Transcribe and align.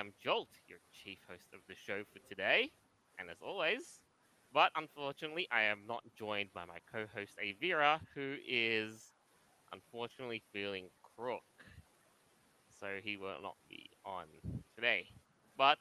am 0.00 0.12
Jolt, 0.22 0.48
your 0.66 0.78
chief 0.92 1.18
host 1.28 1.52
of 1.52 1.60
the 1.68 1.74
show 1.74 2.02
for 2.12 2.18
today, 2.28 2.70
and 3.18 3.30
as 3.30 3.36
always, 3.42 4.00
but 4.52 4.72
unfortunately, 4.76 5.46
I 5.52 5.62
am 5.62 5.80
not 5.86 6.02
joined 6.18 6.52
by 6.52 6.64
my 6.64 6.78
co 6.90 7.06
host 7.14 7.38
Avira, 7.38 8.00
who 8.14 8.36
is 8.48 9.12
unfortunately 9.72 10.42
feeling 10.52 10.86
crook. 11.16 11.44
So 12.80 12.98
he 13.02 13.16
will 13.16 13.40
not 13.42 13.56
be 13.68 13.90
on 14.04 14.24
today. 14.74 15.08
But 15.56 15.78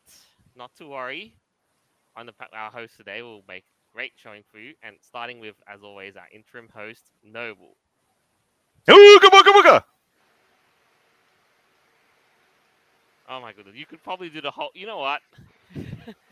not 0.55 0.75
to 0.75 0.87
worry, 0.87 1.35
on 2.15 2.25
the 2.25 2.33
our 2.53 2.71
host 2.71 2.97
today 2.97 3.21
will 3.21 3.43
make 3.47 3.65
great 3.93 4.11
showing 4.15 4.43
for 4.51 4.59
you, 4.59 4.73
and 4.83 4.97
starting 5.01 5.39
with, 5.39 5.55
as 5.67 5.81
always, 5.81 6.15
our 6.15 6.27
interim 6.33 6.69
host, 6.75 7.11
Noble. 7.23 7.77
Ooga 8.87 9.29
booga! 9.31 9.83
Oh 13.29 13.39
my 13.39 13.53
goodness, 13.53 13.75
you 13.75 13.85
could 13.85 14.03
probably 14.03 14.29
do 14.29 14.41
the 14.41 14.51
whole. 14.51 14.71
You 14.73 14.87
know 14.87 14.97
what? 14.97 15.21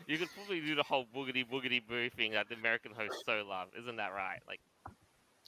you 0.06 0.18
could 0.18 0.28
probably 0.34 0.60
do 0.60 0.74
the 0.74 0.82
whole 0.82 1.06
boogity 1.14 1.46
boogity 1.48 1.80
boo 1.86 2.10
thing 2.10 2.32
that 2.32 2.48
the 2.48 2.56
American 2.56 2.92
hosts 2.92 3.22
so 3.24 3.44
love. 3.48 3.68
Isn't 3.78 3.96
that 3.96 4.12
right? 4.12 4.40
Like, 4.48 4.60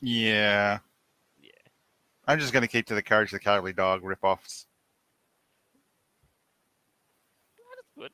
Yeah. 0.01 0.78
Yeah. 1.43 1.51
I'm 2.27 2.39
just 2.39 2.53
going 2.53 2.62
to 2.62 2.69
keep 2.69 2.87
to 2.87 2.95
the 2.95 3.03
Courage 3.03 3.33
the 3.33 3.41
Cowardly 3.41 3.73
Dog 3.73 4.03
ripoffs. 4.03 4.67
that 7.56 7.78
is 7.81 7.91
good. 7.98 8.12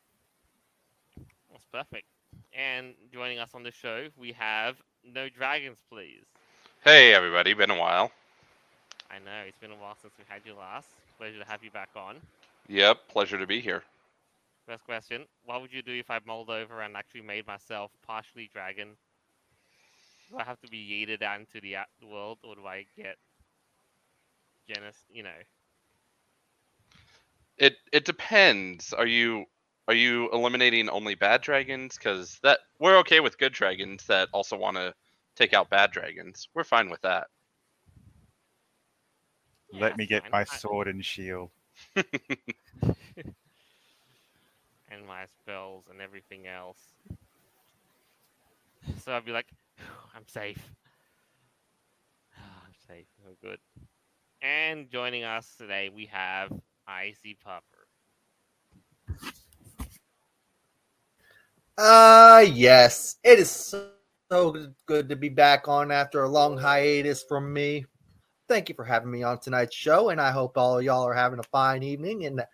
That's 1.52 1.66
perfect. 1.72 2.06
And 2.54 2.94
joining 3.12 3.38
us 3.38 3.50
on 3.54 3.62
the 3.62 3.70
show, 3.72 4.08
we 4.16 4.32
have 4.32 4.76
No 5.04 5.28
Dragons, 5.28 5.78
please. 5.90 6.24
Hey 6.84 7.12
everybody, 7.12 7.52
been 7.52 7.70
a 7.70 7.76
while. 7.78 8.12
I 9.10 9.18
know 9.18 9.42
it's 9.46 9.58
been 9.58 9.72
a 9.72 9.76
while 9.76 9.96
since 10.00 10.14
we 10.18 10.24
had 10.28 10.42
you 10.44 10.54
last. 10.54 10.88
Pleasure 11.18 11.38
to 11.38 11.44
have 11.44 11.62
you 11.64 11.70
back 11.70 11.90
on. 11.96 12.16
Yep, 12.68 13.08
pleasure 13.08 13.38
to 13.38 13.46
be 13.46 13.60
here. 13.60 13.84
First 14.66 14.84
question: 14.84 15.26
What 15.42 15.60
would 15.60 15.72
you 15.72 15.82
do 15.82 15.92
if 15.94 16.10
I 16.10 16.18
mulled 16.24 16.50
over 16.50 16.80
and 16.82 16.96
actually 16.96 17.22
made 17.22 17.46
myself 17.46 17.92
partially 18.02 18.48
dragon? 18.48 18.96
Do 20.28 20.36
I 20.38 20.44
have 20.44 20.60
to 20.60 20.68
be 20.68 20.78
yeeted 20.78 21.22
out 21.22 21.40
into 21.40 21.60
the 21.60 21.76
world, 22.06 22.38
or 22.42 22.54
do 22.56 22.66
I 22.66 22.86
get 22.96 23.18
Genis? 24.66 25.06
You 25.10 25.22
know, 25.22 25.42
It 27.58 27.76
it 27.92 28.04
depends. 28.04 28.92
Are 28.92 29.06
you 29.06 29.46
are 29.88 29.94
you 29.94 30.30
eliminating 30.32 30.88
only 30.88 31.14
bad 31.14 31.42
dragons? 31.42 31.96
Because 31.96 32.38
that 32.42 32.60
we're 32.78 32.98
okay 32.98 33.20
with 33.20 33.38
good 33.38 33.52
dragons 33.52 34.06
that 34.06 34.28
also 34.32 34.56
want 34.56 34.76
to 34.76 34.94
take 35.36 35.52
out 35.52 35.70
bad 35.70 35.90
dragons. 35.92 36.48
We're 36.54 36.64
fine 36.64 36.90
with 36.90 37.02
that. 37.02 37.28
Yeah, 39.70 39.80
Let 39.80 39.96
me 39.96 40.06
get 40.06 40.24
fine. 40.24 40.32
my 40.32 40.44
sword 40.44 40.88
and 40.88 41.04
shield. 41.04 41.50
and 44.90 45.06
my 45.06 45.26
spells 45.26 45.86
and 45.90 46.00
everything 46.00 46.46
else. 46.46 46.78
So 49.02 49.12
I'd 49.12 49.24
be 49.24 49.32
like, 49.32 49.48
I'm 50.14 50.26
safe. 50.26 50.70
I'm 52.36 52.74
safe. 52.88 53.06
I'm 53.26 53.34
good. 53.42 53.58
And 54.42 54.90
joining 54.90 55.24
us 55.24 55.54
today, 55.56 55.90
we 55.94 56.06
have 56.06 56.52
Icy 56.86 57.36
Pupper. 57.44 57.86
Uh 61.78 62.44
yes. 62.52 63.16
It 63.24 63.38
is 63.38 63.50
so 63.50 63.92
good 64.86 65.08
to 65.08 65.16
be 65.16 65.28
back 65.28 65.68
on 65.68 65.90
after 65.90 66.22
a 66.22 66.28
long 66.28 66.58
hiatus 66.58 67.22
from 67.22 67.52
me. 67.52 67.86
Thank 68.48 68.68
you 68.68 68.74
for 68.74 68.84
having 68.84 69.10
me 69.10 69.22
on 69.22 69.38
tonight's 69.38 69.74
show, 69.74 70.10
and 70.10 70.20
I 70.20 70.30
hope 70.30 70.56
all 70.56 70.80
y'all 70.80 71.06
are 71.06 71.14
having 71.14 71.38
a 71.38 71.44
fine 71.44 71.82
evening. 71.82 72.26
And 72.26 72.44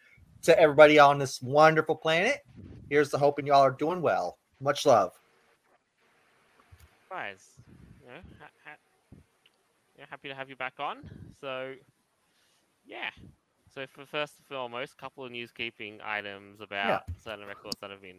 to 0.42 0.58
everybody 0.58 0.98
on 0.98 1.18
this 1.18 1.42
wonderful 1.42 1.96
planet, 1.96 2.38
here's 2.88 3.10
to 3.10 3.18
hoping 3.18 3.46
y'all 3.46 3.62
are 3.62 3.70
doing 3.70 4.00
well. 4.00 4.38
Much 4.60 4.86
love. 4.86 5.12
Guys, 7.10 7.44
you 8.00 8.08
know, 8.08 8.20
ha- 8.40 8.50
ha- 8.64 9.16
yeah, 9.98 10.04
happy 10.08 10.28
to 10.28 10.34
have 10.34 10.48
you 10.48 10.56
back 10.56 10.74
on. 10.78 10.98
So, 11.40 11.74
yeah. 12.86 13.10
So 13.74 13.86
for 13.86 14.06
first 14.06 14.34
and 14.38 14.46
foremost, 14.46 14.94
a 14.94 14.96
couple 14.96 15.24
of 15.24 15.32
newskeeping 15.32 16.00
items 16.04 16.60
about 16.60 17.04
certain 17.22 17.46
records 17.46 17.76
that 17.80 17.90
have 17.90 18.02
been 18.02 18.18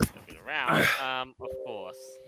that 0.00 0.08
have 0.08 0.26
been 0.26 0.36
around. 0.46 0.86
Um, 1.02 1.34
of 1.40 1.48
course, 1.66 2.18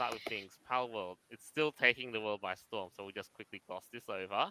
start 0.00 0.14
with 0.14 0.22
things. 0.22 0.52
Palworld, 0.70 1.16
it's 1.28 1.44
still 1.44 1.70
taking 1.70 2.10
the 2.10 2.20
world 2.22 2.40
by 2.40 2.54
storm. 2.54 2.88
So 2.96 3.02
we'll 3.02 3.12
just 3.12 3.34
quickly 3.34 3.60
gloss 3.66 3.84
this 3.92 4.08
over. 4.08 4.50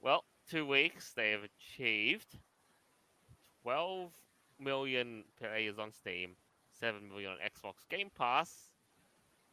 Well, 0.00 0.24
two 0.48 0.64
weeks 0.64 1.12
they 1.16 1.32
have 1.32 1.40
achieved 1.42 2.38
12 3.64 4.12
million 4.60 5.24
players 5.36 5.80
on 5.80 5.90
Steam, 5.90 6.36
7 6.78 7.08
million 7.08 7.32
on 7.32 7.38
Xbox 7.38 7.88
Game 7.90 8.08
Pass. 8.16 8.68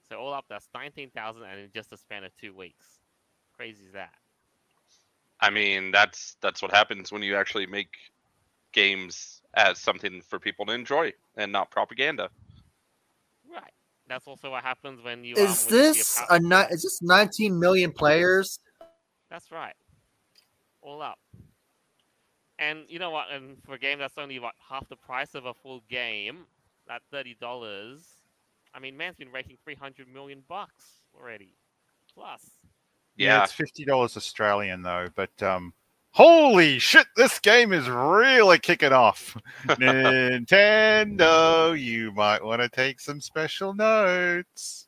So 0.07 0.17
all 0.17 0.31
up, 0.31 0.45
that's 0.47 0.69
19,000 0.75 1.41
and 1.41 1.59
in 1.59 1.69
just 1.73 1.91
a 1.91 1.97
span 1.97 2.23
of 2.23 2.31
two 2.39 2.53
weeks. 2.53 2.99
Crazy 3.55 3.83
is 3.83 3.93
that? 3.93 4.13
I 5.39 5.49
mean, 5.49 5.89
that's 5.89 6.37
that's 6.39 6.61
what 6.61 6.71
happens 6.71 7.11
when 7.11 7.23
you 7.23 7.35
actually 7.35 7.65
make 7.65 7.95
games 8.73 9.41
as 9.55 9.79
something 9.79 10.21
for 10.21 10.37
people 10.37 10.67
to 10.67 10.73
enjoy 10.73 11.13
and 11.35 11.51
not 11.51 11.71
propaganda. 11.71 12.29
Right. 14.07 14.15
That's 14.15 14.27
also 14.27 14.51
what 14.51 14.63
happens 14.63 15.03
when 15.03 15.23
you. 15.23 15.35
Is 15.35 15.65
um, 15.67 15.73
when 15.73 15.81
this 15.81 16.17
pow- 16.17 16.35
a 16.35 16.39
ni- 16.39 16.73
is 16.73 16.83
this 16.83 17.01
19 17.01 17.59
million 17.59 17.91
players? 17.91 18.59
That's 19.29 19.51
right. 19.51 19.75
All 20.81 21.01
up. 21.01 21.19
And 22.59 22.85
you 22.87 22.99
know 22.99 23.11
what? 23.11 23.27
And 23.31 23.57
for 23.65 23.75
a 23.75 23.79
game 23.79 23.99
that's 23.99 24.17
only 24.17 24.39
what 24.39 24.53
half 24.69 24.87
the 24.89 24.95
price 24.95 25.35
of 25.35 25.45
a 25.45 25.53
full 25.53 25.83
game, 25.89 26.45
that 26.87 27.01
thirty 27.11 27.35
dollars, 27.39 28.01
I 28.73 28.79
mean, 28.79 28.97
man's 28.97 29.17
been 29.17 29.31
raking 29.31 29.57
three 29.63 29.75
hundred 29.75 30.07
million 30.11 30.43
bucks 30.47 30.85
already, 31.19 31.55
plus. 32.13 32.49
Yeah, 33.15 33.43
it's 33.43 33.51
fifty 33.51 33.85
dollars 33.85 34.17
Australian 34.17 34.81
though. 34.81 35.07
But 35.15 35.43
um, 35.43 35.73
holy 36.17 36.79
shit, 36.79 37.05
this 37.15 37.37
game 37.39 37.71
is 37.71 37.87
really 37.87 38.57
kicking 38.57 38.91
off. 38.91 39.37
Nintendo, 40.47 41.79
you 41.79 42.11
might 42.13 42.43
want 42.43 42.59
to 42.61 42.69
take 42.69 42.99
some 42.99 43.21
special 43.21 43.75
notes. 43.75 44.87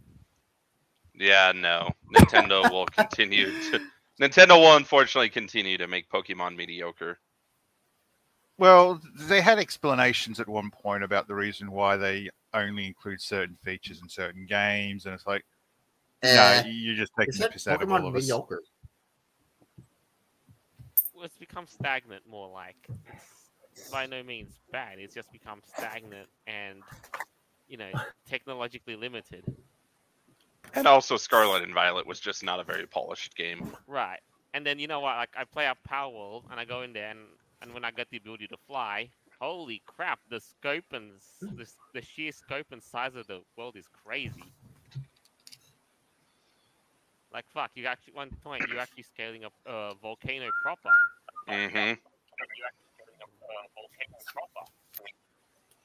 yeah, 1.14 1.52
no. 1.56 1.92
Nintendo 2.16 2.70
will 2.72 2.88
continue 2.88 3.52
to. 3.70 3.80
Nintendo 4.20 4.60
will 4.60 4.76
unfortunately 4.76 5.30
continue 5.30 5.78
to 5.78 5.88
make 5.88 6.10
Pokemon 6.10 6.56
mediocre. 6.56 7.20
Well, 8.58 9.00
they 9.16 9.40
had 9.40 9.60
explanations 9.60 10.40
at 10.40 10.50
one 10.50 10.72
point 10.72 11.04
about 11.04 11.28
the 11.28 11.36
reason 11.36 11.72
why 11.72 11.96
they 11.96 12.30
only 12.56 12.88
include 12.88 13.22
certain 13.22 13.56
features 13.64 14.02
in 14.02 14.10
certain 14.10 14.48
games, 14.48 15.06
and 15.06 15.14
it's 15.14 15.28
like, 15.28 15.46
Eh, 16.24 16.36
no, 16.36 16.70
you're 16.70 16.96
just 16.96 17.14
taking 17.18 17.30
is 17.34 17.38
the 17.38 17.44
that 17.44 17.52
piss 17.54 17.68
out 17.68 17.82
of 17.82 17.90
all 17.92 18.06
of 18.08 18.14
us. 18.16 18.24
mediocre? 18.24 18.62
It's 21.24 21.38
become 21.38 21.68
stagnant 21.68 22.24
more 22.30 22.50
like. 22.50 22.88
It's 23.72 23.90
by 23.90 24.06
no 24.06 24.24
means 24.24 24.52
bad. 24.72 25.00
It's 25.00 25.14
just 25.14 25.32
become 25.32 25.62
stagnant 25.66 26.28
and, 26.48 26.82
you 27.68 27.78
know, 27.78 27.92
technologically 28.28 28.96
limited. 28.96 29.44
And 30.76 30.88
also, 30.88 31.18
Scarlet 31.18 31.64
and 31.64 31.74
Violet 31.74 32.06
was 32.06 32.20
just 32.20 32.44
not 32.44 32.60
a 32.60 32.64
very 32.64 32.86
polished 32.86 33.36
game. 33.36 33.72
Right. 33.88 34.20
And 34.54 34.66
then 34.66 34.80
you 34.80 34.88
know 34.88 35.00
what? 35.00 35.16
Like 35.16 35.30
I 35.38 35.44
play 35.44 35.68
up 35.68 35.78
Palworld 35.90 36.44
and 36.52 36.60
I 36.60 36.66
go 36.66 36.82
in 36.82 36.94
there 36.94 37.10
and, 37.10 37.20
and 37.62 37.74
when 37.74 37.86
I 37.86 37.92
get 37.92 38.10
the 38.10 38.18
ability 38.18 38.48
to 38.48 38.58
fly, 38.68 39.10
holy 39.40 39.82
crap! 39.86 40.20
The 40.30 40.40
scope 40.40 40.86
and 40.92 41.12
the, 41.42 41.68
the 41.94 42.02
sheer 42.02 42.32
scope 42.32 42.68
and 42.72 42.82
size 42.82 43.16
of 43.16 43.28
the 43.28 43.42
world 43.58 43.76
is 43.76 43.86
crazy. 44.06 44.44
Like 47.32 47.46
fuck, 47.54 47.72
you 47.76 47.86
actually 47.86 48.14
one 48.14 48.32
point 48.44 48.64
you're 48.70 48.80
actually 48.80 49.04
scaling 49.04 49.46
up 49.46 49.54
a 49.68 49.72
uh, 49.72 49.94
volcano 50.02 50.50
proper. 50.64 50.90
Hmm 51.50 51.94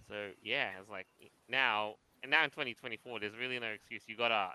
So 0.08 0.30
yeah, 0.42 0.70
it's 0.80 0.90
like 0.90 1.06
now 1.48 1.94
and 2.22 2.30
now 2.30 2.44
in 2.44 2.50
2024, 2.50 3.20
there's 3.20 3.36
really 3.38 3.58
no 3.58 3.68
excuse. 3.68 4.02
You 4.06 4.16
gotta 4.16 4.50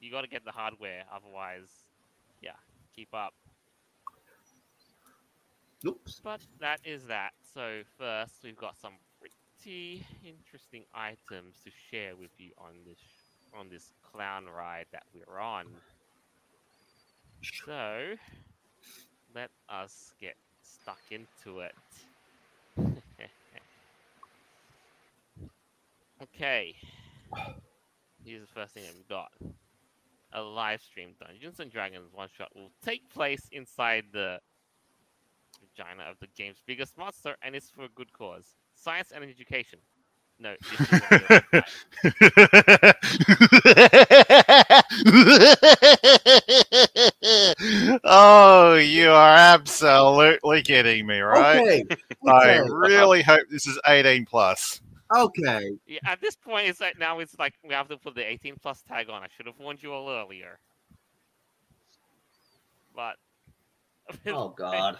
you 0.00 0.10
gotta 0.10 0.28
get 0.28 0.44
the 0.44 0.50
hardware, 0.52 1.04
otherwise, 1.14 1.68
yeah, 2.42 2.52
keep 2.94 3.08
up. 3.14 3.34
Oops. 5.86 6.20
But 6.22 6.40
that 6.60 6.80
is 6.84 7.06
that. 7.06 7.32
So 7.54 7.82
first, 7.96 8.34
we've 8.42 8.56
got 8.56 8.76
some 8.76 8.94
pretty 9.20 10.04
interesting 10.24 10.84
items 10.94 11.56
to 11.64 11.70
share 11.90 12.16
with 12.16 12.30
you 12.38 12.50
on 12.58 12.74
this 12.86 12.98
on 13.58 13.68
this 13.68 13.92
clown 14.02 14.46
ride 14.46 14.86
that 14.92 15.04
we're 15.14 15.38
on. 15.40 15.66
So 17.64 18.14
let 19.34 19.50
us 19.68 20.12
get 20.20 20.36
stuck 20.88 20.98
into 21.10 21.60
it. 21.60 21.74
okay. 26.22 26.74
Here's 28.24 28.40
the 28.40 28.46
first 28.46 28.72
thing 28.72 28.84
that 28.84 28.94
we've 28.94 29.08
got. 29.08 29.30
a 30.32 30.40
live 30.40 30.80
stream 30.80 31.10
Dungeons 31.20 31.60
and 31.60 31.70
Dragons 31.70 32.10
one 32.14 32.28
shot 32.34 32.48
will 32.54 32.70
take 32.82 33.10
place 33.12 33.48
inside 33.52 34.04
the 34.12 34.38
vagina 35.60 36.04
of 36.10 36.18
the 36.20 36.28
game's 36.36 36.62
biggest 36.66 36.96
monster, 36.96 37.36
and 37.42 37.54
it's 37.54 37.70
for 37.70 37.84
a 37.84 37.88
good 37.94 38.12
cause 38.12 38.56
science 38.74 39.12
and 39.14 39.22
education. 39.24 39.80
No, 40.40 40.54
this 40.60 40.80
is 40.80 40.90
not 40.92 41.12
real. 41.20 41.62
oh, 48.04 48.74
you 48.74 49.10
are 49.10 49.36
absolutely 49.36 50.62
kidding 50.62 51.06
me, 51.06 51.18
right? 51.18 51.60
Okay. 51.60 51.84
I 52.28 52.58
really 52.58 53.22
hope 53.22 53.42
this 53.50 53.66
is 53.66 53.80
18 53.86 54.26
plus. 54.26 54.80
Okay. 55.16 55.72
Yeah, 55.86 55.98
at 56.06 56.20
this 56.20 56.36
point, 56.36 56.68
it's 56.68 56.80
like 56.80 56.98
now 56.98 57.18
it's 57.18 57.38
like 57.38 57.54
we 57.66 57.74
have 57.74 57.88
to 57.88 57.96
put 57.96 58.14
the 58.14 58.24
18 58.24 58.56
plus 58.62 58.82
tag 58.82 59.08
on. 59.08 59.22
I 59.22 59.26
should 59.36 59.46
have 59.46 59.58
warned 59.58 59.82
you 59.82 59.92
all 59.92 60.08
earlier. 60.10 60.58
But 62.94 63.16
Oh 64.26 64.48
God. 64.50 64.98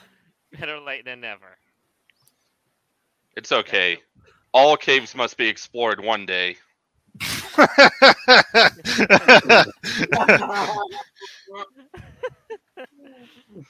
better 0.59 0.81
late 0.81 1.05
than 1.05 1.21
never. 1.21 1.59
It's 3.37 3.53
okay. 3.53 3.99
All 4.53 4.77
caves 4.77 5.15
must 5.15 5.37
be 5.37 5.49
explored 5.49 6.03
one 6.03 6.27
day. 6.27 6.57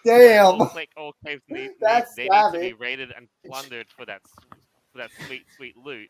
Damn. 0.05 0.59
Like 0.59 0.91
all 0.97 1.15
caves 1.25 1.43
need, 1.49 1.61
need 1.61 1.71
That's 1.81 2.15
they 2.15 2.29
need 2.29 2.53
to 2.53 2.59
be 2.61 2.73
raided 2.75 3.13
and 3.17 3.29
plundered 3.47 3.87
for 3.97 4.05
that 4.07 4.21
for 4.93 4.99
that 4.99 5.11
sweet 5.27 5.47
sweet 5.57 5.77
loot. 5.77 6.09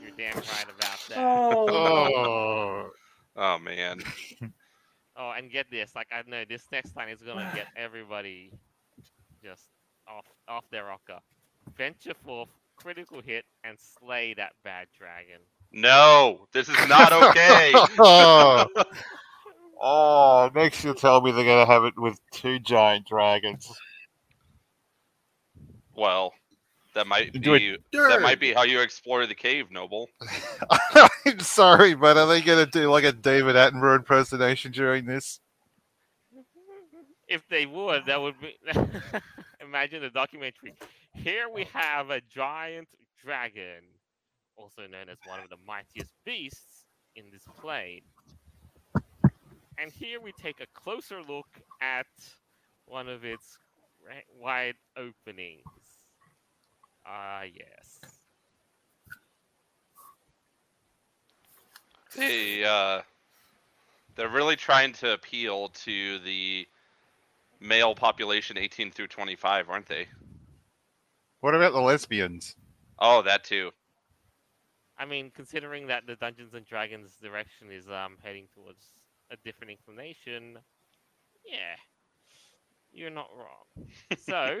You're 0.00 0.10
damn 0.16 0.36
right 0.36 0.64
about 0.64 0.98
that. 1.08 1.18
oh. 1.18 1.66
Oh, 1.68 2.90
oh 3.36 3.58
man. 3.58 4.00
Oh, 5.20 5.32
and 5.36 5.50
get 5.50 5.68
this, 5.68 5.96
like 5.96 6.06
I 6.12 6.22
know 6.30 6.44
this 6.48 6.62
next 6.70 6.92
time 6.92 7.08
is 7.08 7.20
gonna 7.20 7.50
get 7.52 7.66
everybody 7.76 8.52
just 9.42 9.64
off 10.06 10.24
off 10.46 10.62
their 10.70 10.84
rocker. 10.84 11.18
Venture 11.76 12.14
forth, 12.24 12.48
critical 12.76 13.20
hit, 13.20 13.44
and 13.64 13.76
slay 13.78 14.34
that 14.34 14.52
bad 14.64 14.86
dragon. 14.98 15.40
No, 15.72 16.46
this 16.52 16.68
is 16.68 16.88
not 16.88 17.12
okay. 17.12 17.72
oh. 17.98 18.66
oh, 19.80 20.50
next 20.54 20.82
you'll 20.84 20.94
tell 20.94 21.20
me 21.20 21.30
they're 21.30 21.44
going 21.44 21.66
to 21.66 21.70
have 21.72 21.84
it 21.84 21.98
with 21.98 22.18
two 22.32 22.58
giant 22.58 23.06
dragons. 23.06 23.70
well, 25.94 26.32
that 26.94 27.06
might 27.06 27.32
Do 27.32 27.54
it- 27.54 27.58
be 27.60 27.76
that 27.98 28.22
might 28.22 28.40
be 28.40 28.52
how 28.52 28.62
you 28.62 28.80
explore 28.80 29.26
the 29.26 29.34
cave, 29.34 29.70
Noble. 29.70 30.08
I'm 31.26 31.38
sorry, 31.40 31.94
but 31.94 32.16
are 32.16 32.26
they 32.26 32.40
going 32.40 32.64
to 32.64 32.70
do 32.70 32.90
like 32.90 33.04
a 33.04 33.12
David 33.12 33.56
Attenborough 33.56 33.96
impersonation 33.96 34.72
during 34.72 35.04
this? 35.04 35.40
If 37.28 37.46
they 37.50 37.66
would, 37.66 38.06
that 38.06 38.20
would 38.22 38.36
be. 38.40 38.56
Imagine 39.60 40.02
the 40.02 40.10
documentary. 40.10 40.74
Here 41.14 41.48
we 41.52 41.64
have 41.72 42.10
a 42.10 42.20
giant 42.20 42.88
dragon, 43.22 43.82
also 44.56 44.82
known 44.82 45.08
as 45.08 45.18
one 45.26 45.40
of 45.40 45.48
the 45.48 45.56
mightiest 45.66 46.12
beasts 46.24 46.84
in 47.16 47.24
this 47.32 47.42
plane. 47.60 48.02
And 49.80 49.92
here 49.92 50.20
we 50.20 50.32
take 50.32 50.60
a 50.60 50.66
closer 50.74 51.22
look 51.22 51.46
at 51.80 52.06
one 52.86 53.08
of 53.08 53.24
its 53.24 53.58
wide 54.40 54.74
openings. 54.96 55.62
Ah, 57.06 57.42
yes. 57.42 58.00
They 62.16 62.64
uh, 62.64 63.02
they're 64.16 64.28
really 64.28 64.56
trying 64.56 64.92
to 64.94 65.12
appeal 65.12 65.68
to 65.84 66.18
the 66.20 66.66
male 67.60 67.94
population 67.94 68.58
18 68.58 68.90
through 68.90 69.08
25, 69.08 69.68
aren't 69.68 69.86
they? 69.86 70.06
What 71.40 71.54
about 71.54 71.72
the 71.72 71.80
lesbians? 71.80 72.56
Oh, 72.98 73.22
that 73.22 73.44
too. 73.44 73.70
I 74.98 75.04
mean, 75.04 75.30
considering 75.34 75.86
that 75.86 76.06
the 76.06 76.16
Dungeons 76.16 76.54
and 76.54 76.66
Dragons 76.66 77.12
direction 77.22 77.70
is 77.70 77.88
um 77.88 78.16
heading 78.22 78.48
towards 78.54 78.84
a 79.30 79.36
different 79.44 79.70
inclination, 79.70 80.58
yeah, 81.44 81.76
you're 82.92 83.10
not 83.10 83.30
wrong. 83.36 83.88
So, 84.18 84.60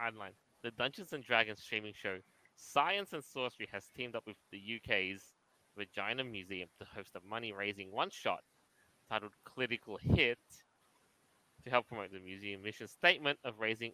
I'd 0.00 0.14
the 0.62 0.70
Dungeons 0.70 1.12
and 1.12 1.22
Dragons 1.22 1.60
streaming 1.60 1.92
show 1.94 2.18
Science 2.56 3.12
and 3.12 3.22
Sorcery 3.22 3.68
has 3.72 3.84
teamed 3.96 4.16
up 4.16 4.24
with 4.26 4.36
the 4.50 4.60
UK's 4.76 5.22
Vagina 5.76 6.24
Museum 6.24 6.68
to 6.78 6.86
host 6.86 7.10
a 7.14 7.20
money-raising 7.28 7.92
one-shot 7.92 8.40
titled 9.08 9.32
"Critical 9.44 9.96
Hit" 9.96 10.38
to 11.68 11.74
help 11.74 11.86
promote 11.86 12.12
the 12.12 12.18
museum 12.18 12.62
mission 12.62 12.88
statement 12.88 13.38
of 13.44 13.60
raising 13.60 13.92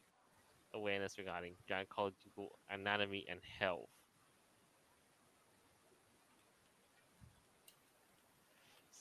awareness 0.75 1.19
regarding 1.19 1.55
gynecological 1.69 2.49
anatomy 2.71 3.26
and 3.29 3.41
health. 3.59 3.88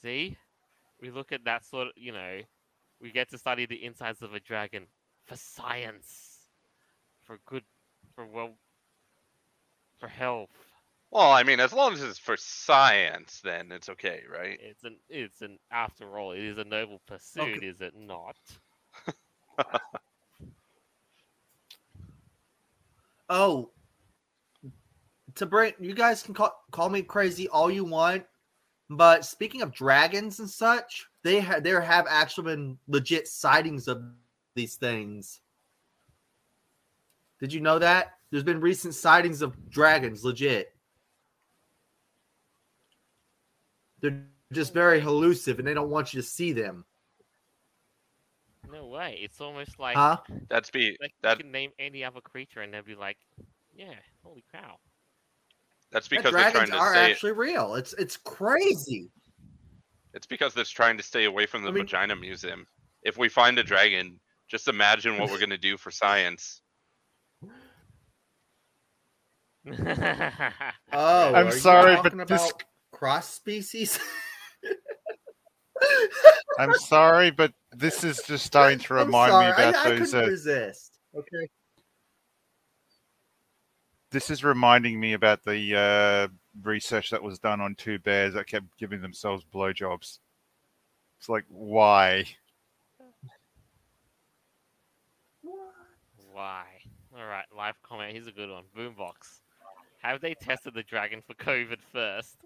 See, 0.02 0.38
we 1.00 1.12
look 1.12 1.32
at 1.32 1.46
that 1.46 1.64
sort 1.64 1.88
of, 1.88 1.94
you 1.96 2.12
know, 2.12 2.42
we 3.00 3.12
get 3.12 3.30
to 3.30 3.38
study 3.38 3.66
the 3.66 3.86
insides 3.86 4.22
of 4.22 4.34
a 4.34 4.40
dragon 4.40 4.88
for 5.26 5.36
science, 5.36 6.50
for 7.24 7.40
good, 7.46 7.64
for 8.16 8.26
well, 8.26 8.52
for 10.00 10.08
health. 10.08 10.50
Well, 11.12 11.32
I 11.32 11.44
mean, 11.44 11.60
as 11.60 11.72
long 11.72 11.94
as 11.94 12.02
it's 12.02 12.18
for 12.18 12.36
science, 12.38 13.40
then 13.44 13.72
it's 13.72 13.88
okay, 13.88 14.24
right? 14.32 14.60
It's 14.62 14.84
an, 14.84 14.98
it's 15.10 15.42
an, 15.42 15.60
after 15.72 16.18
all, 16.18 16.32
it 16.32 16.40
is 16.40 16.58
a 16.58 16.64
noble 16.64 17.02
pursuit, 17.06 17.64
is 17.64 17.82
it 17.82 17.94
not? 17.96 18.36
Oh, 23.30 23.72
to 25.36 25.46
bring 25.46 25.74
you 25.80 25.96
guys 25.96 26.22
can 26.22 26.34
call 26.34 26.54
call 26.72 26.90
me 26.90 27.02
crazy 27.02 27.48
all 27.48 27.72
you 27.72 27.84
want, 27.84 28.26
but 28.90 29.26
speaking 29.26 29.62
of 29.62 29.74
dragons 29.74 30.40
and 30.40 30.50
such, 30.50 31.08
they 31.24 31.40
have 31.40 31.64
there 31.64 31.82
have 31.82 32.06
actually 32.08 32.56
been 32.56 32.78
legit 32.88 33.28
sightings 33.28 33.88
of 33.88 34.04
these 34.56 34.76
things. 34.76 35.40
Did 37.40 37.52
you 37.52 37.60
know 37.60 37.80
that? 37.80 38.14
There's 38.30 38.44
been 38.44 38.62
recent 38.62 38.94
sightings 38.94 39.42
of 39.42 39.70
dragons, 39.70 40.24
legit. 40.24 40.76
They're 44.00 44.24
just 44.52 44.74
very 44.74 45.00
elusive, 45.00 45.60
and 45.60 45.68
they 45.68 45.74
don't 45.74 45.90
want 45.90 46.14
you 46.14 46.22
to 46.22 46.28
see 46.28 46.52
them. 46.52 46.86
No 48.74 48.88
way. 48.88 49.20
It's 49.22 49.40
almost 49.40 49.80
like, 49.80 49.96
Huh? 49.96 50.18
That's 50.50 50.70
be 50.72 50.98
like 51.00 51.14
that 51.22 51.38
you 51.38 51.44
can 51.44 51.52
name 51.52 51.72
any 51.80 52.04
other 52.04 52.20
creature 52.22 52.62
and 52.62 52.74
they'll 52.74 52.82
be 52.84 52.96
like, 52.96 53.18
yeah, 53.76 53.94
holy 54.24 54.44
cow. 54.52 54.78
that's 55.92 56.08
The 56.08 56.18
because 56.18 56.32
they're 56.34 56.42
trying 56.42 56.54
dragons 56.54 56.70
to 56.72 56.78
are 56.78 56.94
stay. 56.94 57.12
actually 57.12 57.32
real. 57.34 57.76
It's 57.76 57.94
it's 57.94 58.18
crazy. 58.18 59.10
It's 60.16 60.26
because 60.28 60.54
they're 60.54 60.64
trying 60.66 60.98
to 60.98 61.04
stay 61.04 61.26
away 61.26 61.46
from 61.46 61.62
the 61.64 61.70
I 61.70 61.72
mean- 61.72 61.84
vagina 61.86 62.16
museum. 62.16 62.66
If 63.04 63.18
we 63.18 63.30
find 63.30 63.58
a 63.60 63.64
dragon, 63.64 64.20
just 64.48 64.68
imagine 64.68 65.18
what 65.18 65.30
we're 65.30 65.40
gonna 65.40 65.58
do 65.58 65.78
for 65.78 65.92
science. 65.92 66.62
Oh, 70.96 71.34
I'm 71.34 71.36
are 71.36 71.46
you 71.46 71.52
sorry, 71.52 71.96
but 71.98 72.04
talking 72.14 72.26
this- 72.28 72.54
cross 72.92 73.30
species. 73.34 74.00
I'm 76.60 76.74
sorry, 76.76 77.32
but 77.32 77.54
this 77.72 78.04
is 78.04 78.22
just 78.28 78.46
starting 78.46 78.80
to 78.80 78.94
I'm 78.98 79.06
remind 79.08 79.32
sorry, 79.32 79.46
me 79.48 79.52
about 79.52 79.76
I, 79.76 79.86
I 79.86 80.00
those. 80.00 80.14
Uh, 80.14 80.26
resist. 80.28 81.00
Okay. 81.16 81.48
this 84.12 84.30
is 84.30 84.44
reminding 84.44 85.00
me 85.00 85.14
about 85.14 85.44
the 85.44 85.76
uh, 85.76 86.28
research 86.64 87.10
that 87.12 87.22
was 87.22 87.40
done 87.40 87.62
on 87.62 87.76
two 87.76 88.00
bears 88.00 88.34
that 88.36 88.48
kept 88.48 88.66
giving 88.78 89.02
themselves 89.02 89.44
blowjobs. 89.54 90.20
It's 91.20 91.30
like, 91.30 91.46
why? 91.50 92.26
Why? 96.32 96.66
All 97.16 97.26
right, 97.26 97.46
live 97.56 97.76
comment. 97.84 98.12
Here's 98.14 98.28
a 98.28 98.32
good 98.32 98.50
one. 98.50 98.64
Boombox. 98.76 99.42
Have 100.02 100.20
they 100.20 100.34
tested 100.34 100.74
the 100.74 100.84
dragon 100.84 101.22
for 101.26 101.34
COVID 101.36 101.78
first? 101.92 102.38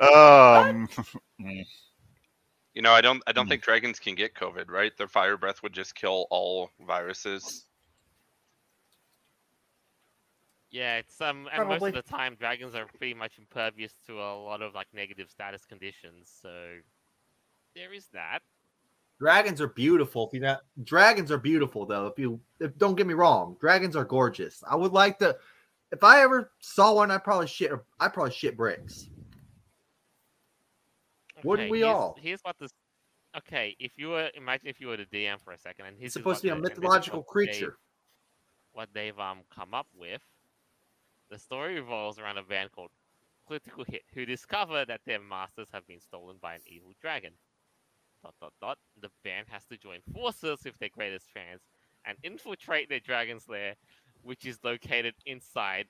Um, 0.00 0.88
You 2.74 2.82
know, 2.82 2.92
I 2.92 3.00
don't 3.00 3.22
I 3.26 3.32
don't 3.32 3.46
Hmm. 3.46 3.48
think 3.48 3.62
dragons 3.62 3.98
can 3.98 4.14
get 4.14 4.34
COVID, 4.34 4.68
right? 4.68 4.96
Their 4.96 5.08
fire 5.08 5.36
breath 5.36 5.62
would 5.62 5.72
just 5.72 5.94
kill 5.94 6.26
all 6.30 6.70
viruses. 6.80 7.66
Yeah, 10.70 10.96
it's 10.98 11.20
um, 11.20 11.48
and 11.52 11.66
most 11.66 11.88
of 11.88 11.94
the 11.94 12.02
time 12.02 12.34
dragons 12.36 12.74
are 12.74 12.86
pretty 12.98 13.14
much 13.14 13.38
impervious 13.38 13.94
to 14.06 14.20
a 14.20 14.34
lot 14.42 14.62
of 14.62 14.74
like 14.74 14.88
negative 14.92 15.30
status 15.30 15.64
conditions. 15.64 16.28
So 16.42 16.78
there 17.74 17.92
is 17.92 18.08
that. 18.12 18.40
Dragons 19.18 19.60
are 19.60 19.68
beautiful. 19.68 20.26
If 20.28 20.34
you 20.34 20.40
not, 20.40 20.60
dragons 20.82 21.30
are 21.30 21.38
beautiful 21.38 21.86
though. 21.86 22.06
If 22.06 22.18
you 22.18 22.40
if, 22.60 22.76
don't 22.76 22.96
get 22.96 23.06
me 23.06 23.14
wrong, 23.14 23.56
dragons 23.60 23.96
are 23.96 24.04
gorgeous. 24.04 24.62
I 24.68 24.76
would 24.76 24.92
like 24.92 25.18
to. 25.18 25.36
If 25.94 26.02
I 26.04 26.22
ever 26.22 26.50
saw 26.60 26.94
one, 26.94 27.10
I 27.10 27.18
probably 27.18 27.46
shit. 27.46 27.70
I 28.00 28.08
probably 28.08 28.32
shit 28.32 28.56
bricks. 28.56 29.08
Wouldn't 31.44 31.70
we 31.70 31.80
here's, 31.80 31.94
all? 31.94 32.16
Here's 32.20 32.40
what 32.42 32.56
this. 32.58 32.70
Okay, 33.36 33.76
if 33.78 33.92
you 33.96 34.08
were 34.08 34.30
imagine 34.34 34.68
if 34.68 34.80
you 34.80 34.88
were 34.88 34.96
the 34.96 35.06
DM 35.06 35.40
for 35.42 35.52
a 35.52 35.58
second, 35.58 35.86
and 35.86 35.96
he's 35.98 36.12
supposed 36.12 36.40
to 36.42 36.46
be 36.46 36.48
a 36.50 36.54
what 36.54 36.62
the- 36.62 36.64
and 36.64 36.64
this 36.64 36.72
is 36.72 36.78
mythological 36.82 37.18
what 37.20 37.26
they've- 37.26 37.48
creature. 37.50 37.78
What 38.72 38.88
they've 38.92 39.18
um 39.18 39.44
come 39.54 39.74
up 39.74 39.86
with. 39.94 40.22
The 41.30 41.38
story 41.38 41.74
revolves 41.76 42.18
around 42.18 42.38
a 42.38 42.42
band 42.42 42.72
called 42.72 42.90
Critical 43.46 43.84
Hit, 43.84 44.02
who 44.14 44.24
discover 44.26 44.84
that 44.84 45.00
their 45.04 45.20
masters 45.20 45.68
have 45.72 45.86
been 45.86 46.00
stolen 46.00 46.38
by 46.38 46.54
an 46.54 46.62
evil 46.66 46.92
dragon. 47.00 47.32
Dot 48.22 48.34
dot 48.40 48.52
dot. 48.60 48.78
The 49.00 49.10
band 49.22 49.48
has 49.50 49.64
to 49.66 49.76
join 49.76 50.00
forces 50.12 50.64
with 50.64 50.78
their 50.78 50.88
greatest 50.88 51.30
fans 51.30 51.60
and 52.04 52.18
infiltrate 52.22 52.88
their 52.88 53.00
dragon's 53.00 53.48
lair, 53.48 53.76
which 54.24 54.44
is 54.46 54.58
located 54.64 55.14
inside 55.26 55.86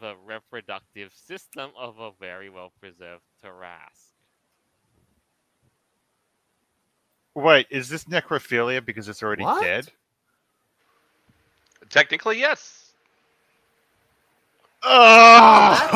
the 0.00 0.14
reproductive 0.24 1.12
system 1.12 1.70
of 1.76 1.98
a 1.98 2.12
very 2.20 2.48
well 2.50 2.72
preserved 2.80 3.24
Tarrasque. 3.42 4.12
Wait, 7.34 7.66
is 7.70 7.88
this 7.88 8.04
necrophilia 8.04 8.84
because 8.84 9.08
it's 9.08 9.22
already 9.22 9.44
What? 9.44 9.62
dead? 9.62 9.88
Technically, 11.88 12.38
yes. 12.38 12.92
Oh, 14.82 15.90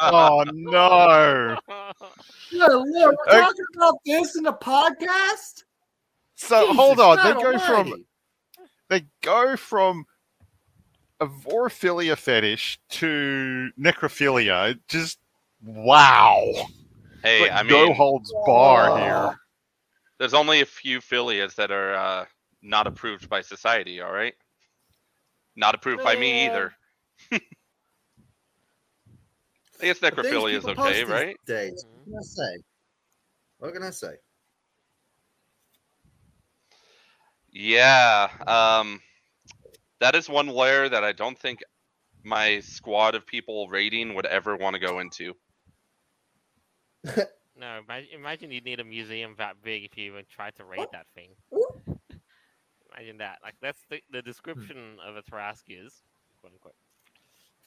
oh 0.00 0.44
no! 0.52 1.58
Yeah, 2.50 2.66
look, 2.66 2.86
we're 2.92 3.16
Hey. 3.28 3.40
talking 3.40 3.64
about 3.76 3.94
this 4.04 4.36
in 4.36 4.44
the 4.44 4.52
podcast. 4.52 5.64
So 6.36 6.60
Jesus 6.60 6.76
hold 6.76 7.00
on, 7.00 7.16
they 7.22 7.42
go 7.42 7.58
from 7.58 8.04
they 8.88 9.06
go 9.22 9.56
from 9.56 9.98
a 9.98 10.09
vorophilia 11.26 12.16
fetish 12.16 12.78
to 12.90 13.70
necrophilia. 13.78 14.78
Just 14.88 15.18
wow! 15.64 16.42
Hey, 17.22 17.42
Like, 17.42 17.52
I 17.52 17.62
no 17.62 17.86
mean, 17.88 17.94
holds 17.94 18.32
bar 18.46 18.90
Oh. 18.90 18.96
here. 18.96 19.38
there's 20.18 20.34
only 20.34 20.60
a 20.62 20.66
few 20.66 21.00
philias 21.00 21.54
that 21.56 21.70
are 21.70 21.94
uh, 21.94 22.24
not 22.62 22.86
approved 22.86 23.28
by 23.28 23.40
society. 23.42 24.00
All 24.00 24.12
right, 24.12 24.34
not 25.56 25.74
approved 25.74 26.02
by 26.02 26.16
me 26.16 26.46
either. 26.46 26.72
I 27.32 27.40
guess 29.82 29.98
necrophilia 30.00 30.54
is 30.58 30.64
okay, 30.66 31.04
right? 31.04 31.36
Days. 31.46 31.84
What 31.86 32.04
can 32.04 32.14
I 32.18 32.22
say? 32.22 32.62
What 33.58 33.72
can 33.74 33.82
I 33.82 33.90
say? 33.90 34.14
Yeah. 37.52 38.28
Um, 38.46 39.00
that 40.00 40.14
is 40.14 40.28
one 40.28 40.48
layer 40.48 40.88
that 40.88 41.04
I 41.04 41.12
don't 41.12 41.38
think 41.38 41.60
my 42.24 42.60
squad 42.60 43.14
of 43.14 43.26
people 43.26 43.68
raiding 43.68 44.14
would 44.14 44.26
ever 44.26 44.56
want 44.56 44.74
to 44.74 44.80
go 44.80 44.98
into. 44.98 45.34
No, 47.60 47.78
imagine, 47.78 48.08
imagine 48.14 48.50
you 48.50 48.62
need 48.62 48.80
a 48.80 48.84
museum 48.84 49.34
that 49.36 49.62
big 49.62 49.84
if 49.84 49.94
you 49.94 50.12
even 50.12 50.24
tried 50.34 50.54
to 50.56 50.64
raid 50.64 50.86
that 50.92 51.06
thing. 51.14 51.28
imagine 52.90 53.18
that. 53.18 53.38
Like 53.42 53.56
that's 53.60 53.84
the, 53.90 54.00
the 54.10 54.22
description 54.22 54.96
of 55.06 55.16
a 55.16 55.22
Tarrasque 55.22 55.68
is, 55.68 56.02
quote 56.40 56.54
unquote, 56.54 56.74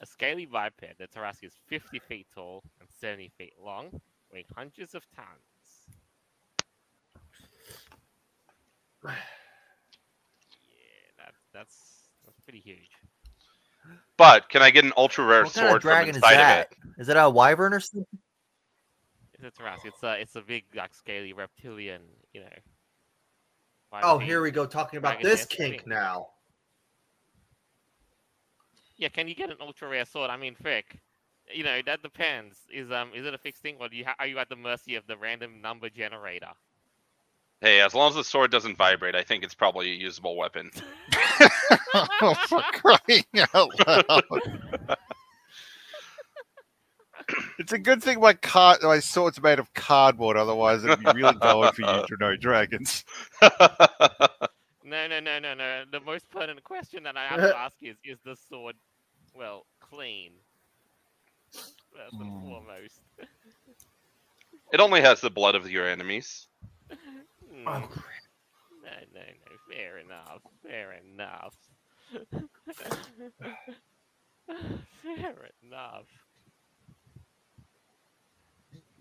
a 0.01 0.07
scaly 0.07 0.47
biped. 0.47 0.81
The 0.97 1.07
Tarrasque 1.07 1.43
is 1.43 1.53
50 1.67 1.99
feet 1.99 2.25
tall 2.33 2.63
and 2.79 2.89
70 2.99 3.31
feet 3.37 3.53
long, 3.63 4.01
weighing 4.31 4.45
hundreds 4.55 4.95
of 4.95 5.05
tons. 5.15 5.27
Yeah, 10.65 11.25
that, 11.25 11.33
that's 11.53 11.75
that's 11.83 12.02
pretty 12.43 12.59
huge. 12.59 12.89
But 14.17 14.49
can 14.49 14.61
I 14.61 14.69
get 14.69 14.85
an 14.85 14.93
ultra 14.95 15.25
rare 15.25 15.43
What 15.43 15.53
kind 15.53 15.65
of 15.65 15.71
sword 15.71 15.81
from 15.81 15.89
dragon 15.89 16.09
is 16.11 16.15
inside 16.17 16.59
of 16.59 16.59
it? 16.61 16.77
Is 16.97 17.09
it 17.09 17.17
a 17.17 17.29
wyvern 17.29 17.73
or 17.73 17.79
something? 17.79 18.05
It's 19.33 19.43
a 19.43 19.61
Tarrasque. 19.61 19.85
It's 19.85 20.03
a 20.03 20.21
it's 20.21 20.35
a 20.35 20.41
big 20.41 20.63
like 20.75 20.93
scaly 20.93 21.33
reptilian, 21.33 22.01
you 22.33 22.41
know. 22.41 22.47
Oh, 24.01 24.17
here 24.17 24.41
we 24.41 24.49
go, 24.49 24.65
talking 24.65 24.97
about 24.97 25.21
this 25.21 25.45
kink 25.45 25.81
thing. 25.81 25.89
now. 25.89 26.27
Yeah, 28.97 29.09
can 29.09 29.27
you 29.27 29.35
get 29.35 29.49
an 29.49 29.57
ultra 29.59 29.87
rare 29.87 30.05
sword? 30.05 30.29
I 30.29 30.37
mean, 30.37 30.55
frick. 30.55 30.99
You 31.53 31.63
know, 31.63 31.81
that 31.85 32.01
depends. 32.01 32.57
Is 32.73 32.91
um, 32.91 33.11
is 33.13 33.25
it 33.25 33.33
a 33.33 33.37
fixed 33.37 33.61
thing, 33.61 33.77
or 33.79 33.89
do 33.89 33.97
you 33.97 34.05
ha- 34.05 34.15
are 34.17 34.27
you 34.27 34.39
at 34.39 34.49
the 34.49 34.55
mercy 34.55 34.95
of 34.95 35.05
the 35.07 35.17
random 35.17 35.61
number 35.61 35.89
generator? 35.89 36.51
Hey, 37.63 37.79
as 37.79 37.95
long 37.95 38.09
as 38.09 38.15
the 38.15 38.25
sword 38.25 38.51
doesn't 38.51 38.75
vibrate, 38.75 39.15
I 39.15 39.23
think 39.23 39.41
it's 39.41 39.53
probably 39.53 39.89
a 39.89 39.95
usable 39.95 40.35
weapon. 40.35 40.69
oh, 42.21 42.35
for 42.45 42.61
crying 42.73 43.23
out 43.55 43.87
loud! 43.87 44.23
it's 47.57 47.71
a 47.71 47.77
good 47.77 48.03
thing 48.03 48.19
my 48.19 48.33
card, 48.33 48.79
my 48.83 48.99
sword's 48.99 49.41
made 49.41 49.59
of 49.59 49.73
cardboard. 49.73 50.35
Otherwise, 50.35 50.83
it'd 50.83 50.99
be 50.99 51.05
really 51.13 51.35
going 51.39 51.71
for 51.71 51.83
you 51.83 52.03
to 52.05 52.17
know 52.19 52.35
dragons. 52.35 53.05
No, 53.41 55.07
no, 55.07 55.21
no, 55.21 55.39
no, 55.39 55.53
no. 55.53 55.83
The 55.89 56.01
most 56.01 56.29
pertinent 56.31 56.65
question 56.65 57.03
that 57.03 57.15
I 57.15 57.27
have 57.27 57.39
to 57.39 57.57
ask 57.57 57.77
is: 57.81 57.95
Is 58.03 58.17
the 58.25 58.35
sword, 58.49 58.75
well, 59.33 59.65
clean? 59.79 60.33
First 61.95 62.13
and 62.19 62.29
Mm. 62.29 62.41
foremost. 62.41 62.99
it 64.73 64.81
only 64.81 64.99
has 64.99 65.21
the 65.21 65.29
blood 65.29 65.55
of 65.55 65.71
your 65.71 65.87
enemies. 65.87 66.47
Hmm. 67.63 67.67
Oh, 67.67 67.89
No, 68.83 68.91
no, 69.13 69.21
no. 69.21 69.57
Fair 69.69 69.99
enough. 69.99 70.41
Fair 70.61 70.93
enough. 70.93 71.55
Fair 75.03 75.49
enough. 75.63 76.07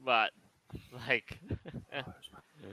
But, 0.04 0.31
like, 1.09 1.38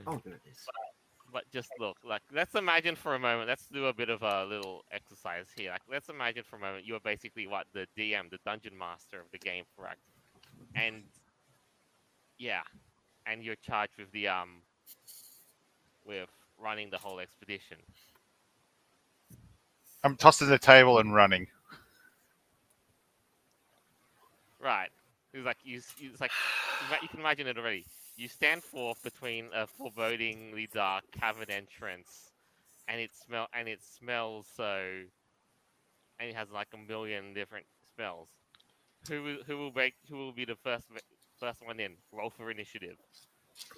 oh 0.06 0.16
goodness. 0.18 0.66
but 1.32 1.44
just 1.52 1.70
look, 1.78 1.96
like, 2.04 2.22
let's 2.32 2.54
imagine 2.54 2.96
for 2.96 3.14
a 3.14 3.18
moment. 3.18 3.48
Let's 3.48 3.66
do 3.66 3.86
a 3.86 3.94
bit 3.94 4.10
of 4.10 4.22
a 4.22 4.44
little 4.44 4.82
exercise 4.92 5.46
here. 5.56 5.70
Like, 5.72 5.82
let's 5.90 6.08
imagine 6.08 6.44
for 6.44 6.56
a 6.56 6.60
moment 6.60 6.86
you're 6.86 7.00
basically 7.00 7.46
what 7.46 7.66
the 7.72 7.86
DM, 7.98 8.30
the 8.30 8.38
dungeon 8.44 8.76
master 8.76 9.20
of 9.20 9.26
the 9.32 9.38
game, 9.38 9.64
correct? 9.76 10.00
And 10.74 11.04
yeah, 12.38 12.62
and 13.26 13.42
you're 13.44 13.56
charged 13.56 13.92
with 13.98 14.10
the 14.12 14.28
um, 14.28 14.62
with 16.10 16.28
running 16.58 16.90
the 16.90 16.98
whole 16.98 17.20
expedition. 17.20 17.78
I'm 20.02 20.16
tossing 20.16 20.48
the 20.48 20.58
table 20.58 20.98
and 20.98 21.14
running. 21.14 21.46
Right. 24.60 24.90
It's 25.32 25.46
like 25.46 25.58
you. 25.62 25.78
It's 25.78 26.20
like 26.20 26.32
you 27.02 27.08
can 27.08 27.20
imagine 27.20 27.46
it 27.46 27.56
already. 27.56 27.86
You 28.16 28.28
stand 28.28 28.62
forth 28.64 29.02
between 29.02 29.46
a 29.54 29.66
forebodingly 29.66 30.70
dark 30.72 31.04
cavern 31.12 31.50
entrance, 31.50 32.32
and 32.88 33.00
it 33.00 33.10
smell 33.14 33.46
and 33.54 33.68
it 33.68 33.80
smells 33.82 34.46
so, 34.56 34.82
and 36.18 36.28
it 36.28 36.34
has 36.34 36.50
like 36.50 36.68
a 36.74 36.92
million 36.92 37.32
different 37.34 37.66
smells. 37.94 38.28
Who 39.08 39.22
will 39.22 39.38
who 39.46 39.58
will 39.58 39.72
make 39.72 39.94
who 40.08 40.16
will 40.16 40.32
be 40.32 40.44
the 40.44 40.56
first 40.56 40.86
first 41.38 41.64
one 41.64 41.78
in? 41.80 41.92
Roll 42.12 42.30
for 42.30 42.50
initiative. 42.50 42.96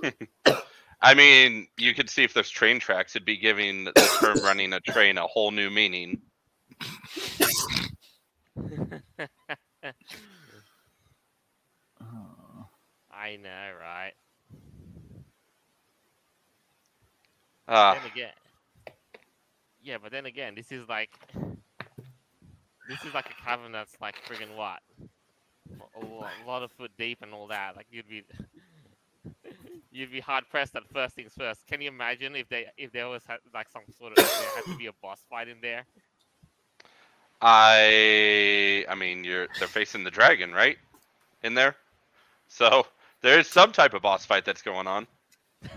I 1.02 1.14
mean, 1.14 1.66
you 1.76 1.94
could 1.94 2.08
see 2.08 2.22
if 2.22 2.32
there's 2.32 2.48
train 2.48 2.78
tracks, 2.78 3.16
it'd 3.16 3.26
be 3.26 3.36
giving 3.36 3.84
the 3.84 3.92
term 4.20 4.38
running 4.44 4.72
a 4.72 4.80
train 4.80 5.18
a 5.18 5.26
whole 5.26 5.50
new 5.50 5.68
meaning. 5.68 6.22
I 13.12 13.36
know, 13.36 13.70
right? 13.80 14.12
Ah, 17.68 17.94
then 17.94 18.10
again, 18.10 18.32
yeah, 19.82 19.96
but 20.02 20.12
then 20.12 20.26
again, 20.26 20.54
this 20.54 20.70
is 20.72 20.88
like, 20.88 21.10
this 22.88 23.04
is 23.04 23.14
like 23.14 23.26
a 23.30 23.44
cavern 23.44 23.72
that's 23.72 23.94
like 24.00 24.16
friggin' 24.28 24.56
what, 24.56 24.80
a 26.00 26.48
lot 26.48 26.62
of 26.62 26.70
foot 26.72 26.90
deep 26.98 27.18
and 27.22 27.32
all 27.32 27.46
that. 27.48 27.76
Like 27.76 27.86
you'd 27.90 28.08
be, 28.08 28.24
you'd 29.90 30.10
be 30.12 30.20
hard 30.20 30.44
pressed 30.50 30.74
at 30.76 30.88
first 30.92 31.14
things 31.14 31.32
first. 31.36 31.66
Can 31.66 31.80
you 31.80 31.88
imagine 31.88 32.34
if 32.36 32.48
they 32.48 32.66
if 32.76 32.92
there 32.92 33.08
was 33.08 33.22
like 33.54 33.68
some 33.70 33.82
sort 33.98 34.12
of 34.12 34.16
there 34.24 34.48
had 34.56 34.64
to 34.72 34.76
be 34.76 34.86
a 34.86 34.92
boss 35.02 35.20
fight 35.30 35.48
in 35.48 35.58
there? 35.60 35.84
I 37.40 38.84
I 38.88 38.94
mean, 38.94 39.24
you're 39.24 39.48
they're 39.58 39.68
facing 39.68 40.04
the 40.04 40.10
dragon, 40.10 40.52
right? 40.52 40.78
In 41.42 41.54
there. 41.54 41.76
So, 42.48 42.86
there's 43.22 43.48
some 43.48 43.72
type 43.72 43.94
of 43.94 44.02
boss 44.02 44.24
fight 44.26 44.44
that's 44.44 44.62
going 44.62 44.86
on. 44.86 45.06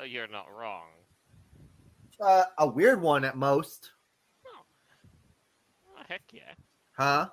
Oh, 0.00 0.04
you're 0.04 0.28
not 0.28 0.46
wrong. 0.56 0.84
Uh, 2.20 2.44
a 2.58 2.66
weird 2.66 3.00
one 3.00 3.24
at 3.24 3.36
most, 3.36 3.90
Oh, 4.46 6.02
heck 6.08 6.22
yeah. 6.32 6.52
huh? 6.96 7.28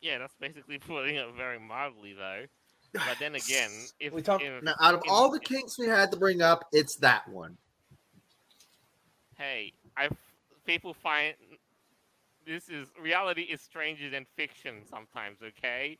Yeah. 0.00 0.18
That's 0.18 0.34
basically 0.40 0.78
putting 0.86 1.16
it 1.16 1.26
very 1.36 1.58
mildly, 1.58 2.14
though. 2.14 2.44
But 2.92 3.18
then 3.18 3.34
again, 3.34 3.70
if 4.00 4.12
we 4.12 4.22
talk 4.22 4.42
if, 4.42 4.62
now, 4.62 4.74
out 4.80 4.94
of 4.94 5.00
if- 5.04 5.10
all 5.10 5.30
the 5.30 5.40
kinks 5.40 5.78
we 5.78 5.86
had 5.86 6.10
to 6.12 6.16
bring 6.18 6.42
up, 6.42 6.64
it's 6.72 6.96
that 6.96 7.28
one. 7.28 7.56
hey, 9.36 9.72
I 9.96 10.08
people 10.64 10.94
find 10.94 11.34
this 12.46 12.68
is 12.68 12.88
reality 13.00 13.42
is 13.42 13.60
stranger 13.60 14.08
than 14.10 14.26
fiction 14.36 14.82
sometimes. 14.88 15.38
Okay. 15.42 15.98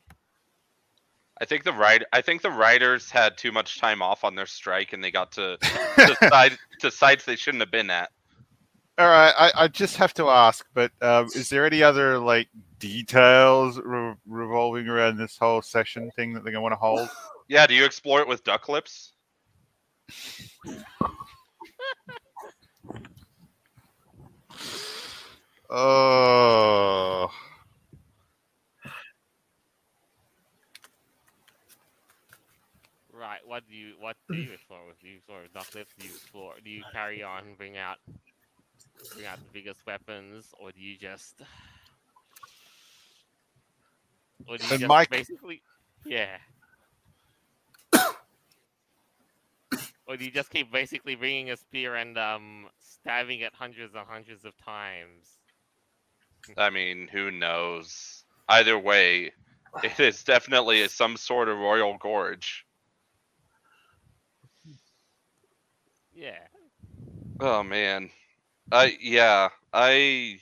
I 1.40 1.45
think 1.45 1.64
the 1.64 1.73
write 1.73 2.02
I 2.12 2.21
think 2.21 2.43
the 2.43 2.50
writers 2.50 3.11
had 3.11 3.37
too 3.37 3.52
much 3.52 3.78
time 3.81 4.02
off 4.02 4.25
on 4.25 4.35
their 4.35 4.47
strike 4.47 4.93
and 4.93 5.05
they 5.05 5.11
got 5.11 5.31
to 5.33 5.57
to, 5.59 6.17
side, 6.28 6.59
to 6.81 6.90
sites 6.90 7.25
they 7.25 7.37
shouldn't 7.37 7.61
have 7.62 7.71
been 7.71 7.90
at. 7.90 8.11
All 8.99 9.07
right, 9.07 9.33
I, 9.38 9.52
I 9.55 9.69
just 9.69 9.97
have 9.97 10.12
to 10.14 10.28
ask, 10.28 10.67
but 10.75 10.90
um, 11.00 11.26
is 11.37 11.49
there 11.49 11.64
any 11.64 11.85
other 11.85 12.19
like 12.19 12.49
details 12.81 13.78
re- 13.78 14.14
revolving 14.26 14.88
around 14.88 15.19
this 15.19 15.37
whole 15.38 15.62
session 15.62 16.11
thing 16.17 16.33
that 16.35 16.43
they're 16.43 16.52
gonna 16.52 16.62
want 16.62 16.73
to 16.73 16.76
hold? 16.76 17.09
Yeah, 17.50 17.67
do 17.67 17.73
you 17.73 17.87
explore 17.87 18.21
it 18.21 18.28
with 18.28 18.45
duck 18.45 18.69
lips? 18.69 19.14
Oh, 25.71 27.31
Right. 33.12 33.40
What 33.45 33.64
do 33.69 33.75
you 33.75 33.95
what 33.99 34.17
do 34.31 34.37
you 34.37 34.52
explore 34.52 34.81
with? 34.87 35.00
Do 35.00 35.09
you 35.09 35.17
explore 35.17 35.43
with 35.43 35.52
duck 35.52 35.75
lips? 35.75 35.93
Do 35.99 36.07
you 36.07 36.12
explore? 36.14 36.55
Do 36.64 36.71
you 36.71 36.83
carry 36.93 37.23
on? 37.23 37.55
Bring 37.59 37.76
out 37.76 37.99
bring 39.14 39.26
out 39.26 39.38
the 39.38 39.49
biggest 39.52 39.81
weapons, 39.87 40.47
or 40.59 40.73
do 40.73 40.81
you 40.81 40.97
just 40.99 41.40
or 44.47 44.59
do 44.59 44.67
you 44.67 44.71
And 44.73 44.81
just 44.81 44.88
Mike- 44.88 45.11
basically 45.11 45.62
yeah? 46.05 46.38
or 50.07 50.17
do 50.17 50.25
you 50.25 50.31
just 50.31 50.50
keep 50.50 50.73
basically 50.73 51.14
bringing 51.14 51.50
a 51.50 51.57
spear 51.57 51.95
and 51.97 52.17
um 52.19 52.67
stabbing 52.81 53.40
it 53.40 53.55
hundreds 53.55 53.95
and 53.95 54.07
hundreds 54.07 54.45
of 54.45 54.52
times? 54.64 55.38
I 56.57 56.71
mean, 56.71 57.09
who 57.12 57.31
knows? 57.31 58.25
Either 58.49 58.78
way, 58.78 59.33
it 59.83 60.00
is 60.00 60.25
definitely 60.25 60.87
some 60.88 61.17
sort 61.17 61.49
of 61.49 61.59
royal 61.59 61.99
gorge. 61.99 62.64
Yeah. 66.14 66.38
Oh 67.40 67.62
man. 67.62 68.11
I 68.71 68.97
yeah, 69.01 69.49
I 69.73 70.41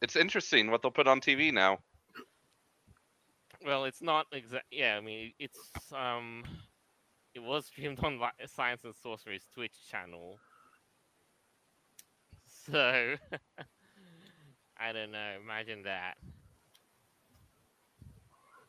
It's 0.00 0.16
interesting 0.16 0.70
what 0.70 0.82
they'll 0.82 0.90
put 0.90 1.08
on 1.08 1.20
TV 1.20 1.52
now. 1.52 1.78
Well, 3.64 3.84
it's 3.84 4.02
not 4.02 4.26
exact. 4.32 4.66
Yeah, 4.70 4.96
I 4.96 5.00
mean, 5.00 5.32
it's 5.38 5.70
um, 5.92 6.44
it 7.34 7.40
was 7.40 7.66
streamed 7.66 7.98
on 8.04 8.20
Science 8.46 8.84
and 8.84 8.94
Sorcery's 8.94 9.46
Twitch 9.52 9.74
channel. 9.90 10.38
So, 12.46 13.14
I 14.78 14.92
don't 14.92 15.10
know. 15.10 15.32
Imagine 15.42 15.82
that. 15.84 16.16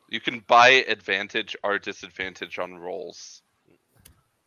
You 0.10 0.20
can 0.20 0.40
buy 0.48 0.70
advantage 0.88 1.56
or 1.64 1.78
disadvantage 1.78 2.58
on 2.58 2.76
rolls. 2.76 3.44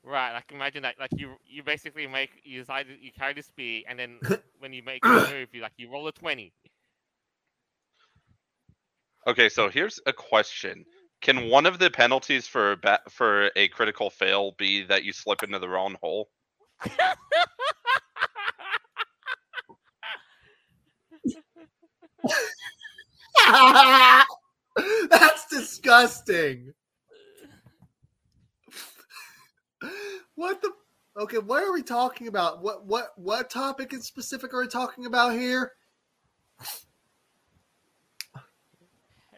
Right, 0.04 0.32
like 0.32 0.50
imagine 0.52 0.82
that. 0.82 0.96
Like 0.98 1.10
you, 1.16 1.36
you 1.46 1.62
basically 1.62 2.06
make 2.06 2.30
you 2.44 2.60
decide 2.60 2.86
you 3.00 3.12
carry 3.16 3.34
the 3.34 3.42
spear, 3.42 3.82
and 3.88 3.98
then 3.98 4.18
when 4.58 4.72
you 4.72 4.82
make 4.82 5.02
a 5.04 5.30
move, 5.30 5.48
you 5.52 5.62
like 5.62 5.72
you 5.76 5.90
roll 5.90 6.08
a 6.08 6.12
twenty. 6.12 6.52
Okay, 9.26 9.48
so 9.48 9.68
here's 9.68 10.00
a 10.06 10.12
question. 10.12 10.84
Can 11.20 11.48
one 11.48 11.66
of 11.66 11.78
the 11.78 11.90
penalties 11.90 12.48
for 12.48 12.72
a 12.72 12.76
ba- 12.76 13.02
for 13.08 13.50
a 13.54 13.68
critical 13.68 14.10
fail 14.10 14.56
be 14.58 14.82
that 14.84 15.04
you 15.04 15.12
slip 15.12 15.44
into 15.44 15.60
the 15.60 15.68
wrong 15.68 15.96
hole? 16.02 16.28
That's 25.10 25.46
disgusting. 25.48 26.72
What 30.37 30.62
the? 30.62 30.73
Okay, 31.21 31.38
what 31.38 31.62
are 31.64 31.73
we 31.73 31.83
talking 31.83 32.29
about? 32.29 32.62
What 32.62 32.87
what 32.87 33.12
what 33.16 33.51
topic 33.51 33.92
in 33.92 34.03
specific 34.03 34.55
are 34.55 34.62
we 34.62 34.68
talking 34.68 35.07
about 35.07 35.35
here? 35.35 35.73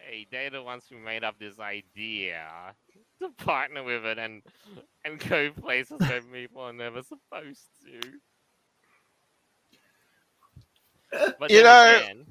hey, 0.08 0.26
they're 0.30 0.50
the 0.50 0.62
ones 0.62 0.84
who 0.90 0.98
made 0.98 1.24
up 1.24 1.38
this 1.38 1.58
idea 1.58 2.74
to 3.20 3.30
partner 3.44 3.82
with 3.82 4.04
it 4.04 4.18
and 4.18 4.42
and 5.04 5.18
go 5.28 5.50
places 5.52 5.98
where 6.00 6.22
people 6.32 6.62
are 6.62 6.72
never 6.72 7.02
supposed 7.02 7.68
to. 7.84 8.00
But 11.38 11.50
You 11.50 11.62
know- 11.62 12.02
again, 12.02 12.26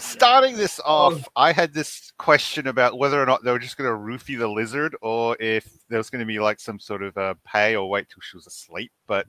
starting 0.00 0.56
this 0.56 0.80
off, 0.84 1.28
I 1.36 1.52
had 1.52 1.72
this 1.72 2.12
question 2.18 2.66
about 2.66 2.98
whether 2.98 3.22
or 3.22 3.26
not 3.26 3.44
they 3.44 3.52
were 3.52 3.58
just 3.58 3.76
going 3.76 3.90
to 3.90 3.96
roofie 3.96 4.38
the 4.38 4.48
lizard, 4.48 4.96
or 5.02 5.36
if 5.40 5.66
there 5.88 5.98
was 5.98 6.10
going 6.10 6.20
to 6.20 6.26
be 6.26 6.38
like 6.38 6.60
some 6.60 6.78
sort 6.78 7.02
of 7.02 7.16
uh, 7.16 7.34
pay 7.44 7.76
or 7.76 7.88
wait 7.88 8.08
till 8.08 8.20
she 8.20 8.36
was 8.36 8.46
asleep. 8.46 8.92
But 9.06 9.26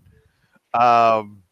um, 0.74 1.44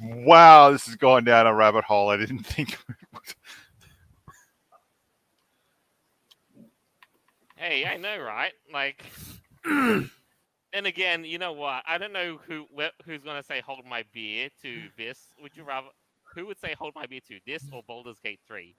wow, 0.00 0.70
this 0.70 0.86
has 0.86 0.96
gone 0.96 1.24
down 1.24 1.46
a 1.46 1.54
rabbit 1.54 1.84
hole. 1.84 2.08
I 2.08 2.16
didn't 2.16 2.38
think. 2.44 2.78
hey, 7.56 7.86
I 7.86 7.96
know, 7.96 8.18
right? 8.18 8.52
Like, 8.72 9.04
and 9.64 10.10
again, 10.72 11.24
you 11.24 11.38
know 11.38 11.52
what? 11.52 11.82
I 11.86 11.98
don't 11.98 12.12
know 12.12 12.38
who 12.46 12.66
wh- 12.76 13.04
who's 13.04 13.22
gonna 13.22 13.42
say 13.42 13.60
"hold 13.60 13.84
my 13.86 14.04
beer" 14.12 14.48
to 14.62 14.82
this. 14.96 15.18
Would 15.42 15.56
you 15.56 15.64
rather? 15.64 15.88
Who 16.34 16.46
would 16.46 16.58
say 16.60 16.74
"hold 16.78 16.94
my 16.94 17.06
beer" 17.06 17.20
to 17.28 17.38
this 17.46 17.64
or 17.72 17.82
Baldur's 17.86 18.20
Gate 18.20 18.40
Three? 18.46 18.74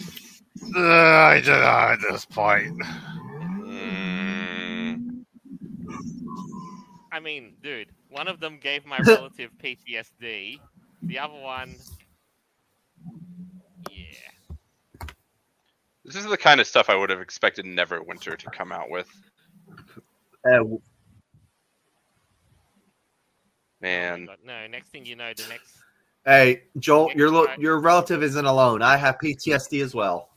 Uh, 0.00 0.80
I 0.80 1.40
don't 1.44 1.60
know 1.60 1.66
at 1.66 1.98
this 2.10 2.24
point. 2.24 2.80
Mm, 3.62 5.24
I 7.12 7.20
mean, 7.20 7.54
dude, 7.62 7.88
one 8.08 8.28
of 8.28 8.40
them 8.40 8.58
gave 8.60 8.86
my 8.86 8.98
relative 8.98 9.50
PTSD. 9.62 10.60
The 11.02 11.18
other 11.18 11.34
one, 11.34 11.74
yeah. 13.90 15.06
this 16.04 16.16
is 16.16 16.26
the 16.26 16.36
kind 16.36 16.60
of 16.60 16.66
stuff 16.66 16.90
I 16.90 16.94
would 16.94 17.10
have 17.10 17.20
expected 17.20 17.64
Neverwinter 17.64 18.36
to 18.36 18.50
come 18.50 18.70
out 18.70 18.90
with. 18.90 19.08
Uh, 20.46 20.60
Oh 23.82 23.86
Man, 23.86 24.26
God, 24.26 24.36
no, 24.44 24.66
next 24.66 24.88
thing 24.90 25.06
you 25.06 25.16
know, 25.16 25.32
the 25.34 25.48
next 25.48 25.78
hey, 26.26 26.62
Jolt, 26.78 27.14
your 27.14 27.30
lo- 27.30 27.46
your 27.58 27.80
relative 27.80 28.22
isn't 28.22 28.44
alone. 28.44 28.82
I 28.82 28.96
have 28.96 29.18
PTSD 29.18 29.82
as 29.82 29.94
well. 29.94 30.28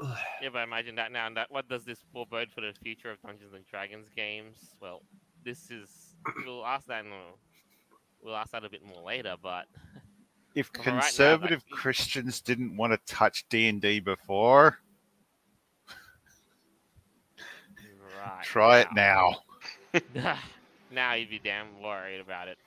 hmm 0.00 0.06
Yeah, 0.42 0.48
but 0.52 0.62
imagine 0.62 0.94
that 0.96 1.12
now. 1.12 1.26
And 1.26 1.36
that 1.36 1.50
what 1.50 1.68
does 1.68 1.84
this 1.84 1.98
forebode 2.12 2.50
for 2.54 2.60
the 2.60 2.72
future 2.82 3.10
of 3.10 3.20
Dungeons 3.22 3.52
and 3.54 3.66
Dragons 3.66 4.08
games? 4.14 4.56
Well, 4.80 5.02
this 5.44 5.70
is 5.70 6.14
we'll 6.44 6.64
ask 6.66 6.86
that. 6.86 7.04
In, 7.04 7.12
a- 7.12 7.34
we'll 8.22 8.36
ask 8.36 8.52
that 8.52 8.64
a 8.64 8.70
bit 8.70 8.84
more 8.84 9.02
later. 9.04 9.34
But 9.42 9.66
If 10.54 10.70
Well, 10.76 10.84
right 10.86 10.94
now, 10.96 11.00
conservative 11.00 11.64
like- 11.70 11.80
Christians 11.80 12.40
didn't 12.40 12.76
want 12.76 12.92
to 12.92 12.98
touch 13.12 13.44
D 13.48 13.68
and 13.68 13.80
D 13.80 14.00
before, 14.00 14.78
right, 18.16 18.44
try 18.44 18.80
it 18.80 18.88
now. 18.94 19.36
now 20.92 21.14
you'd 21.14 21.30
be 21.30 21.40
damn 21.42 21.80
worried 21.82 22.20
about 22.20 22.48
it. 22.48 22.58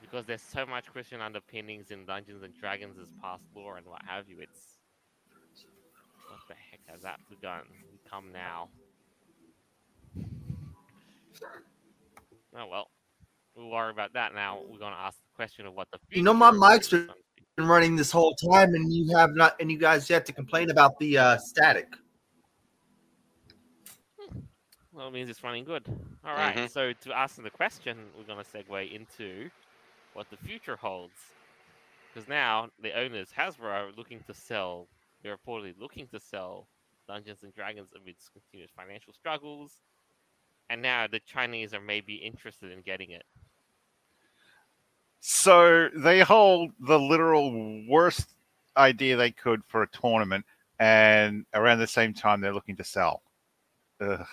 Because 0.00 0.26
there's 0.26 0.42
so 0.42 0.66
much 0.66 0.86
Christian 0.86 1.20
underpinnings 1.20 1.90
in 1.90 2.04
Dungeons 2.04 2.42
and 2.42 2.52
Dragons 2.58 2.98
as 3.00 3.08
past 3.22 3.44
lore 3.54 3.76
and 3.76 3.86
what 3.86 4.02
have 4.06 4.28
you. 4.28 4.38
It's 4.40 4.78
what 6.28 6.40
the 6.48 6.54
heck 6.54 6.80
has 6.86 7.02
that 7.02 7.20
begun? 7.28 7.62
Come 8.10 8.32
now. 8.32 8.68
Oh 12.56 12.66
well, 12.68 12.90
we'll 13.54 13.70
worry 13.70 13.90
about 13.90 14.12
that 14.14 14.34
now. 14.34 14.60
We're 14.68 14.78
gonna 14.78 14.96
ask 14.96 15.18
the 15.18 15.36
question 15.36 15.66
of 15.66 15.74
what 15.74 15.88
the 15.92 15.98
You 16.10 16.22
know, 16.22 16.34
my 16.34 16.50
mic's 16.50 16.88
Been 16.88 17.08
running 17.58 17.94
this 17.94 18.10
whole 18.10 18.34
time, 18.34 18.74
and 18.74 18.92
you 18.92 19.16
have 19.16 19.34
not, 19.34 19.54
and 19.60 19.70
you 19.70 19.78
guys 19.78 20.10
yet 20.10 20.26
to 20.26 20.32
complain 20.32 20.70
about 20.70 20.98
the 20.98 21.18
uh, 21.18 21.38
static. 21.38 21.86
Well, 24.92 25.08
it 25.08 25.12
means 25.12 25.30
it's 25.30 25.44
running 25.44 25.64
good. 25.64 25.84
All 26.24 26.34
right, 26.34 26.56
Mhm. 26.56 26.70
so 26.70 26.92
to 26.92 27.16
answer 27.16 27.42
the 27.42 27.50
question, 27.50 28.12
we're 28.16 28.24
going 28.24 28.44
to 28.44 28.50
segue 28.50 28.92
into 28.92 29.50
what 30.14 30.28
the 30.30 30.36
future 30.38 30.76
holds. 30.76 31.34
Because 32.08 32.28
now 32.28 32.70
the 32.80 32.92
owners, 32.92 33.32
Hasbro, 33.32 33.70
are 33.70 33.92
looking 33.92 34.20
to 34.24 34.34
sell, 34.34 34.88
they're 35.22 35.36
reportedly 35.36 35.78
looking 35.78 36.08
to 36.08 36.18
sell 36.18 36.66
Dungeons 37.06 37.44
and 37.44 37.54
Dragons 37.54 37.92
amidst 37.94 38.32
continuous 38.32 38.70
financial 38.72 39.12
struggles. 39.12 39.80
And 40.68 40.82
now 40.82 41.06
the 41.06 41.20
Chinese 41.20 41.72
are 41.72 41.80
maybe 41.80 42.16
interested 42.16 42.72
in 42.72 42.82
getting 42.82 43.10
it. 43.10 43.26
So 45.20 45.88
they 45.90 46.20
hold 46.20 46.72
the 46.80 46.98
literal 46.98 47.52
worst 47.86 48.34
idea 48.76 49.16
they 49.16 49.30
could 49.30 49.64
for 49.66 49.82
a 49.82 49.88
tournament 49.88 50.46
and 50.78 51.44
around 51.54 51.78
the 51.78 51.86
same 51.86 52.14
time 52.14 52.40
they're 52.40 52.54
looking 52.54 52.76
to 52.76 52.84
sell. 52.84 53.22
Ugh. 54.00 54.26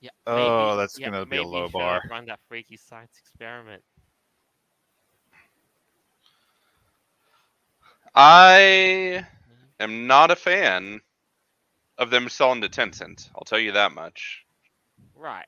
Yeah. 0.00 0.10
Oh, 0.26 0.76
that's 0.76 0.98
yeah, 0.98 1.10
gonna 1.10 1.26
be 1.26 1.38
a 1.38 1.42
low 1.42 1.68
bar. 1.68 2.02
Run 2.08 2.26
that 2.26 2.40
freaky 2.48 2.76
science 2.76 3.12
experiment. 3.18 3.82
I 8.14 9.22
mm-hmm. 9.22 9.24
am 9.80 10.06
not 10.06 10.30
a 10.30 10.36
fan 10.36 11.00
of 11.98 12.10
them 12.10 12.28
selling 12.28 12.60
to 12.62 12.68
Tencent. 12.68 13.28
I'll 13.34 13.44
tell 13.44 13.58
you 13.58 13.72
that 13.72 13.92
much. 13.92 14.44
Right. 15.14 15.46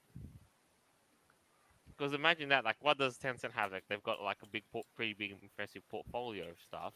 Because 1.89 2.13
imagine 2.13 2.49
that, 2.49 2.65
like, 2.65 2.77
what 2.81 2.99
does 2.99 3.19
Tencent 3.19 3.53
have? 3.53 3.73
Like, 3.73 3.85
they've 3.89 4.03
got 4.03 4.23
like 4.23 4.39
a 4.43 4.47
big, 4.47 4.65
pretty 4.97 5.15
big, 5.15 5.37
impressive 5.43 5.83
portfolio 5.89 6.45
of 6.45 6.57
stuff. 6.67 6.95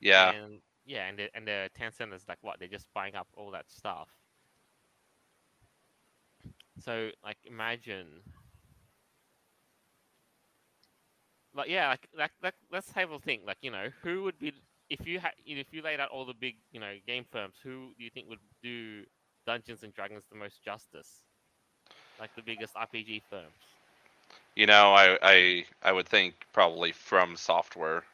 Yeah. 0.00 0.32
And 0.32 0.60
yeah, 0.84 1.08
and 1.08 1.18
the, 1.18 1.28
and 1.34 1.46
the 1.46 1.70
Tencent 1.78 2.12
is 2.14 2.24
like 2.28 2.38
what? 2.42 2.58
They're 2.58 2.68
just 2.68 2.86
buying 2.94 3.16
up 3.16 3.26
all 3.36 3.50
that 3.52 3.64
stuff. 3.68 4.08
So 6.84 7.10
like, 7.24 7.38
imagine. 7.44 8.22
But 11.54 11.68
yeah, 11.70 11.88
like, 11.88 12.08
like, 12.16 12.32
like 12.42 12.54
let's 12.70 12.92
have 12.92 13.10
a 13.10 13.18
think. 13.18 13.42
Like, 13.46 13.58
you 13.62 13.70
know, 13.70 13.88
who 14.02 14.22
would 14.24 14.38
be 14.38 14.52
if 14.90 15.06
you 15.06 15.18
had 15.18 15.32
if 15.44 15.72
you 15.72 15.82
laid 15.82 16.00
out 16.00 16.10
all 16.10 16.24
the 16.24 16.34
big, 16.34 16.56
you 16.70 16.80
know, 16.80 16.94
game 17.06 17.24
firms? 17.30 17.54
Who 17.62 17.92
do 17.98 18.04
you 18.04 18.10
think 18.10 18.28
would 18.28 18.38
do 18.62 19.04
Dungeons 19.46 19.82
and 19.82 19.92
Dragons 19.94 20.24
the 20.30 20.36
most 20.36 20.62
justice? 20.62 21.24
Like 22.20 22.34
the 22.34 22.42
biggest 22.42 22.74
RPG 22.76 23.22
firms. 23.30 23.76
You 24.54 24.66
know, 24.66 24.92
I, 24.94 25.18
I 25.22 25.64
I 25.82 25.92
would 25.92 26.08
think 26.08 26.34
probably 26.52 26.92
From 26.92 27.36
Software 27.36 28.04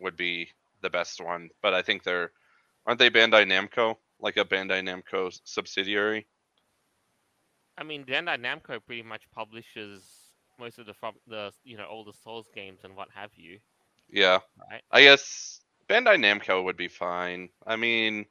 would 0.00 0.16
be 0.16 0.48
the 0.82 0.90
best 0.90 1.20
one, 1.20 1.50
but 1.62 1.74
I 1.74 1.82
think 1.82 2.02
they're 2.02 2.32
aren't 2.86 2.98
they 2.98 3.10
Bandai 3.10 3.44
Namco, 3.44 3.96
like 4.20 4.36
a 4.36 4.44
Bandai 4.44 4.82
Namco 4.82 5.38
subsidiary? 5.44 6.26
I 7.78 7.82
mean, 7.84 8.04
Bandai 8.04 8.38
Namco 8.38 8.84
pretty 8.84 9.02
much 9.02 9.22
publishes 9.34 10.02
most 10.58 10.78
of 10.78 10.86
the 10.86 10.94
from 10.94 11.14
the 11.26 11.52
you 11.64 11.76
know 11.76 11.86
all 11.86 12.04
the 12.04 12.12
Souls 12.12 12.46
games 12.54 12.80
and 12.84 12.94
what 12.94 13.08
have 13.14 13.30
you, 13.34 13.58
Yeah. 14.10 14.40
right? 14.70 14.82
I 14.90 15.02
guess 15.02 15.60
Bandai 15.88 16.16
Namco 16.18 16.62
would 16.64 16.76
be 16.76 16.88
fine. 16.88 17.48
I 17.66 17.76
mean, 17.76 18.26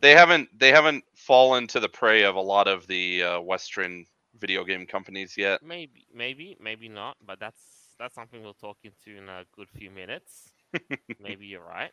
they 0.00 0.12
haven't 0.12 0.48
they 0.58 0.70
haven't 0.70 1.04
fallen 1.16 1.66
to 1.68 1.80
the 1.80 1.88
prey 1.88 2.22
of 2.24 2.36
a 2.36 2.40
lot 2.40 2.68
of 2.68 2.86
the 2.86 3.22
uh, 3.22 3.40
Western 3.40 4.06
video 4.38 4.64
game 4.64 4.86
companies 4.86 5.36
yet. 5.36 5.60
Maybe, 5.62 6.06
maybe, 6.14 6.56
maybe 6.60 6.88
not. 6.88 7.16
But 7.24 7.40
that's 7.40 7.60
that's 7.98 8.14
something 8.14 8.42
we'll 8.42 8.54
talk 8.54 8.78
into 8.84 9.16
in 9.18 9.28
a 9.28 9.44
good 9.56 9.68
few 9.70 9.90
minutes. 9.90 10.52
maybe 11.20 11.46
you're 11.46 11.64
right. 11.64 11.92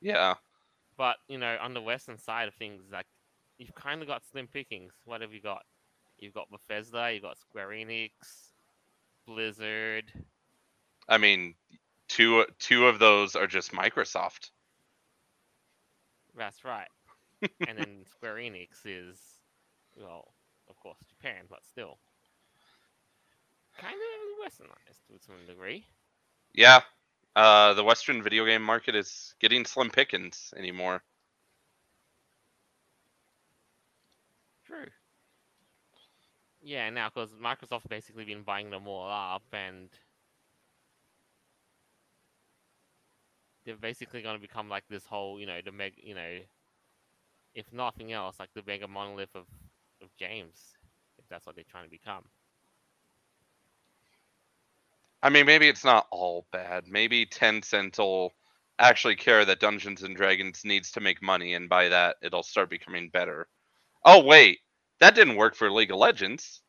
Yeah. 0.00 0.34
But 0.96 1.16
you 1.28 1.38
know, 1.38 1.56
on 1.60 1.74
the 1.74 1.80
Western 1.82 2.18
side 2.18 2.48
of 2.48 2.54
things, 2.54 2.82
like 2.92 3.06
you've 3.58 3.74
kind 3.74 4.02
of 4.02 4.08
got 4.08 4.22
slim 4.30 4.48
pickings. 4.48 4.92
What 5.04 5.20
have 5.20 5.32
you 5.32 5.40
got? 5.40 5.62
You've 6.18 6.34
got 6.34 6.50
Bethesda, 6.50 7.10
you've 7.12 7.22
got 7.22 7.38
Square 7.38 7.68
Enix, 7.68 8.10
Blizzard. 9.26 10.10
I 11.08 11.18
mean, 11.18 11.54
two 12.08 12.44
two 12.58 12.86
of 12.86 12.98
those 12.98 13.36
are 13.36 13.46
just 13.46 13.72
Microsoft. 13.72 14.50
That's 16.36 16.64
right. 16.64 16.88
and 17.68 17.78
then 17.78 18.04
Square 18.10 18.36
Enix 18.36 18.68
is, 18.84 19.18
well, 19.96 20.32
of 20.68 20.76
course, 20.80 20.98
Japan, 21.08 21.44
but 21.48 21.64
still. 21.64 21.98
Kind 23.78 23.94
of 23.94 24.46
westernized 24.46 25.06
to 25.08 25.24
some 25.24 25.34
degree. 25.46 25.86
Yeah. 26.54 26.80
Uh, 27.34 27.74
the 27.74 27.84
Western 27.84 28.22
video 28.22 28.46
game 28.46 28.62
market 28.62 28.94
is 28.94 29.34
getting 29.40 29.66
slim 29.66 29.90
pickings 29.90 30.54
anymore. 30.56 31.02
True. 34.66 34.86
Yeah, 36.66 36.90
now 36.90 37.10
because 37.14 37.30
Microsoft's 37.34 37.86
basically 37.86 38.24
been 38.24 38.42
buying 38.42 38.70
them 38.70 38.88
all 38.88 39.08
up, 39.08 39.44
and 39.52 39.88
they're 43.64 43.76
basically 43.76 44.20
going 44.20 44.36
to 44.36 44.42
become 44.42 44.68
like 44.68 44.82
this 44.88 45.06
whole, 45.06 45.38
you 45.38 45.46
know, 45.46 45.60
the 45.64 45.70
meg, 45.70 45.94
you 46.02 46.14
know, 46.16 46.40
if 47.54 47.72
nothing 47.72 48.12
else, 48.12 48.40
like 48.40 48.50
the 48.54 48.64
mega 48.66 48.88
monolith 48.88 49.36
of 49.36 49.46
of 50.02 50.08
James, 50.18 50.74
if 51.18 51.28
that's 51.28 51.46
what 51.46 51.54
they're 51.54 51.64
trying 51.70 51.84
to 51.84 51.90
become. 51.90 52.24
I 55.22 55.30
mean, 55.30 55.46
maybe 55.46 55.68
it's 55.68 55.84
not 55.84 56.08
all 56.10 56.46
bad. 56.52 56.88
Maybe 56.88 57.26
Tencent 57.26 57.98
will 57.98 58.32
actually 58.80 59.16
care 59.16 59.44
that 59.44 59.60
Dungeons 59.60 60.02
and 60.02 60.16
Dragons 60.16 60.64
needs 60.64 60.90
to 60.92 61.00
make 61.00 61.22
money, 61.22 61.54
and 61.54 61.68
by 61.68 61.88
that, 61.90 62.16
it'll 62.22 62.42
start 62.42 62.70
becoming 62.70 63.08
better. 63.10 63.48
Oh 64.04 64.24
wait, 64.24 64.60
that 65.00 65.14
didn't 65.14 65.36
work 65.36 65.54
for 65.54 65.70
League 65.70 65.90
of 65.90 65.98
Legends. 65.98 66.62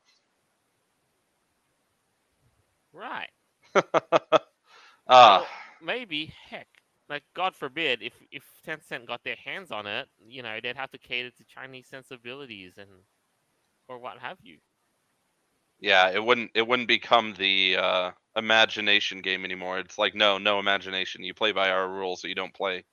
Right. 2.93 3.31
Ah, 5.07 5.45
Well, 5.45 5.49
maybe, 5.81 6.27
heck, 6.49 6.67
like 7.09 7.23
God 7.33 7.55
forbid, 7.55 8.01
if 8.01 8.13
if 8.31 8.43
Tencent 8.65 9.05
got 9.07 9.23
their 9.23 9.35
hands 9.35 9.71
on 9.71 9.85
it, 9.87 10.09
you 10.27 10.41
know, 10.43 10.59
they'd 10.61 10.75
have 10.77 10.91
to 10.91 10.97
cater 10.97 11.31
to 11.31 11.45
Chinese 11.45 11.87
sensibilities 11.87 12.77
and 12.77 12.89
or 13.87 13.99
what 13.99 14.19
have 14.19 14.37
you. 14.41 14.59
yeah, 15.79 16.09
it 16.09 16.23
wouldn't 16.23 16.51
it 16.55 16.67
wouldn't 16.67 16.87
become 16.87 17.33
the 17.35 17.77
uh, 17.77 18.11
imagination 18.35 19.21
game 19.21 19.45
anymore. 19.45 19.79
It's 19.79 19.97
like 19.97 20.15
no, 20.15 20.37
no 20.37 20.59
imagination. 20.59 21.23
You 21.23 21.33
play 21.33 21.51
by 21.51 21.69
our 21.69 21.87
rules, 21.89 22.23
or 22.25 22.29
you 22.29 22.35
don't 22.35 22.53
play. 22.53 22.85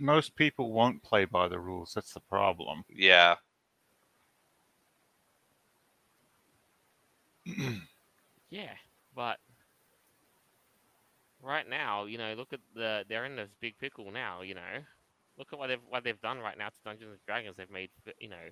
Most 0.00 0.34
people 0.36 0.72
won't 0.72 1.02
play 1.04 1.24
by 1.24 1.48
the 1.48 1.60
rules. 1.60 1.92
That's 1.94 2.12
the 2.14 2.20
problem. 2.20 2.84
Yeah, 2.88 3.36
Yeah, 8.50 8.74
but 9.14 9.38
right 11.42 11.68
now, 11.68 12.04
you 12.06 12.18
know, 12.18 12.34
look 12.34 12.52
at 12.52 12.60
the 12.74 13.04
they're 13.08 13.24
in 13.24 13.36
this 13.36 13.50
big 13.60 13.78
pickle 13.78 14.10
now. 14.10 14.42
You 14.42 14.54
know, 14.54 14.74
look 15.38 15.48
at 15.52 15.58
what 15.58 15.68
they've 15.68 15.80
what 15.88 16.04
they've 16.04 16.20
done 16.20 16.38
right 16.38 16.58
now 16.58 16.68
to 16.68 16.74
Dungeons 16.84 17.12
and 17.12 17.20
Dragons. 17.26 17.56
They've 17.56 17.70
made 17.70 17.90
you 18.20 18.28
know 18.28 18.48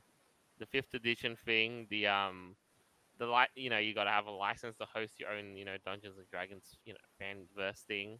the 0.59 0.67
fifth 0.67 0.95
edition 0.95 1.37
thing, 1.45 1.87
the 1.91 2.07
um 2.07 2.57
the 3.19 3.27
li- 3.27 3.55
you 3.57 3.71
know 3.71 3.79
you 3.79 3.95
got 3.95 4.05
to 4.05 4.11
have 4.11 4.27
a 4.27 4.31
license 4.31 4.77
to 4.79 4.87
host 4.95 5.19
your 5.19 5.31
own 5.31 5.57
you 5.57 5.65
know 5.65 5.77
Dungeons 5.85 6.19
and 6.19 6.29
Dragons 6.31 6.79
you 6.85 6.95
know 6.95 7.01
fanverse 7.21 7.81
thing. 7.87 8.19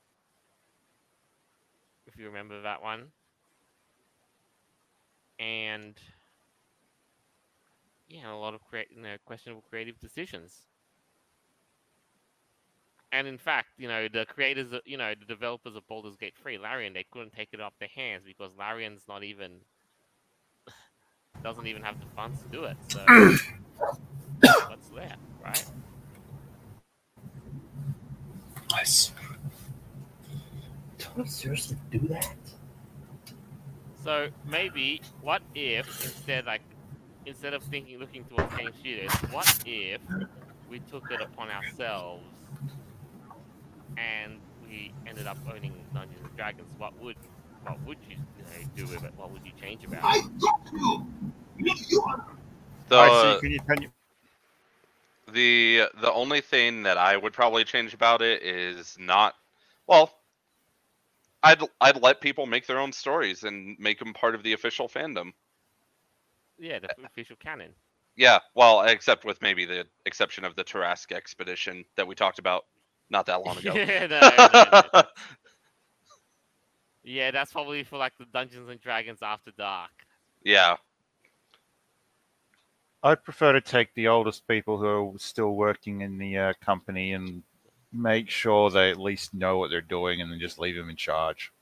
If 2.07 2.17
you 2.19 2.27
remember 2.27 2.63
that 2.63 2.83
one, 2.83 3.09
and 5.39 5.95
yeah, 8.09 8.33
a 8.33 8.37
lot 8.37 8.55
of 8.55 8.65
create 8.65 8.89
you 8.95 9.03
know 9.03 9.17
questionable 9.25 9.65
creative 9.69 9.99
decisions. 10.01 10.63
And 13.13 13.27
in 13.27 13.39
fact, 13.39 13.69
you 13.79 13.89
know, 13.89 14.09
the 14.09 14.27
creators, 14.27 14.73
uh, 14.73 14.81
you 14.85 14.97
know, 14.99 15.15
the 15.19 15.25
developers 15.25 15.77
of 15.77 15.87
Baldur's 15.87 16.17
Gate 16.17 16.35
3, 16.43 16.59
Larian, 16.59 16.93
they 16.93 17.07
couldn't 17.11 17.33
take 17.33 17.51
it 17.53 17.61
off 17.61 17.73
their 17.79 17.89
hands 17.95 18.25
because 18.27 18.51
Larian's 18.59 19.03
not 19.09 19.23
even 19.23 19.53
doesn't 21.43 21.67
even 21.67 21.83
have 21.83 21.99
the 22.01 22.07
funds 22.17 22.43
to 22.43 22.49
do 22.49 22.65
it. 22.65 22.77
So 22.89 23.01
what's 24.69 24.91
left, 24.93 25.19
right? 25.43 25.65
Nice. 28.73 29.13
Don't 31.15 31.29
seriously 31.29 31.77
do 31.91 32.01
that. 32.09 32.37
So 34.03 34.29
maybe 34.47 35.03
what 35.21 35.43
if 35.55 35.87
instead 36.05 36.47
like 36.47 36.63
instead 37.27 37.55
of 37.55 37.63
thinking 37.65 37.99
looking 37.99 38.25
towards 38.25 38.55
game 38.57 38.71
studios, 38.79 39.11
what 39.31 39.63
if 39.67 40.01
we 40.71 40.81
took 40.81 41.11
it 41.11 41.21
upon 41.21 41.51
ourselves 41.51 42.25
and 43.97 44.39
we 44.63 44.93
ended 45.07 45.27
up 45.27 45.39
owning 45.53 45.75
Dungeons 45.93 46.21
and 46.23 46.37
Dragons? 46.37 46.73
What 46.79 46.99
would 47.03 47.17
what 47.65 47.83
would 47.85 47.99
you, 48.09 48.17
you 48.39 48.45
know, 48.45 48.71
do 48.77 48.87
with 48.87 49.03
it? 49.03 49.13
What 49.17 49.33
would 49.33 49.43
you 49.45 49.53
change 49.61 49.85
about 49.85 50.17
it? 50.17 50.25
the 52.89 52.97
Alright, 52.97 53.11
so 53.11 53.41
can 53.41 53.51
you, 53.51 53.61
can 53.61 53.83
you, 53.83 53.89
the 55.33 55.89
the 56.01 56.13
only 56.13 56.41
thing 56.41 56.85
that 56.85 56.97
I 56.97 57.17
would 57.17 57.33
probably 57.33 57.65
change 57.65 57.93
about 57.93 58.23
it 58.23 58.43
is 58.43 58.97
not 59.01 59.35
well. 59.87 60.13
I'd 61.43 61.61
I'd 61.81 62.03
let 62.03 62.21
people 62.21 62.47
make 62.47 62.67
their 62.67 62.81
own 62.81 62.93
stories 62.93 63.45
and 63.45 63.77
make 63.79 63.99
them 63.99 64.15
part 64.15 64.35
of 64.35 64.43
the 64.43 64.53
official 64.53 64.89
fandom. 64.89 65.33
Yeah, 66.59 66.79
the 66.79 66.89
official 67.05 67.37
canon. 67.37 67.73
Yeah, 68.17 68.39
well, 68.55 68.83
except 68.83 69.25
with 69.25 69.43
maybe 69.43 69.67
the 69.67 69.85
exception 70.07 70.45
of 70.45 70.57
the 70.57 70.65
Tarrasque 70.65 71.13
expedition 71.13 71.85
that 71.97 72.07
we 72.07 72.15
talked 72.15 72.39
about 72.39 72.65
not 73.11 73.27
that 73.27 73.45
long 73.45 73.59
ago. 73.59 73.73
yeah, 73.75 74.07
no, 74.07 74.21
no, 74.21 74.83
no. 74.95 75.03
yeah, 77.05 77.31
that's 77.31 77.53
probably 77.53 77.85
for 77.85 77.99
like 77.99 78.17
the 78.19 78.25
Dungeons 78.25 78.71
and 78.71 78.81
Dragons 78.81 79.19
After 79.23 79.51
Dark. 79.51 79.91
yeah, 80.43 80.77
I'd 83.03 83.23
prefer 83.23 83.53
to 83.53 83.61
take 83.61 83.95
the 83.95 84.09
oldest 84.09 84.49
people 84.49 84.79
who 84.79 85.15
are 85.15 85.19
still 85.19 85.55
working 85.55 86.01
in 86.01 86.19
the 86.19 86.39
uh, 86.39 86.53
company 86.61 87.13
and 87.13 87.43
make 87.93 88.31
sure 88.31 88.71
they 88.71 88.91
at 88.91 89.01
least 89.01 89.35
know 89.35 89.59
what 89.59 89.71
they're 89.71 89.81
doing 89.81 90.21
and 90.21 90.31
then 90.31 90.39
just 90.39 90.59
leave 90.59 90.77
them 90.77 90.91
in 90.91 90.97
charge. 90.97 91.53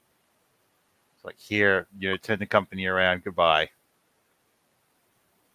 It's 1.16 1.24
like 1.24 1.38
here, 1.38 1.86
you 1.98 2.10
know, 2.10 2.16
turn 2.16 2.38
the 2.38 2.46
company 2.46 2.86
around. 2.86 3.24
Goodbye. 3.24 3.70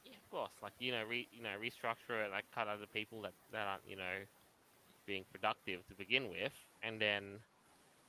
Yeah, 0.05 0.12
of 0.13 0.32
course. 0.32 0.51
Like 0.62 0.73
you 0.79 0.91
know, 0.91 1.03
re, 1.10 1.27
you 1.32 1.43
know, 1.43 1.49
restructure 1.62 2.25
it. 2.25 2.32
Like 2.32 2.45
cut 2.53 2.67
other 2.67 2.86
people 2.93 3.21
that 3.23 3.34
that 3.51 3.67
aren't 3.67 3.82
you 3.88 3.95
know 3.95 4.25
being 5.05 5.25
productive 5.32 5.86
to 5.88 5.95
begin 5.95 6.29
with, 6.29 6.53
and 6.84 7.01
then 7.01 7.23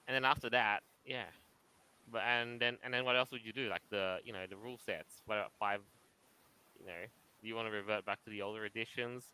and 0.07 0.15
then 0.15 0.25
after 0.25 0.51
that, 0.51 0.81
yeah. 1.07 1.25
But 2.13 2.23
and 2.23 2.61
then 2.61 2.77
and 2.85 2.93
then 2.93 3.05
what 3.05 3.17
else 3.17 3.31
would 3.31 3.45
you 3.45 3.53
do? 3.53 3.69
Like 3.69 3.83
the 3.91 4.19
you 4.25 4.33
know 4.33 4.47
the 4.49 4.57
rule 4.57 4.79
sets. 4.85 5.23
What 5.27 5.37
about 5.37 5.53
five? 5.59 5.81
You 6.81 6.87
know, 6.87 7.07
do 7.43 7.49
you 7.49 7.55
want 7.55 7.69
to 7.69 7.73
revert 7.73 8.05
back 8.05 8.23
to 8.25 8.31
the 8.31 8.43
older 8.43 8.65
editions? 8.65 9.25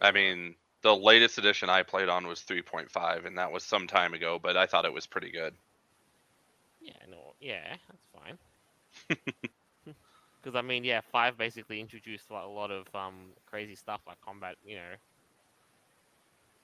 I 0.00 0.12
mean, 0.12 0.54
the 0.88 0.96
latest 0.96 1.36
edition 1.36 1.68
I 1.68 1.82
played 1.82 2.08
on 2.08 2.26
was 2.26 2.40
3.5, 2.40 3.26
and 3.26 3.36
that 3.36 3.52
was 3.52 3.62
some 3.62 3.86
time 3.86 4.14
ago, 4.14 4.38
but 4.42 4.56
I 4.56 4.64
thought 4.64 4.86
it 4.86 4.92
was 4.92 5.06
pretty 5.06 5.30
good. 5.30 5.52
Yeah, 6.80 6.92
no, 7.10 7.34
yeah, 7.40 7.76
that's 7.88 8.06
fine. 8.14 9.18
Because 10.40 10.56
I 10.56 10.62
mean, 10.62 10.84
yeah, 10.84 11.00
five 11.12 11.36
basically 11.36 11.80
introduced 11.80 12.30
like, 12.30 12.44
a 12.44 12.48
lot 12.48 12.70
of 12.70 12.86
um 12.94 13.32
crazy 13.44 13.74
stuff 13.74 14.00
like 14.06 14.18
combat, 14.24 14.54
you 14.64 14.76
know, 14.76 14.94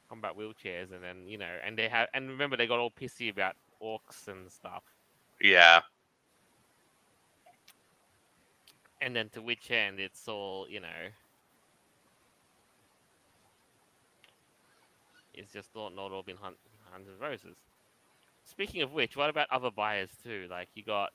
combat 0.09 0.33
wheelchairs, 0.39 0.93
and 0.93 1.03
then 1.03 1.27
you 1.27 1.37
know, 1.37 1.51
and 1.67 1.77
they 1.77 1.89
have, 1.89 2.07
and 2.15 2.29
remember 2.31 2.57
they 2.57 2.69
got 2.69 2.79
all 2.79 2.93
pissy 2.93 3.31
about 3.31 3.57
orcs 3.83 4.29
and 4.29 4.51
stuff. 4.51 4.85
Yeah. 5.43 5.81
And 9.03 9.15
then 9.15 9.29
to 9.31 9.43
which 9.43 9.71
end 9.73 9.99
it's 9.99 10.29
all, 10.29 10.67
you 10.71 10.81
know, 10.81 11.11
it's 15.35 15.53
just 15.53 15.75
not 15.75 15.95
not 15.95 16.13
all 16.13 16.23
been 16.23 16.37
hunt, 16.37 16.57
hundred 16.93 17.21
roses. 17.21 17.57
Speaking 18.45 18.83
of 18.83 18.93
which, 18.93 19.17
what 19.17 19.31
about 19.31 19.49
other 19.51 19.71
buyers 19.71 20.11
too? 20.23 20.47
Like 20.51 20.69
you 20.75 20.83
got, 20.85 21.11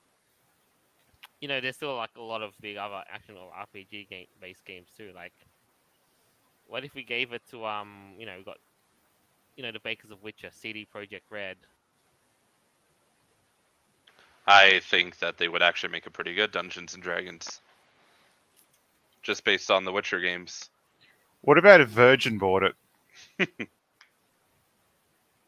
you 1.42 1.48
know, 1.48 1.62
there's 1.62 1.76
still 1.76 1.96
like 1.96 2.12
a 2.18 2.22
lot 2.22 2.42
of 2.42 2.54
big 2.62 2.78
other 2.78 3.04
action 3.12 3.36
or 3.38 3.52
RPG 3.52 4.10
game 4.10 4.28
based 4.42 4.66
games 4.66 4.90
too. 4.98 5.12
Like, 5.16 5.34
what 6.68 6.84
if 6.84 6.94
we 6.96 7.04
gave 7.04 7.34
it 7.34 7.42
to 7.52 7.66
um, 7.66 8.14
you 8.18 8.26
know, 8.26 8.36
we 8.38 8.44
got, 8.44 8.58
you 9.56 9.64
know, 9.64 9.72
the 9.72 9.80
bakers 9.80 10.12
of 10.12 10.24
Witcher, 10.24 10.50
CD 10.52 10.88
Projekt 10.94 11.30
Red. 11.30 11.58
I 14.48 14.80
think 14.80 15.20
that 15.20 15.38
they 15.38 15.48
would 15.48 15.62
actually 15.62 15.92
make 15.92 16.08
a 16.08 16.12
pretty 16.12 16.34
good 16.34 16.52
Dungeons 16.52 16.94
and 16.94 17.04
Dragons. 17.04 17.62
Just 19.22 19.44
based 19.44 19.70
on 19.70 19.86
the 19.86 19.92
Witcher 19.92 20.20
games. 20.20 20.70
What 21.42 21.58
about 21.58 21.82
if 21.82 21.90
Virgin 21.90 22.38
bought 22.38 22.64
it? 22.64 23.70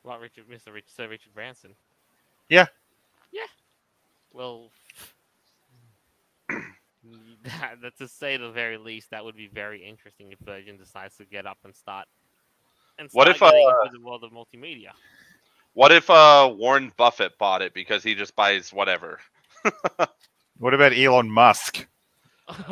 Like 0.04 0.22
Richard, 0.22 0.46
Mr. 0.50 0.74
Rich, 0.74 0.86
Sir 0.88 1.08
Richard 1.08 1.34
Branson. 1.34 1.76
Yeah. 2.50 2.66
Yeah. 3.32 3.46
Well, 4.34 4.72
that, 6.50 7.76
that 7.82 7.98
to 8.00 8.08
say 8.08 8.38
the 8.38 8.50
very 8.50 8.78
least, 8.78 9.12
that 9.12 9.24
would 9.24 9.36
be 9.36 9.48
very 9.48 9.84
interesting 9.84 10.32
if 10.32 10.40
Virgin 10.40 10.78
decides 10.78 11.18
to 11.18 11.26
get 11.26 11.46
up 11.46 11.58
and 11.64 11.76
start. 11.76 12.08
And 12.98 13.10
What 13.12 13.28
if, 13.28 13.42
uh, 13.42 13.52
getting 13.52 13.74
into 13.86 13.98
the 14.00 14.06
world 14.06 14.24
of 14.24 14.32
multimedia? 14.32 14.92
What 15.74 15.92
if 15.92 16.10
uh, 16.10 16.52
Warren 16.54 16.92
Buffett 16.98 17.38
bought 17.38 17.62
it 17.62 17.74
because 17.74 18.04
he 18.04 18.16
just 18.16 18.36
buys 18.36 18.74
whatever? 18.74 19.20
What 20.62 20.76
about 20.76 20.94
Elon 20.96 21.32
Musk? 21.32 21.88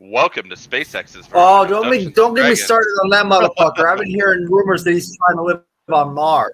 Welcome 0.00 0.48
to 0.50 0.54
SpaceX's. 0.54 1.28
Oh, 1.32 1.66
don't 1.66 1.82
Dungeons 1.84 2.06
me, 2.06 2.12
don't 2.12 2.34
get 2.34 2.48
me 2.48 2.54
started 2.54 2.88
on 3.02 3.10
that 3.10 3.26
motherfucker. 3.26 3.84
I've 3.84 3.98
been 3.98 4.08
hearing 4.08 4.46
rumors 4.50 4.84
that 4.84 4.92
he's 4.92 5.16
trying 5.16 5.36
to 5.38 5.42
live 5.42 5.62
on 5.92 6.14
Mars. 6.14 6.52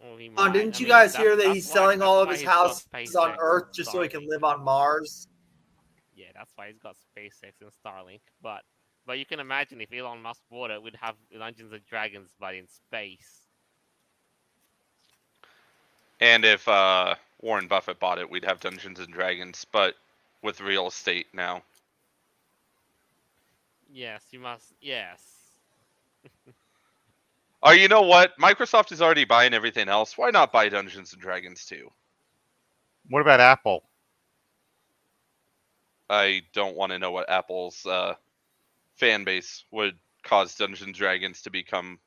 Well, 0.00 0.12
Oh, 0.38 0.52
didn't 0.52 0.76
I 0.76 0.78
you 0.78 0.84
mean, 0.86 0.88
guys 0.88 1.12
that- 1.14 1.20
hear 1.22 1.34
that 1.36 1.52
he's 1.52 1.68
selling 1.68 2.00
all 2.00 2.20
of 2.20 2.28
his 2.28 2.40
he's 2.40 2.48
houses 2.48 3.16
on 3.16 3.34
Earth 3.40 3.72
just 3.74 3.90
so 3.90 4.02
he 4.02 4.08
can 4.08 4.24
live 4.28 4.44
on 4.44 4.62
Mars? 4.62 5.26
Yeah, 6.14 6.26
that's 6.34 6.52
why 6.56 6.68
he's 6.68 6.78
got 6.78 6.94
SpaceX 6.96 7.60
and 7.60 7.70
Starlink. 7.84 8.20
But 8.40 8.62
but 9.04 9.18
you 9.18 9.26
can 9.26 9.40
imagine 9.40 9.80
if 9.80 9.92
Elon 9.92 10.22
Musk 10.22 10.42
bought 10.50 10.70
it, 10.70 10.80
we'd 10.82 10.96
have 11.00 11.14
Dungeons 11.36 11.72
and 11.72 11.84
Dragons, 11.86 12.30
but 12.40 12.54
in 12.54 12.66
space. 12.68 13.42
And 16.20 16.44
if 16.44 16.66
uh, 16.66 17.14
Warren 17.40 17.68
Buffett 17.68 17.98
bought 18.00 18.18
it, 18.18 18.30
we'd 18.30 18.44
have 18.44 18.60
Dungeons 18.60 18.98
and 18.98 19.12
Dragons, 19.12 19.64
but 19.72 19.94
with 20.42 20.60
real 20.60 20.86
estate 20.88 21.26
now. 21.34 21.62
Yes, 23.90 24.26
you 24.32 24.38
must. 24.40 24.74
Yes. 24.80 25.20
Oh, 27.62 27.72
you 27.72 27.88
know 27.88 28.02
what? 28.02 28.36
Microsoft 28.38 28.92
is 28.92 29.02
already 29.02 29.24
buying 29.24 29.52
everything 29.54 29.88
else. 29.88 30.16
Why 30.16 30.30
not 30.30 30.52
buy 30.52 30.68
Dungeons 30.68 31.12
and 31.12 31.20
Dragons 31.20 31.64
too? 31.64 31.90
What 33.08 33.20
about 33.20 33.40
Apple? 33.40 33.82
I 36.08 36.42
don't 36.52 36.76
want 36.76 36.92
to 36.92 36.98
know 36.98 37.10
what 37.12 37.28
Apple's 37.30 37.84
uh, 37.86 38.14
fan 38.96 39.24
base 39.24 39.64
would 39.70 39.98
cause 40.22 40.54
Dungeons 40.54 40.82
and 40.82 40.94
Dragons 40.94 41.42
to 41.42 41.50
become. 41.50 41.98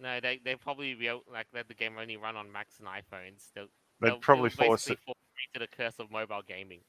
No, 0.00 0.20
they 0.20 0.40
they 0.44 0.54
probably 0.54 0.94
be 0.94 1.08
able, 1.08 1.24
like 1.32 1.46
let 1.52 1.66
the 1.68 1.74
game 1.74 1.96
only 1.98 2.16
run 2.16 2.36
on 2.36 2.50
Macs 2.52 2.78
and 2.78 2.86
iPhones. 2.88 3.48
They'll, 3.54 3.66
They'd 4.00 4.08
they'll- 4.10 4.18
probably 4.18 4.50
they'll 4.50 4.66
force 4.68 4.84
basically 4.86 5.02
it. 5.02 5.06
fall 5.06 5.16
into 5.54 5.66
the 5.70 5.76
curse 5.76 5.94
of 5.98 6.10
mobile 6.10 6.42
gaming. 6.46 6.80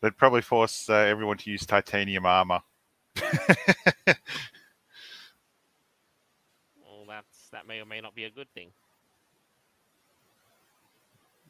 They'd 0.00 0.16
probably 0.16 0.42
force 0.42 0.88
uh, 0.90 0.94
everyone 0.94 1.38
to 1.38 1.50
use 1.50 1.64
titanium 1.66 2.26
armor. 2.26 2.60
Well, 6.80 7.04
that's 7.08 7.48
that 7.52 7.66
may 7.66 7.80
or 7.80 7.84
may 7.86 8.00
not 8.00 8.14
be 8.14 8.24
a 8.24 8.30
good 8.30 8.48
thing. 8.54 8.70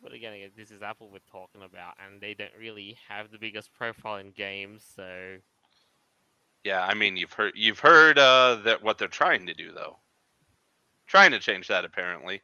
But 0.03 0.13
again, 0.13 0.35
again, 0.35 0.51
this 0.57 0.71
is 0.71 0.83
Apple 0.83 1.09
we're 1.11 1.19
talking 1.31 1.63
about, 1.63 1.95
and 2.05 2.21
they 2.21 2.35
don't 2.35 2.51
really 2.59 2.99
have 3.09 3.31
the 3.31 3.39
biggest 3.39 3.73
profile 3.73 4.17
in 4.17 4.33
games, 4.33 4.85
so 4.97 5.37
Yeah, 6.63 6.85
I 6.85 6.95
mean 6.95 7.17
you've 7.17 7.33
heard 7.33 7.53
you've 7.57 7.79
heard 7.79 8.19
uh, 8.19 8.57
that 8.65 8.83
what 8.83 8.99
they're 8.99 9.09
trying 9.09 9.47
to 9.47 9.55
do 9.55 9.73
though. 9.73 9.97
Trying 11.15 11.31
to 11.31 11.39
change 11.39 11.69
that 11.69 11.85
apparently. 11.85 12.43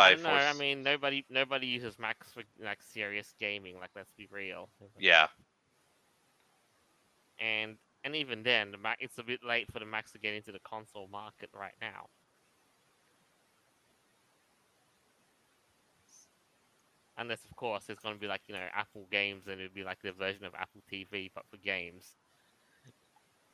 I 0.00 0.08
By 0.08 0.14
don't 0.14 0.22
know. 0.22 0.30
I 0.30 0.52
mean, 0.54 0.82
nobody 0.82 1.24
nobody 1.28 1.66
uses 1.66 1.98
Macs 1.98 2.32
for 2.32 2.42
like 2.62 2.82
serious 2.82 3.34
gaming. 3.38 3.78
Like, 3.80 3.90
let's 3.96 4.12
be 4.12 4.28
real. 4.30 4.70
yeah, 4.98 5.28
And 7.40 7.78
and 8.04 8.14
even 8.16 8.42
then, 8.42 8.70
the 8.72 8.78
Mac 8.78 8.98
it's 9.00 9.18
a 9.18 9.24
bit 9.24 9.42
late 9.44 9.70
for 9.72 9.80
the 9.80 9.86
Macs 9.86 10.12
to 10.12 10.18
get 10.18 10.34
into 10.34 10.52
the 10.52 10.60
console 10.60 11.08
market 11.08 11.50
right 11.52 11.74
now. 11.80 12.08
Unless, 17.18 17.44
of 17.44 17.56
course, 17.56 17.88
it's 17.88 18.00
going 18.00 18.14
to 18.14 18.20
be 18.20 18.26
like 18.28 18.42
you 18.48 18.54
know 18.54 18.66
Apple 18.74 19.06
Games, 19.10 19.46
and 19.48 19.60
it'd 19.60 19.74
be 19.74 19.84
like 19.84 20.00
the 20.02 20.12
version 20.12 20.44
of 20.44 20.54
Apple 20.54 20.82
TV, 20.90 21.30
but 21.34 21.46
for 21.50 21.58
games. 21.58 22.16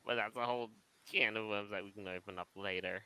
But 0.05 0.17
that's 0.17 0.37
a 0.37 0.47
whole 0.47 0.71
can 1.11 1.37
of 1.37 1.47
worms 1.49 1.71
that 1.71 1.85
we 1.85 1.93
can 1.93 2.09
open 2.09 2.39
up 2.39 2.49
later. 2.57 3.05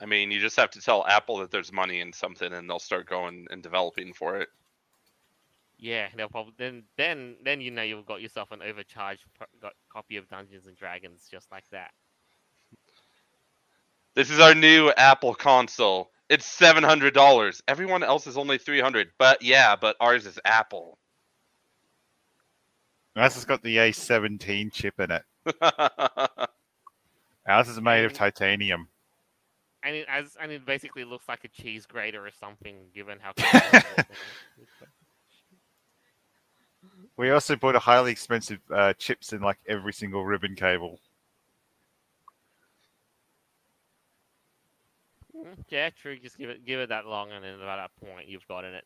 I 0.00 0.06
mean 0.06 0.30
you 0.30 0.40
just 0.40 0.56
have 0.56 0.70
to 0.70 0.80
tell 0.80 1.06
Apple 1.06 1.38
that 1.38 1.50
there's 1.50 1.72
money 1.72 2.00
in 2.00 2.12
something, 2.12 2.52
and 2.52 2.68
they'll 2.68 2.78
start 2.78 3.06
going 3.06 3.46
and 3.50 3.62
developing 3.62 4.12
for 4.12 4.38
it. 4.38 4.48
Yeah, 5.78 6.08
they'll 6.16 6.28
probably 6.28 6.54
then 6.58 6.84
then 6.96 7.36
then 7.44 7.60
you 7.60 7.70
know 7.70 7.82
you've 7.82 8.06
got 8.06 8.20
yourself 8.20 8.50
an 8.52 8.60
overcharged 8.62 9.24
pro- 9.36 9.46
got 9.60 9.72
copy 9.90 10.16
of 10.16 10.28
Dungeons 10.28 10.66
and 10.66 10.76
Dragons 10.76 11.26
just 11.30 11.50
like 11.50 11.68
that. 11.70 11.92
This 14.14 14.30
is 14.30 14.40
our 14.40 14.54
new 14.54 14.90
Apple 14.96 15.34
console. 15.34 16.10
It's 16.28 16.44
seven 16.44 16.84
hundred 16.84 17.14
dollars. 17.14 17.62
Everyone 17.66 18.02
else 18.02 18.26
is 18.26 18.36
only 18.36 18.58
three 18.58 18.80
hundred. 18.80 19.08
But 19.18 19.42
yeah, 19.42 19.76
but 19.76 19.96
ours 20.00 20.26
is 20.26 20.38
Apple. 20.44 20.98
Ours 23.16 23.34
has 23.34 23.44
got 23.44 23.62
the 23.62 23.76
A17 23.76 24.72
chip 24.72 25.00
in 25.00 25.10
it. 25.10 25.22
Ours 27.48 27.68
is 27.68 27.80
made 27.80 28.04
of 28.04 28.12
mm. 28.12 28.16
titanium. 28.16 28.88
And 29.82 29.96
it 29.96 30.06
as 30.08 30.36
and 30.40 30.52
it 30.52 30.66
basically 30.66 31.04
looks 31.04 31.28
like 31.28 31.44
a 31.44 31.48
cheese 31.48 31.86
grater 31.86 32.24
or 32.24 32.30
something, 32.38 32.76
given 32.94 33.18
how. 33.20 33.32
comfortable 33.32 33.90
it 33.98 34.06
is. 34.10 34.88
We 37.16 37.30
also 37.30 37.56
bought 37.56 37.76
a 37.76 37.80
highly 37.80 38.12
expensive 38.12 38.60
uh, 38.74 38.94
chips 38.94 39.32
in 39.32 39.42
like 39.42 39.58
every 39.68 39.92
single 39.92 40.24
ribbon 40.24 40.54
cable. 40.54 41.00
Mm, 45.36 45.64
yeah, 45.68 45.90
true. 45.90 46.18
Just 46.18 46.38
give 46.38 46.50
it 46.50 46.64
give 46.64 46.80
it 46.80 46.88
that 46.88 47.06
long, 47.06 47.30
and 47.32 47.44
then 47.44 47.54
about 47.54 47.90
that 48.00 48.06
point, 48.06 48.28
you've 48.28 48.46
gotten 48.48 48.74
it. 48.74 48.84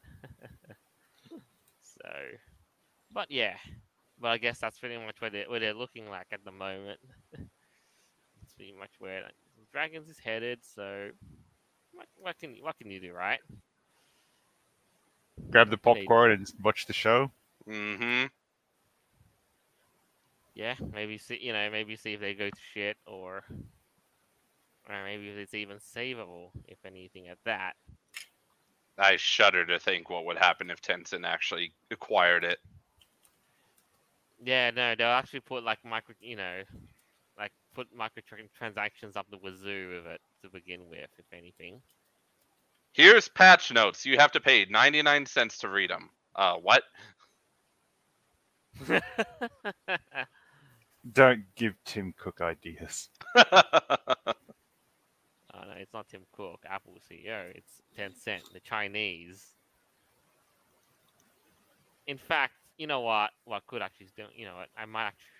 so, 1.82 2.10
but 3.12 3.30
yeah, 3.30 3.54
but 4.20 4.28
I 4.28 4.38
guess 4.38 4.58
that's 4.58 4.78
pretty 4.78 4.96
much 4.98 5.20
where 5.20 5.30
they 5.30 5.44
where 5.48 5.60
they're 5.60 5.74
looking 5.74 6.08
like 6.08 6.26
at 6.32 6.44
the 6.44 6.52
moment. 6.52 7.00
It's 8.42 8.52
pretty 8.52 8.74
much 8.78 8.90
where 8.98 9.22
like, 9.22 9.34
Dragons 9.74 10.08
is 10.08 10.20
headed. 10.20 10.60
So, 10.62 11.10
what, 11.92 12.06
what 12.16 12.38
can 12.38 12.56
what 12.60 12.78
can 12.78 12.90
you 12.92 13.00
do, 13.00 13.12
right? 13.12 13.40
Grab 15.50 15.68
the 15.68 15.78
Maybe. 15.84 16.06
popcorn 16.06 16.30
and 16.30 16.52
watch 16.62 16.86
the 16.86 16.92
show. 16.92 17.32
Mm-hmm. 17.68 18.26
Yeah, 20.54 20.76
maybe 20.92 21.18
see 21.18 21.40
you 21.42 21.52
know 21.52 21.68
maybe 21.70 21.96
see 21.96 22.12
if 22.12 22.20
they 22.20 22.34
go 22.34 22.48
to 22.48 22.56
shit 22.72 22.96
or 23.04 23.42
or 24.88 25.04
maybe 25.04 25.28
if 25.28 25.36
it's 25.38 25.54
even 25.54 25.78
savable 25.78 26.50
if 26.68 26.78
anything 26.86 27.26
at 27.26 27.38
that. 27.44 27.74
I 28.96 29.16
shudder 29.16 29.66
to 29.66 29.80
think 29.80 30.08
what 30.08 30.24
would 30.24 30.38
happen 30.38 30.70
if 30.70 30.80
Tencent 30.80 31.26
actually 31.26 31.72
acquired 31.90 32.44
it. 32.44 32.60
Yeah, 34.44 34.70
no, 34.70 34.94
they'll 34.94 35.08
actually 35.08 35.40
put 35.40 35.64
like 35.64 35.84
micro, 35.84 36.14
you 36.20 36.36
know, 36.36 36.62
like 36.72 36.93
put 37.74 37.88
microtransactions 37.96 39.16
up 39.16 39.26
the 39.30 39.38
wazoo 39.38 39.90
with 39.96 40.06
it 40.12 40.20
to 40.42 40.50
begin 40.50 40.88
with, 40.88 41.10
if 41.18 41.26
anything. 41.32 41.80
Here's 42.92 43.28
patch 43.28 43.72
notes. 43.72 44.06
You 44.06 44.18
have 44.18 44.32
to 44.32 44.40
pay 44.40 44.66
99 44.66 45.26
cents 45.26 45.58
to 45.58 45.68
read 45.68 45.90
them. 45.90 46.10
Uh, 46.36 46.56
what? 46.56 46.84
Don't 51.12 51.44
give 51.56 51.74
Tim 51.84 52.14
Cook 52.16 52.40
ideas. 52.40 53.08
Oh 55.54 55.60
no, 55.68 55.74
it's 55.78 55.92
not 55.92 56.08
Tim 56.08 56.22
Cook, 56.32 56.64
Apple 56.68 56.98
CEO. 57.10 57.52
It's 57.54 57.80
Tencent, 57.96 58.52
the 58.52 58.60
Chinese. 58.60 59.54
In 62.06 62.18
fact, 62.18 62.54
you 62.76 62.86
know 62.86 63.00
what? 63.00 63.30
What 63.44 63.66
could 63.66 63.82
actually 63.82 64.08
do? 64.16 64.24
You 64.34 64.46
know 64.46 64.56
what? 64.56 64.68
I 64.76 64.84
might. 64.84 65.06
Actually, 65.08 65.33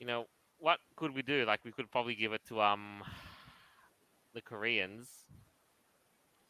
you 0.00 0.06
know 0.06 0.26
what 0.58 0.80
could 0.96 1.14
we 1.14 1.22
do? 1.22 1.44
Like 1.46 1.64
we 1.64 1.72
could 1.72 1.90
probably 1.90 2.14
give 2.14 2.32
it 2.32 2.42
to 2.48 2.60
um 2.60 3.02
the 4.34 4.42
Koreans. 4.42 5.08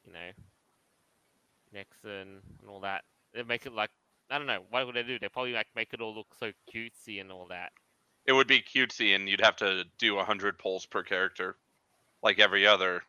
You 0.04 0.12
know, 0.12 0.32
Nexon 1.74 2.42
and 2.60 2.68
all 2.70 2.80
that. 2.80 3.04
They 3.32 3.42
make 3.42 3.66
it 3.66 3.72
like 3.72 3.90
I 4.30 4.38
don't 4.38 4.46
know. 4.46 4.64
What 4.70 4.86
would 4.86 4.94
they 4.96 5.02
do? 5.02 5.18
They 5.18 5.28
probably 5.28 5.52
like 5.52 5.68
make 5.74 5.92
it 5.94 6.00
all 6.00 6.14
look 6.14 6.34
so 6.38 6.52
cutesy 6.74 7.20
and 7.20 7.32
all 7.32 7.46
that. 7.48 7.72
it 8.26 8.32
would 8.32 8.46
be 8.46 8.62
cutesy, 8.62 9.14
and 9.16 9.28
you'd 9.28 9.40
have 9.40 9.56
to 9.56 9.84
do 9.98 10.14
a 10.14 10.18
100 10.18 10.58
polls 10.58 10.86
per 10.86 11.02
character, 11.02 11.56
like 12.22 12.38
every 12.38 12.66
other. 12.66 13.04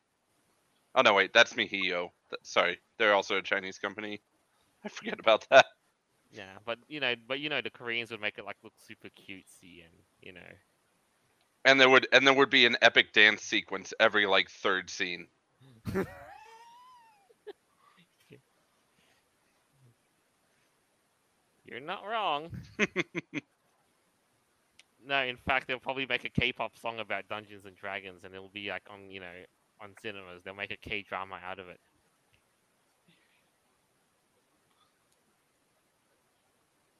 Oh 0.95 1.01
no, 1.01 1.13
wait, 1.15 1.33
that's 1.33 1.53
miHoYo. 1.53 2.11
Th- 2.29 2.39
Sorry, 2.43 2.79
they're 2.97 3.13
also 3.13 3.37
a 3.37 3.41
Chinese 3.41 3.79
company. 3.79 4.21
I 4.83 4.89
forget 4.89 5.19
about 5.19 5.47
that. 5.49 5.65
Yeah, 6.31 6.57
but 6.65 6.79
you 6.87 6.99
know, 6.99 7.15
but 7.27 7.39
you 7.39 7.49
know, 7.49 7.61
the 7.61 7.69
Koreans 7.69 8.11
would 8.11 8.21
make 8.21 8.37
it 8.37 8.45
like 8.45 8.57
look 8.63 8.73
super 8.77 9.09
cutesy 9.09 9.83
and 9.83 9.93
you 10.21 10.33
know. 10.33 10.41
And 11.65 11.79
there 11.79 11.89
would 11.89 12.07
and 12.11 12.25
there 12.25 12.33
would 12.33 12.49
be 12.49 12.65
an 12.65 12.77
epic 12.81 13.13
dance 13.13 13.41
sequence 13.41 13.93
every 13.99 14.25
like 14.25 14.49
third 14.49 14.89
scene. 14.89 15.27
You're 21.65 21.79
not 21.79 22.03
wrong. 22.03 22.49
no, 25.05 25.23
in 25.23 25.37
fact, 25.37 25.67
they'll 25.67 25.77
probably 25.79 26.07
make 26.07 26.25
a 26.25 26.29
K-pop 26.29 26.75
song 26.77 26.99
about 26.99 27.27
Dungeons 27.27 27.65
and 27.65 27.75
Dragons, 27.75 28.23
and 28.23 28.33
it'll 28.33 28.49
be 28.49 28.69
like 28.69 28.83
on 28.89 29.11
you 29.11 29.19
know 29.19 29.31
on 29.81 29.93
cinemas. 30.01 30.41
They'll 30.43 30.55
make 30.55 30.71
a 30.71 30.77
K-drama 30.77 31.39
out 31.45 31.59
of 31.59 31.69
it. 31.69 31.79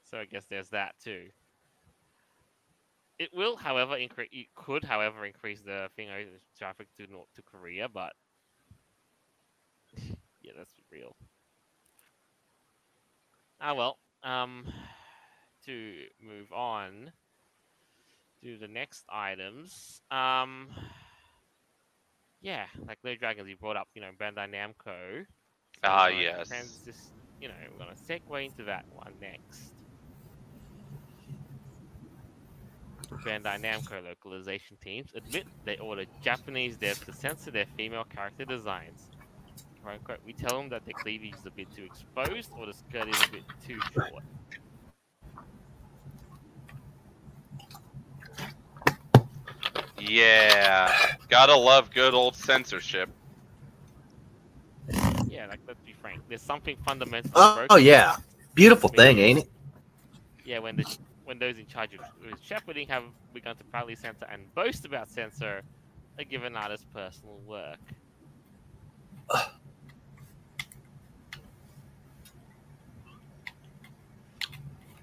So 0.10 0.17
I 0.17 0.26
guess 0.26 0.45
there's 0.50 0.69
that 0.69 0.95
too. 1.04 1.28
It 3.19 3.30
will, 3.34 3.58
however, 3.58 3.98
increase. 3.98 4.30
It 4.32 4.48
could, 4.56 4.84
however, 4.84 5.26
increase 5.26 5.62
the 5.62 5.89
thing 5.95 6.10
over 6.10 6.30
traffic 6.58 6.88
to 6.98 7.06
North 7.12 7.28
to 7.36 7.41
Korea, 7.41 7.88
but 7.89 8.13
yeah, 10.41 10.54
that's 10.58 10.74
real. 10.91 11.15
Ah 13.62 13.74
well. 13.74 14.00
Um, 14.24 14.65
to 15.65 15.93
move 16.22 16.52
on 16.54 17.12
to 18.41 18.58
the 18.58 18.67
next 18.67 19.04
items. 19.10 20.02
Um, 20.10 20.69
yeah, 22.41 22.65
like 22.88 23.00
No 23.04 23.15
Dragons, 23.15 23.48
you 23.50 23.58
brought 23.58 23.78
up, 23.78 23.89
you 23.93 24.02
know, 24.02 24.12
Bandai 24.19 24.50
Namco. 24.50 25.26
Ah, 25.84 26.08
gonna 26.08 26.22
yes. 26.22 26.50
transis- 26.50 27.12
you 27.41 27.48
know, 27.48 27.54
we're 27.72 27.78
gonna 27.78 27.95
segue 27.95 28.45
into 28.45 28.63
that 28.63 28.86
one 28.89 29.13
next. 29.19 29.79
Bandai 33.17 33.60
Namco 33.62 34.04
localization 34.04 34.78
teams 34.84 35.10
admit 35.15 35.45
they 35.65 35.78
ordered 35.78 36.08
Japanese 36.22 36.78
devs 36.78 37.04
to 37.06 37.13
censor 37.13 37.52
their 37.52 37.65
female 37.78 38.06
character 38.06 38.45
designs. 38.45 39.10
Quote, 39.82 39.95
unquote, 39.95 40.19
we 40.26 40.34
tell 40.34 40.58
them 40.58 40.69
that 40.69 40.86
the 40.86 40.93
cleavage 40.93 41.36
is 41.36 41.45
a 41.45 41.52
bit 41.52 41.67
too 41.76 41.84
exposed 41.84 42.50
or 42.58 42.65
the 42.65 42.74
skirt 42.74 43.08
is 43.08 43.22
a 43.22 43.32
bit 43.32 43.43
too 43.65 43.80
short. 43.93 44.24
Yeah, 50.00 50.93
gotta 51.30 51.56
love 51.56 51.91
good 51.91 52.13
old 52.13 52.36
censorship. 52.36 53.10
Yeah, 55.28 55.45
like 55.48 55.60
let's 55.67 55.82
be 55.82 55.93
frank. 56.02 56.22
There's 56.28 56.41
something 56.41 56.78
fundamentally 56.86 57.32
Oh, 57.36 57.65
oh 57.72 57.76
yeah, 57.78 58.15
beautiful 58.56 58.89
thing, 58.89 59.19
ain't 59.19 59.39
it? 59.39 59.50
Yeah, 60.45 60.60
when 60.60 60.78
the 60.78 60.86
when 61.30 61.38
those 61.38 61.60
in 61.60 61.68
charge 61.68 61.94
of 61.94 62.00
of 62.02 62.39
shepherding 62.42 62.88
have 62.88 63.04
begun 63.36 63.56
to 63.56 63.63
proudly 63.65 63.96
censor 63.96 64.26
and 64.32 64.52
boast 64.56 64.84
about 64.84 65.08
censor 65.08 65.62
a 66.18 66.24
given 66.26 66.56
artist's 66.56 66.88
personal 66.92 67.38
work. 67.46 67.78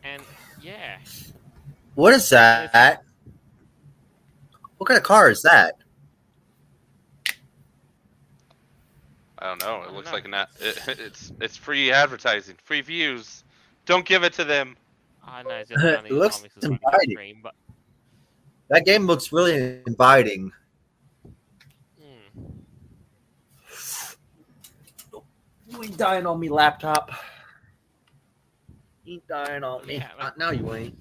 and 0.05 0.23
yeah, 0.63 0.99
What 1.95 2.15
is 2.15 2.29
that? 2.31 3.03
What 4.79 4.87
kind 4.89 4.99
of 4.99 5.05
car 5.05 5.31
is 5.31 5.43
that? 5.43 5.75
I 9.39 9.47
don't 9.49 9.61
know. 9.61 9.83
It 9.83 9.87
don't 9.87 9.95
looks 9.95 10.07
know. 10.07 10.13
like 10.13 10.25
an 10.25 10.35
a- 10.35 10.49
it, 10.61 10.99
it's 10.99 11.33
it's 11.41 11.57
free 11.57 11.93
advertising, 11.93 12.57
free 12.65 12.81
views. 12.81 13.45
Don't 13.85 14.05
give 14.05 14.23
it 14.25 14.33
to 14.35 14.45
them. 14.45 14.77
I 15.27 15.43
know 15.43 15.51
it's 15.51 15.71
just 15.71 15.85
It 15.85 15.87
one 15.89 15.97
of 15.99 16.05
these 16.05 16.13
looks 16.13 16.37
comics 16.37 16.57
is 16.57 16.63
running 16.65 16.79
inviting. 16.85 17.11
stream, 17.11 17.41
but 17.43 17.55
That 18.71 18.85
game 18.85 19.07
looks 19.07 19.33
really 19.33 19.81
inviting. 19.87 20.53
hmm. 22.01 22.41
You 25.69 25.83
ain't 25.83 25.97
dying 25.97 26.27
on 26.27 26.39
me, 26.39 26.49
laptop. 26.49 27.11
You 29.05 29.15
ain't 29.15 29.27
dying 29.29 29.65
on 29.65 29.87
me. 29.87 29.95
Yeah, 29.97 30.11
like- 30.19 30.27
Uh, 30.29 30.31
no, 30.39 30.51
you 30.51 30.75
ain't. 30.75 30.99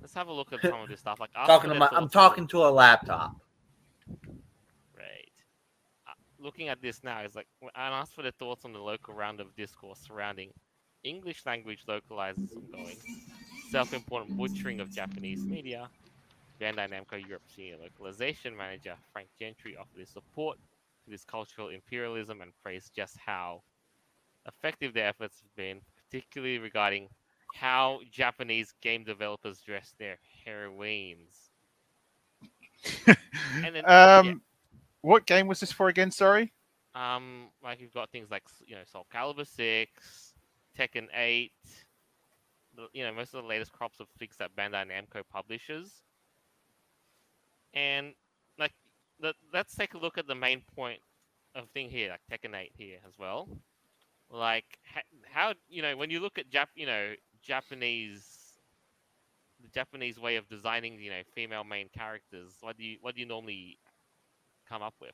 let's 0.00 0.14
have 0.14 0.28
a 0.28 0.32
look 0.32 0.52
at 0.52 0.60
some 0.62 0.80
of 0.80 0.88
this 0.88 1.00
stuff. 1.00 1.20
Like 1.20 1.32
Talking 1.34 1.70
to 1.70 1.76
my, 1.76 1.86
I'm 1.86 1.90
thoughts 1.90 1.96
on 1.96 2.04
the- 2.04 2.08
talking 2.10 2.46
to 2.48 2.64
a 2.64 2.70
laptop. 2.70 3.36
Right. 4.96 5.30
Uh, 6.06 6.12
looking 6.38 6.68
at 6.68 6.80
this 6.80 7.02
now, 7.04 7.20
is 7.22 7.34
like 7.34 7.46
w- 7.60 7.70
I 7.74 7.88
asked 7.88 8.14
for 8.14 8.22
the 8.22 8.32
thoughts 8.32 8.64
on 8.64 8.72
the 8.72 8.78
local 8.78 9.14
round 9.14 9.40
of 9.40 9.54
discourse 9.56 9.98
surrounding 10.06 10.50
English 11.04 11.44
language 11.46 11.84
localizers 11.88 12.56
ongoing, 12.56 12.96
self-important 13.70 14.36
butchering 14.36 14.80
of 14.80 14.90
Japanese 14.90 15.44
media. 15.44 15.88
Bandai 16.60 16.90
Namco 16.90 17.26
Europe 17.26 17.42
senior 17.54 17.76
localization 17.82 18.54
manager 18.54 18.94
Frank 19.12 19.28
Gentry 19.38 19.76
offered 19.76 19.98
his 19.98 20.10
support 20.10 20.58
to 21.04 21.10
this 21.10 21.24
cultural 21.24 21.68
imperialism 21.68 22.42
and 22.42 22.52
praised 22.62 22.92
just 22.94 23.16
how 23.24 23.62
effective 24.46 24.92
their 24.92 25.06
efforts 25.06 25.40
have 25.40 25.54
been, 25.56 25.80
particularly 26.04 26.58
regarding 26.58 27.08
how 27.54 28.00
Japanese 28.10 28.74
game 28.82 29.04
developers 29.04 29.60
dress 29.60 29.94
their 29.98 30.18
heroines. 30.44 31.50
And 33.64 33.74
then, 33.74 33.84
um, 33.90 34.26
yeah. 34.26 34.34
what 35.02 35.26
game 35.26 35.48
was 35.48 35.60
this 35.60 35.72
for 35.72 35.88
again? 35.88 36.10
Sorry. 36.10 36.52
Um, 36.94 37.48
like 37.62 37.80
you've 37.80 37.92
got 37.92 38.10
things 38.10 38.30
like 38.30 38.44
you 38.66 38.74
know 38.76 38.82
Soul 38.84 39.06
Calibur 39.12 39.46
Six, 39.46 40.29
Tekken 40.80 41.08
Eight. 41.14 41.52
You 42.92 43.04
know 43.04 43.12
most 43.12 43.34
of 43.34 43.42
the 43.42 43.48
latest 43.48 43.72
crops 43.72 44.00
of 44.00 44.06
things 44.18 44.36
that 44.38 44.56
Bandai 44.56 44.86
Namco 44.86 45.22
publishes. 45.30 45.92
And 47.74 48.14
like, 48.58 48.72
let, 49.20 49.34
let's 49.52 49.76
take 49.76 49.94
a 49.94 49.98
look 49.98 50.18
at 50.18 50.26
the 50.26 50.34
main 50.34 50.62
point 50.74 51.00
of 51.54 51.68
thing 51.70 51.90
here, 51.90 52.10
like 52.10 52.20
Tekken 52.30 52.56
Eight 52.56 52.72
here 52.76 52.98
as 53.06 53.18
well. 53.18 53.48
Like 54.30 54.64
ha- 54.94 55.02
how 55.30 55.52
you 55.68 55.82
know 55.82 55.96
when 55.96 56.10
you 56.10 56.20
look 56.20 56.38
at 56.38 56.50
Jap, 56.50 56.68
you 56.74 56.86
know 56.86 57.12
Japanese, 57.42 58.54
the 59.62 59.68
Japanese 59.68 60.18
way 60.18 60.36
of 60.36 60.48
designing 60.48 60.98
you 60.98 61.10
know 61.10 61.20
female 61.34 61.64
main 61.64 61.88
characters. 61.96 62.54
What 62.60 62.78
do 62.78 62.84
you 62.84 62.96
what 63.02 63.14
do 63.14 63.20
you 63.20 63.26
normally 63.26 63.78
come 64.68 64.82
up 64.82 64.94
with? 65.00 65.10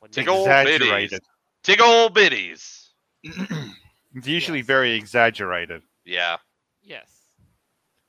What 0.00 0.10
do 0.10 0.20
you 0.20 0.26
Take 0.26 0.34
old 0.34 0.48
exaggerated. 0.48 1.22
Tig 1.62 1.80
old 1.80 2.14
biddies. 2.14 2.90
It's 4.14 4.26
usually 4.26 4.58
Yes. 4.58 4.66
very 4.66 4.92
exaggerated 4.94 5.82
Yeah. 6.04 6.38
Yes. 6.82 7.26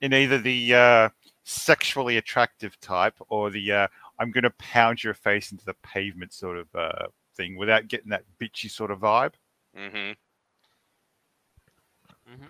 in 0.00 0.14
either 0.14 0.38
the 0.38 0.74
uh, 0.74 1.08
sexually 1.44 2.16
attractive 2.16 2.78
type 2.80 3.14
or 3.28 3.50
the 3.50 3.72
uh, 3.72 3.88
I'm 4.18 4.30
going 4.30 4.44
to 4.44 4.50
pound 4.50 5.02
your 5.04 5.14
face 5.14 5.52
into 5.52 5.64
the 5.64 5.74
pavement 5.82 6.32
sort 6.32 6.56
of 6.58 6.74
uh, 6.74 7.06
thing 7.36 7.56
without 7.56 7.88
getting 7.88 8.10
that 8.10 8.24
bitchy 8.40 8.70
sort 8.70 8.90
of 8.90 9.00
vibe. 9.00 9.34
Mm-hmm. 9.76 10.12
Mm-hmm. 12.32 12.46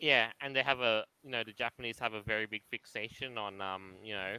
Yeah, 0.00 0.30
and 0.40 0.54
they 0.54 0.62
have 0.62 0.80
a 0.80 1.04
you 1.24 1.30
know 1.30 1.42
the 1.44 1.52
Japanese 1.52 1.98
have 1.98 2.14
a 2.14 2.22
very 2.22 2.46
big 2.46 2.62
fixation 2.70 3.36
on 3.36 3.60
um 3.60 3.94
you 4.02 4.14
know 4.14 4.36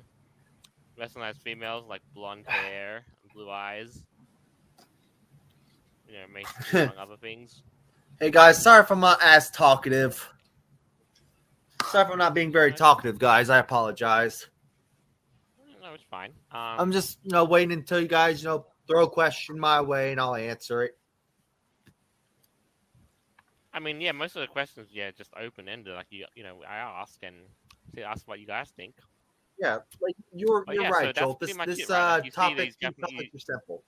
westernized 0.97 1.41
females 1.41 1.85
like 1.87 2.01
blonde 2.13 2.45
hair, 2.47 3.03
and 3.23 3.31
blue 3.33 3.49
eyes. 3.49 4.03
You 6.09 6.17
know, 6.17 6.83
among 6.85 6.97
other 6.97 7.17
things. 7.17 7.61
Hey 8.19 8.31
guys, 8.31 8.61
sorry 8.61 8.81
if 8.81 8.91
I'm 8.91 8.99
not 8.99 9.19
as 9.21 9.51
talkative. 9.51 10.27
Sorry 11.85 12.05
if 12.05 12.11
I'm 12.11 12.17
not 12.17 12.33
being 12.33 12.51
very 12.51 12.73
talkative, 12.73 13.19
guys. 13.19 13.49
I 13.49 13.59
apologize. 13.59 14.47
No, 15.81 15.93
it's 15.93 16.03
fine. 16.09 16.31
Um, 16.51 16.79
I'm 16.79 16.91
just, 16.91 17.19
you 17.23 17.31
know, 17.31 17.45
waiting 17.45 17.71
until 17.71 17.99
you 17.99 18.07
guys, 18.07 18.43
you 18.43 18.49
know, 18.49 18.65
throw 18.87 19.03
a 19.03 19.09
question 19.09 19.59
my 19.59 19.81
way 19.81 20.11
and 20.11 20.19
I'll 20.19 20.35
answer 20.35 20.83
it. 20.83 20.97
I 23.71 23.79
mean, 23.79 24.01
yeah, 24.01 24.11
most 24.11 24.35
of 24.35 24.41
the 24.41 24.47
questions, 24.47 24.89
yeah, 24.91 25.11
just 25.11 25.31
open 25.39 25.69
ended. 25.69 25.93
Like 25.93 26.07
you, 26.09 26.25
you 26.35 26.43
know, 26.43 26.61
I 26.67 26.77
ask 26.77 27.19
and 27.21 27.35
say, 27.95 28.01
ask 28.01 28.27
what 28.27 28.39
you 28.39 28.47
guys 28.47 28.71
think. 28.75 28.95
Yeah, 29.59 29.79
like 30.01 30.15
you're 30.33 30.65
But 30.65 30.75
you're 30.75 30.83
yeah, 30.85 30.89
right, 30.89 31.05
that's 31.05 31.19
Jolt. 31.19 31.39
This 31.39 31.55
this 31.65 31.79
it, 31.79 31.89
right? 31.89 32.17
Like, 32.17 32.25
uh 32.25 32.29
topic 32.31 32.57
these 32.57 32.77
seems 32.81 32.95
like 32.97 33.11
Japanese- 33.11 33.29
you're 33.33 33.39
simple. 33.39 33.83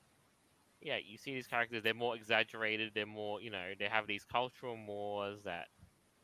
Yeah, 0.82 0.98
you 1.04 1.16
see 1.16 1.34
these 1.34 1.46
characters; 1.46 1.82
they're 1.82 1.94
more 1.94 2.16
exaggerated. 2.16 2.92
They're 2.94 3.06
more, 3.06 3.40
you 3.40 3.50
know, 3.50 3.72
they 3.78 3.86
have 3.86 4.06
these 4.08 4.24
cultural 4.24 4.76
mores 4.76 5.44
that, 5.44 5.68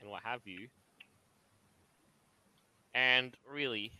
and 0.01 0.11
what 0.11 0.23
have 0.25 0.41
you. 0.47 0.69
And 2.95 3.37
really, 3.49 3.93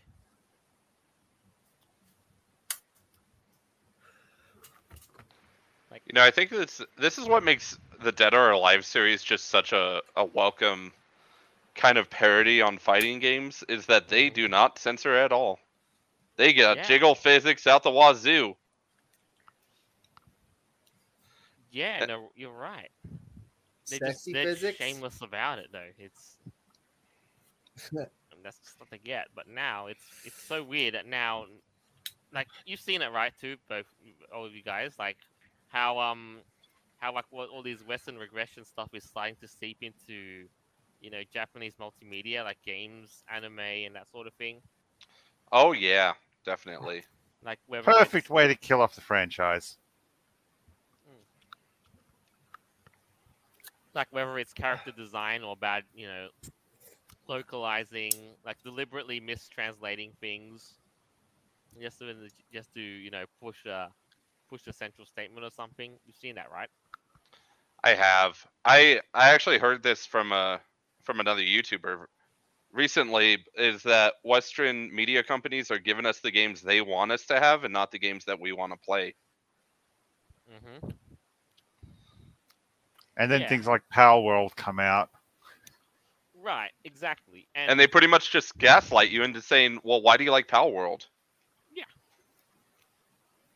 like, 5.91 6.03
You 6.07 6.13
know, 6.15 6.23
I 6.23 6.31
think 6.31 6.49
this 6.49 6.81
this 6.97 7.17
is 7.17 7.27
what 7.27 7.43
makes 7.43 7.77
the 8.01 8.11
Dead 8.11 8.33
or 8.33 8.51
Alive 8.51 8.85
series 8.85 9.23
just 9.23 9.45
such 9.47 9.73
a, 9.73 10.01
a 10.15 10.25
welcome 10.25 10.93
kind 11.75 11.97
of 11.97 12.09
parody 12.09 12.61
on 12.61 12.77
fighting 12.77 13.19
games 13.19 13.63
is 13.69 13.85
that 13.87 14.09
they 14.09 14.25
mm-hmm. 14.25 14.33
do 14.33 14.47
not 14.47 14.79
censor 14.79 15.15
at 15.15 15.31
all. 15.31 15.59
They 16.37 16.53
get 16.53 16.77
Yeah. 16.77 16.83
jiggle 16.83 17.15
physics 17.15 17.67
out 17.67 17.83
the 17.83 17.91
wazoo. 17.91 18.55
Yeah, 21.71 22.01
Uh, 22.01 22.05
no, 22.07 22.31
you're 22.35 22.51
right. 22.53 22.89
They 23.89 23.99
Sexy 23.99 24.09
just 24.09 24.31
they're 24.31 24.45
physics. 24.45 24.77
shameless 24.77 25.21
about 25.21 25.59
it, 25.59 25.69
though. 25.71 25.89
It's 25.97 26.37
and 27.91 28.43
that's 28.43 28.59
just 28.59 28.79
what 28.79 28.89
they 28.89 28.97
get. 28.99 29.27
But 29.35 29.47
now 29.47 29.87
it's 29.87 30.03
it's 30.25 30.41
so 30.41 30.63
weird 30.63 30.93
that 30.95 31.05
now, 31.05 31.45
like 32.33 32.47
you've 32.65 32.79
seen 32.79 33.01
it, 33.01 33.11
right? 33.11 33.33
Too, 33.39 33.57
both 33.67 33.85
all 34.33 34.45
of 34.45 34.53
you 34.53 34.63
guys, 34.63 34.93
like 34.99 35.17
how 35.67 35.99
um 35.99 36.39
how 36.97 37.13
like 37.13 37.25
what 37.29 37.49
all 37.49 37.63
these 37.63 37.83
Western 37.83 38.17
regression 38.17 38.65
stuff 38.65 38.89
is 38.93 39.03
starting 39.03 39.35
to 39.41 39.47
seep 39.47 39.77
into, 39.81 40.47
you 41.01 41.09
know, 41.09 41.21
Japanese 41.31 41.73
multimedia 41.79 42.43
like 42.43 42.61
games, 42.65 43.23
anime, 43.29 43.59
and 43.59 43.95
that 43.95 44.09
sort 44.09 44.27
of 44.27 44.33
thing. 44.33 44.61
Oh 45.51 45.71
yeah, 45.71 46.13
definitely. 46.45 47.03
Like 47.43 47.59
Perfect 47.83 48.29
way 48.29 48.47
to 48.47 48.55
kill 48.55 48.81
off 48.81 48.95
the 48.95 49.01
franchise. 49.01 49.77
Like 53.93 54.07
whether 54.11 54.37
it's 54.37 54.53
character 54.53 54.91
design 54.91 55.43
or 55.43 55.55
bad, 55.55 55.83
you 55.93 56.07
know, 56.07 56.27
localizing, 57.27 58.11
like 58.45 58.57
deliberately 58.63 59.19
mistranslating 59.19 60.11
things, 60.19 60.75
just 61.81 61.99
to 61.99 62.13
just 62.53 62.73
to 62.73 62.81
you 62.81 63.09
know 63.11 63.25
push 63.41 63.65
a 63.65 63.89
push 64.49 64.67
a 64.67 64.73
central 64.73 65.05
statement 65.05 65.45
or 65.45 65.51
something. 65.51 65.97
You've 66.05 66.15
seen 66.15 66.35
that, 66.35 66.51
right? 66.51 66.69
I 67.83 67.93
have. 67.93 68.45
I 68.65 69.01
I 69.13 69.31
actually 69.31 69.59
heard 69.59 69.83
this 69.83 70.05
from 70.05 70.31
a 70.31 70.61
from 71.03 71.19
another 71.19 71.41
YouTuber 71.41 72.05
recently 72.71 73.43
is 73.55 73.83
that 73.83 74.15
Western 74.23 74.93
media 74.93 75.23
companies 75.23 75.71
are 75.71 75.79
giving 75.79 76.05
us 76.05 76.19
the 76.19 76.31
games 76.31 76.61
they 76.61 76.81
want 76.81 77.11
us 77.11 77.25
to 77.27 77.39
have 77.39 77.63
and 77.63 77.73
not 77.73 77.91
the 77.91 77.99
games 77.99 78.25
that 78.25 78.39
we 78.39 78.51
want 78.51 78.71
to 78.73 78.77
play. 78.77 79.15
Mm-hmm. 80.49 80.89
And 83.19 83.31
then 83.31 83.41
Yeah. 83.41 83.49
things 83.49 83.67
like 83.67 83.83
Palworld 83.93 84.55
come 84.55 84.79
out. 84.79 85.11
Right, 86.35 86.71
exactly. 86.85 87.47
And, 87.55 87.69
And 87.71 87.79
they 87.79 87.87
pretty 87.87 88.07
much 88.07 88.31
just 88.31 88.57
gaslight 88.57 89.11
you 89.11 89.23
into 89.23 89.41
saying, 89.41 89.81
"Well, 89.83 90.01
why 90.01 90.17
do 90.17 90.23
you 90.23 90.31
like 90.31 90.47
Palworld?" 90.47 91.07
Yeah. 91.71 91.85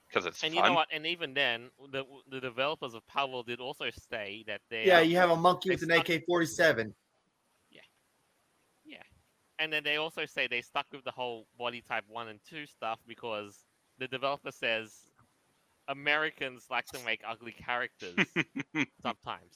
Because 0.08 0.26
it's 0.26 0.44
and 0.44 0.54
fun. 0.54 0.64
you 0.64 0.64
know 0.70 0.74
what? 0.76 0.88
And 0.92 1.08
even 1.08 1.34
then, 1.34 1.72
the 1.92 2.04
the 2.30 2.42
developers 2.42 2.94
of 2.94 3.04
Palworld 3.08 3.48
did 3.48 3.60
also 3.62 3.90
say 4.12 4.44
that 4.48 4.62
they 4.70 4.84
Yeah, 4.86 5.00
you 5.02 5.18
have 5.18 5.32
a 5.32 5.36
monkey 5.38 5.70
with 5.72 5.84
an 5.84 5.92
AK-47. 5.92 6.94
Yeah, 7.72 7.82
yeah, 8.86 9.04
And 9.60 9.72
then 9.72 9.84
they 9.84 9.98
also 9.98 10.26
say 10.26 10.48
they 10.48 10.62
stuck 10.62 10.88
with 10.92 11.04
the 11.04 11.12
whole 11.12 11.48
body 11.58 11.82
type 11.82 12.06
one 12.08 12.28
and 12.30 12.40
two 12.48 12.66
stuff 12.66 13.00
because 13.08 13.66
the 14.00 14.08
developer 14.08 14.52
says 14.52 15.13
Americans 15.88 16.66
like 16.70 16.86
to 16.88 17.00
make 17.06 17.22
ugly 17.28 17.52
characters 17.52 18.16
sometimes. 19.02 19.54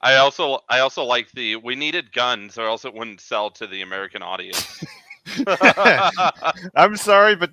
I 0.00 0.16
also 0.16 0.60
I 0.68 0.80
also 0.80 1.04
like 1.04 1.30
the 1.32 1.56
we 1.56 1.74
needed 1.76 2.12
guns 2.12 2.56
or 2.56 2.66
else 2.66 2.84
it 2.84 2.94
wouldn't 2.94 3.20
sell 3.20 3.50
to 3.52 3.66
the 3.66 3.82
American 3.82 4.22
audience. 4.22 4.82
I'm 6.74 6.96
sorry, 6.96 7.36
but 7.36 7.50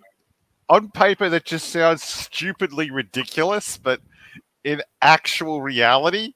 on 0.69 0.89
paper 0.91 1.29
that 1.29 1.45
just 1.45 1.69
sounds 1.69 2.03
stupidly 2.03 2.89
ridiculous, 2.89 3.77
but 3.77 4.01
in 4.63 4.81
actual 5.01 5.61
reality, 5.61 6.33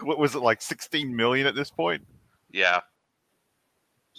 what 0.00 0.18
was 0.18 0.34
it 0.34 0.40
like 0.40 0.62
16 0.62 1.14
million 1.14 1.46
at 1.46 1.54
this 1.54 1.70
point? 1.70 2.02
yeah. 2.52 2.80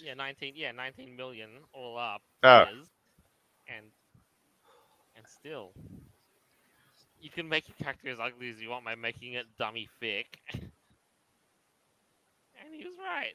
Yeah, 0.00 0.14
nineteen. 0.14 0.52
Yeah, 0.56 0.72
nineteen 0.72 1.16
million 1.16 1.50
all 1.72 1.98
up. 1.98 2.22
Oh. 2.42 2.62
is, 2.62 2.88
and 3.66 3.76
and 3.76 3.86
still, 5.28 5.72
you 7.20 7.30
can 7.30 7.48
make 7.48 7.68
your 7.68 7.76
character 7.76 8.08
as 8.10 8.20
ugly 8.20 8.50
as 8.50 8.60
you 8.60 8.70
want 8.70 8.84
by 8.84 8.94
making 8.94 9.34
it 9.34 9.46
dummy 9.58 9.88
thick. 10.00 10.38
and 10.54 10.70
he 12.74 12.84
was 12.84 12.94
right. 12.98 13.34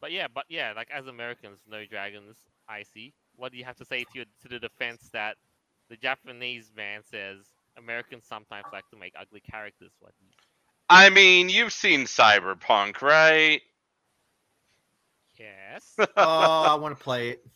But 0.00 0.12
yeah, 0.12 0.26
but 0.32 0.44
yeah, 0.48 0.72
like 0.76 0.90
as 0.90 1.06
Americans, 1.06 1.60
no 1.68 1.84
dragons. 1.84 2.36
I 2.68 2.82
see. 2.82 3.14
What 3.36 3.52
do 3.52 3.58
you 3.58 3.64
have 3.64 3.76
to 3.76 3.84
say 3.84 4.04
to 4.04 4.10
your, 4.14 4.24
to 4.42 4.48
the 4.48 4.58
defense 4.58 5.08
that 5.12 5.36
the 5.88 5.96
Japanese 5.96 6.70
man 6.76 7.02
says 7.04 7.38
Americans 7.78 8.24
sometimes 8.26 8.66
like 8.72 8.88
to 8.90 8.96
make 8.96 9.14
ugly 9.18 9.40
characters? 9.40 9.92
What? 10.00 10.12
do 10.18 10.24
you- 10.26 10.32
I 10.90 11.10
mean, 11.10 11.48
you've 11.48 11.72
seen 11.72 12.02
Cyberpunk, 12.04 13.02
right? 13.02 13.60
Yes. 15.38 15.94
oh, 15.98 16.06
I 16.16 16.74
want 16.76 16.96
to 16.98 17.02
play 17.02 17.30
it. 17.30 17.46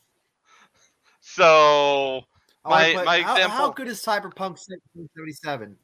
So 1.21 2.23
I 2.65 2.95
My- 2.95 3.05
my 3.05 3.21
how, 3.23 3.49
how 3.49 3.71
good 3.71 3.89
is 3.89 4.01
Cyberpunk 4.03 4.57
2077? 4.67 5.77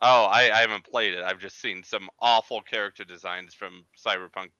Oh, 0.00 0.24
I, 0.26 0.50
I 0.52 0.58
haven't 0.60 0.84
played 0.84 1.14
it. 1.14 1.24
I've 1.24 1.40
just 1.40 1.60
seen 1.60 1.82
some 1.82 2.08
awful 2.20 2.62
character 2.62 3.02
designs 3.04 3.52
from 3.54 3.84
Cyberpunk, 3.98 4.50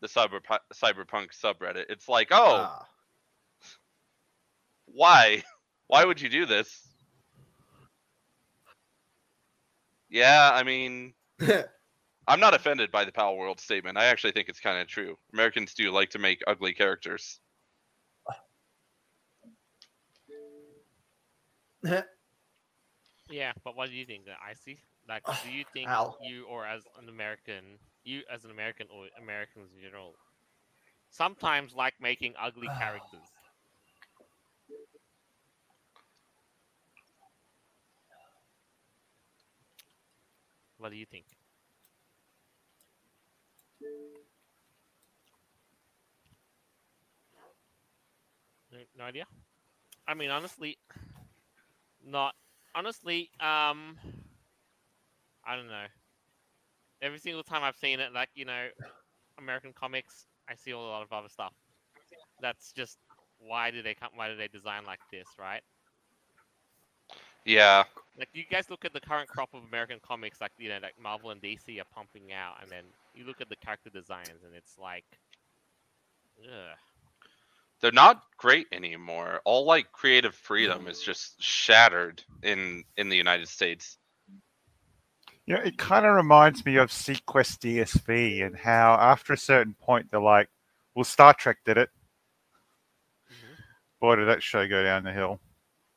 the 0.00 0.08
Cyberpunk 0.08 0.58
Cyberpunk 0.72 1.28
subreddit. 1.38 1.84
It's 1.90 2.08
like, 2.08 2.28
oh, 2.30 2.66
Ah. 2.70 2.86
why? 4.86 5.42
Why 5.88 6.06
would 6.06 6.22
you 6.22 6.30
do 6.30 6.46
this? 6.46 6.88
Yeah, 10.08 10.50
I 10.54 10.62
mean, 10.62 11.12
I'm 12.26 12.40
not 12.40 12.54
offended 12.54 12.90
by 12.90 13.04
the 13.04 13.12
Palworld 13.12 13.60
statement. 13.60 13.98
I 13.98 14.06
actually 14.06 14.32
think 14.32 14.48
it's 14.48 14.60
kind 14.60 14.80
of 14.80 14.86
true. 14.86 15.18
Americans 15.34 15.74
do 15.74 15.90
like 15.90 16.08
to 16.10 16.18
make 16.18 16.40
ugly 16.46 16.72
characters. 16.72 17.40
Yeah, 23.30 23.52
but 23.64 23.76
what 23.76 23.88
do 23.88 23.94
you 23.94 24.04
think, 24.04 24.24
uh, 24.28 24.34
Icy? 24.44 24.78
Like, 25.08 25.24
do 25.44 25.50
you 25.50 25.64
think 25.72 25.88
Ow. 25.88 26.16
you, 26.22 26.44
or 26.46 26.66
as 26.66 26.82
an 27.00 27.08
American, 27.08 27.78
you 28.04 28.22
as 28.32 28.44
an 28.44 28.50
American 28.50 28.86
or 28.94 29.06
Americans 29.20 29.70
in 29.74 29.82
general, 29.82 30.14
sometimes 31.10 31.74
like 31.74 31.94
making 32.00 32.34
ugly 32.40 32.68
characters? 32.78 33.26
What 40.78 40.90
do 40.90 40.96
you 40.96 41.06
think? 41.06 41.24
No 48.98 49.04
idea. 49.04 49.26
I 50.08 50.14
mean, 50.14 50.30
honestly, 50.30 50.78
not 52.04 52.34
honestly. 52.74 53.30
Um, 53.40 53.98
I 55.44 55.56
don't 55.56 55.68
know. 55.68 55.86
Every 57.02 57.18
single 57.18 57.42
time 57.42 57.62
I've 57.62 57.76
seen 57.76 58.00
it, 58.00 58.12
like 58.12 58.30
you 58.34 58.44
know, 58.44 58.68
American 59.38 59.72
comics, 59.72 60.26
I 60.48 60.54
see 60.54 60.72
all 60.72 60.86
a 60.86 60.90
lot 60.90 61.02
of 61.02 61.12
other 61.12 61.28
stuff. 61.28 61.54
That's 62.40 62.72
just 62.72 62.98
why 63.38 63.70
do 63.70 63.82
they 63.82 63.94
come? 63.94 64.10
Why 64.14 64.28
do 64.28 64.36
they 64.36 64.48
design 64.48 64.84
like 64.86 65.00
this, 65.10 65.28
right? 65.38 65.62
Yeah, 67.44 67.84
like 68.18 68.28
you 68.32 68.44
guys 68.50 68.70
look 68.70 68.84
at 68.84 68.92
the 68.92 69.00
current 69.00 69.28
crop 69.28 69.50
of 69.54 69.62
American 69.64 69.98
comics, 70.02 70.40
like 70.40 70.52
you 70.58 70.68
know, 70.68 70.78
like 70.82 70.94
Marvel 71.00 71.30
and 71.30 71.40
DC 71.40 71.78
are 71.80 71.84
pumping 71.94 72.32
out, 72.32 72.56
and 72.62 72.70
then 72.70 72.84
you 73.14 73.24
look 73.24 73.40
at 73.40 73.48
the 73.48 73.56
character 73.56 73.90
designs, 73.90 74.42
and 74.44 74.54
it's 74.54 74.78
like, 74.78 75.04
ugh. 76.44 76.76
They're 77.82 77.90
not 77.92 78.22
great 78.38 78.68
anymore. 78.72 79.40
All 79.44 79.66
like 79.66 79.90
creative 79.90 80.34
freedom 80.36 80.86
is 80.86 81.02
just 81.02 81.42
shattered 81.42 82.22
in 82.42 82.84
in 82.96 83.08
the 83.08 83.16
United 83.16 83.48
States. 83.48 83.98
Yeah, 85.46 85.58
it 85.58 85.76
kind 85.76 86.06
of 86.06 86.14
reminds 86.14 86.64
me 86.64 86.76
of 86.76 86.90
seaQuest 86.90 87.58
DSV 87.58 88.46
and 88.46 88.56
how 88.56 88.94
after 88.94 89.32
a 89.32 89.36
certain 89.36 89.74
point 89.74 90.08
they're 90.10 90.20
like, 90.20 90.48
well, 90.94 91.04
Star 91.04 91.34
Trek 91.34 91.58
did 91.64 91.76
it. 91.76 91.90
Mhm. 93.28 93.56
Boy, 94.00 94.16
did 94.16 94.28
that 94.28 94.42
show 94.44 94.66
go 94.68 94.84
down 94.84 95.02
the 95.02 95.12
hill. 95.12 95.40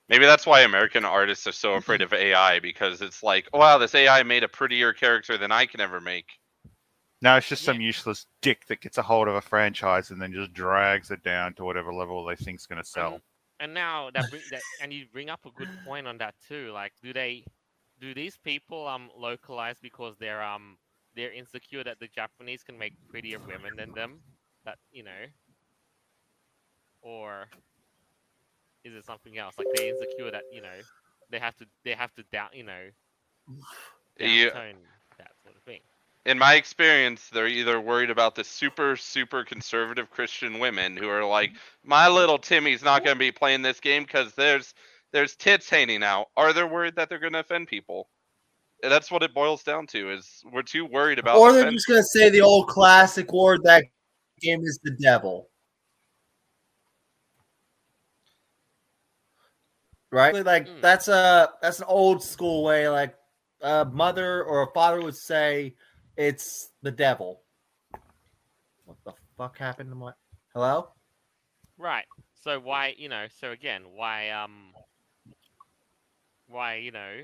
Maybe 0.10 0.26
that's 0.26 0.48
why 0.48 0.62
American 0.62 1.06
artists 1.06 1.46
are 1.46 1.52
so 1.52 1.74
afraid 1.74 2.02
of 2.02 2.14
AI 2.14 2.60
because 2.60 3.02
it's 3.02 3.22
like, 3.22 3.48
wow, 3.54 3.78
this 3.78 3.94
AI 3.94 4.24
made 4.24 4.44
a 4.44 4.48
prettier 4.48 4.94
character 4.94 5.38
than 5.38 5.52
I 5.52 5.68
can 5.68 5.82
ever 5.82 6.02
make. 6.02 6.40
No, 7.22 7.38
it's 7.38 7.48
just 7.48 7.64
Yeah. 7.64 7.74
some 7.74 7.82
useless 7.82 8.28
dick 8.42 8.66
that 8.68 8.82
gets 8.82 8.98
a 8.98 9.02
hold 9.02 9.28
of 9.28 9.36
a 9.36 9.42
franchise 9.42 10.12
and 10.12 10.22
then 10.22 10.34
just 10.34 10.54
drags 10.54 11.10
it 11.12 11.24
down 11.24 11.54
to 11.56 11.64
whatever 11.64 11.94
level 11.94 12.24
they 12.26 12.36
think's 12.36 12.66
going 12.68 12.82
to 12.82 12.88
sell. 12.88 13.22
And 13.60 13.74
now 13.74 14.10
that, 14.12 14.30
bring, 14.30 14.44
that 14.52 14.62
and 14.82 14.94
you 14.94 15.06
bring 15.12 15.30
up 15.30 15.46
a 15.46 15.52
good 15.52 15.70
point 15.86 16.08
on 16.08 16.18
that 16.20 16.36
too. 16.48 16.72
Like, 16.74 16.94
do 17.02 17.14
they, 17.14 17.46
do 18.00 18.14
these 18.14 18.38
people 18.38 18.86
um 18.88 19.10
localize 19.16 19.78
because 19.82 20.18
they're 20.20 20.44
um 20.44 20.78
they're 21.16 21.32
insecure 21.32 21.82
that 21.86 21.98
the 22.00 22.08
Japanese 22.10 22.62
can 22.64 22.78
make 22.78 22.94
prettier 23.10 23.40
women 23.40 23.74
than 23.78 23.94
them? 23.94 24.20
That 24.66 24.78
you 24.92 25.04
know, 25.04 25.26
or 27.02 27.46
is 28.84 28.94
it 28.94 29.06
something 29.06 29.38
else? 29.38 29.58
Like 29.58 29.68
they're 29.74 29.88
insecure 29.96 30.32
that 30.32 30.44
you 30.52 30.62
know 30.62 30.82
they 31.30 31.40
have 31.40 31.56
to 31.58 31.66
they 31.86 31.94
have 31.94 32.14
to 32.16 32.24
down 32.32 32.50
you 32.54 32.64
know 32.64 32.90
You- 33.48 34.52
downtone 34.52 34.76
that 35.18 35.32
sort 35.44 35.56
of 35.56 35.62
thing. 35.64 35.80
In 36.26 36.40
my 36.40 36.56
experience, 36.56 37.30
they're 37.30 37.48
either 37.48 37.80
worried 37.80 38.10
about 38.10 38.36
the 38.36 38.44
super, 38.44 38.96
super 38.96 39.44
conservative 39.44 40.10
Christian 40.10 40.60
women 40.60 40.98
who 40.98 41.08
are 41.08 41.24
like, 41.24 41.52
my 41.84 42.08
little 42.08 42.40
Timmy's 42.40 42.84
not 42.84 43.04
going 43.04 43.16
to 43.16 43.20
be 43.20 43.32
playing 43.32 43.62
this 43.62 43.80
game 43.80 44.04
because 44.04 44.34
there's 44.34 44.74
there's 45.12 45.36
tits 45.36 45.70
hanging 45.70 46.04
out. 46.04 46.28
Or 46.36 46.52
they're 46.52 46.68
worried 46.68 46.96
that 46.96 47.10
they're 47.10 47.20
going 47.20 47.34
to 47.34 47.40
offend 47.40 47.68
people. 47.68 48.10
And 48.84 48.92
that's 48.92 49.12
what 49.12 49.24
it 49.24 49.34
boils 49.34 49.64
down 49.64 49.88
to. 49.88 50.12
Is 50.12 50.44
we're 50.52 50.64
too 50.64 50.86
worried 50.86 51.20
about. 51.20 51.38
or 51.38 51.54
they're 51.54 51.72
just 51.72 51.88
gonna 51.88 52.04
say 52.04 52.30
the 52.30 52.42
old 52.42 52.68
classic 52.68 53.32
word 53.32 53.62
that 53.64 53.86
game 54.42 54.62
is 54.64 54.80
the 54.84 54.92
devil. 55.02 55.50
Right? 60.12 60.46
Like 60.46 60.68
Mm. 60.68 60.82
that's 60.82 61.08
a 61.08 61.54
that's 61.62 61.80
an 61.80 61.86
old 61.88 62.22
school 62.22 62.64
way. 62.64 62.90
Like 62.90 63.16
a 63.62 63.86
mother 63.86 64.44
or 64.44 64.64
a 64.64 64.72
father 64.74 65.02
would 65.02 65.16
say, 65.16 65.74
"It's 66.18 66.72
the 66.82 66.92
devil." 66.92 67.44
What 68.86 68.98
the 69.04 69.14
fuck 69.38 69.58
happened 69.58 69.90
to 69.92 69.96
my? 69.96 70.14
Hello? 70.54 70.90
Right. 71.78 72.06
So 72.34 72.60
why, 72.60 72.96
you 72.98 73.10
know, 73.10 73.28
so 73.28 73.52
again, 73.52 73.84
why 73.96 74.30
um 74.30 74.74
why, 76.48 76.76
you 76.76 76.92
know, 76.92 77.22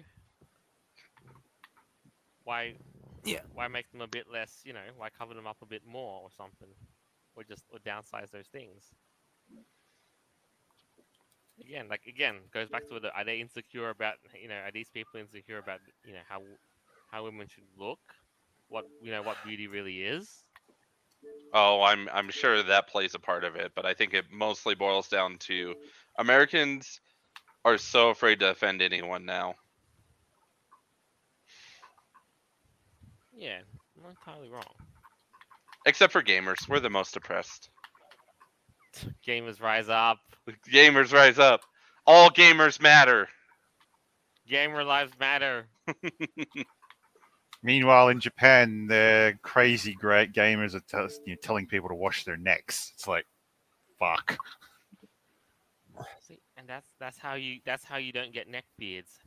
why 2.44 2.76
Yeah. 3.24 3.42
why 3.54 3.68
make 3.68 3.92
them 3.92 4.02
a 4.02 4.08
bit 4.08 4.28
less, 4.32 4.62
you 4.66 4.74
know, 4.74 4.88
why 4.98 5.10
cover 5.10 5.34
them 5.34 5.48
up 5.48 5.62
a 5.62 5.66
bit 5.66 5.86
more 5.86 6.22
or 6.22 6.32
something? 6.32 6.70
Or 7.36 7.44
just 7.44 7.66
or 7.72 7.80
downsize 7.80 8.32
those 8.32 8.48
things. 8.48 8.94
Again, 11.64 11.88
like 11.88 12.06
again, 12.08 12.38
goes 12.52 12.70
back 12.70 12.88
to 12.90 13.00
the 13.00 13.14
are 13.16 13.24
they 13.24 13.40
insecure 13.40 13.90
about 13.90 14.16
you 14.42 14.48
know, 14.48 14.56
are 14.56 14.72
these 14.72 14.90
people 14.90 15.20
insecure 15.20 15.60
about 15.60 15.80
you 16.04 16.14
know 16.14 16.26
how 16.28 16.42
how 17.12 17.24
women 17.26 17.48
should 17.48 17.68
look? 17.78 18.00
What 18.72 18.86
you 19.02 19.12
know, 19.12 19.24
what 19.24 19.44
beauty 19.44 19.68
really 19.68 20.04
is? 20.04 20.46
Oh, 21.54 21.82
I'm 21.82 22.10
I'm 22.14 22.30
sure 22.32 22.64
that 22.64 22.88
plays 22.90 23.16
a 23.16 23.20
part 23.20 23.44
of 23.46 23.56
it, 23.56 23.74
but 23.76 23.86
I 23.86 23.94
think 23.94 24.14
it 24.14 24.32
mostly 24.32 24.76
boils 24.76 25.10
down 25.10 25.38
to 25.40 25.76
Americans 26.18 27.02
are 27.66 27.78
so 27.78 28.10
afraid 28.10 28.40
to 28.40 28.50
offend 28.52 28.82
anyone 28.82 29.26
now. 29.26 29.56
Yeah, 33.34 33.62
I'm 33.98 34.04
not 34.04 34.12
entirely 34.12 34.50
wrong. 34.50 34.74
Except 35.86 36.14
for 36.14 36.22
gamers, 36.24 36.68
we're 36.70 36.80
the 36.80 36.90
most 36.90 37.16
oppressed. 37.18 37.70
Gamers 39.26 39.62
rise 39.62 39.90
up. 39.90 40.20
Gamers 40.72 41.14
rise 41.14 41.40
up. 41.40 41.62
All 42.06 42.30
gamers 42.30 42.80
matter. 42.82 43.30
Gamer 44.48 44.84
lives 44.84 45.18
matter. 45.20 45.70
Meanwhile, 47.64 48.10
in 48.10 48.20
Japan, 48.20 48.88
the 48.88 49.38
crazy 49.44 49.94
great 49.94 50.34
gamers 50.34 50.74
are 50.74 50.80
tell 50.80 51.08
you 51.26 51.34
know, 51.34 51.40
telling 51.42 51.68
people 51.68 51.90
to 51.90 51.96
wash 51.96 52.24
their 52.24 52.38
necks. 52.38 52.92
It's 52.96 53.08
like, 53.08 53.28
fuck. 54.00 54.38
See, 56.28 56.40
and 56.58 56.68
that's 56.68 56.88
that's 57.00 57.20
how 57.20 57.36
you 57.36 57.60
that's 57.66 57.84
how 57.84 57.98
you 57.98 58.12
don't 58.12 58.34
get 58.34 58.48
neck 58.48 58.66
beards. 58.80 59.20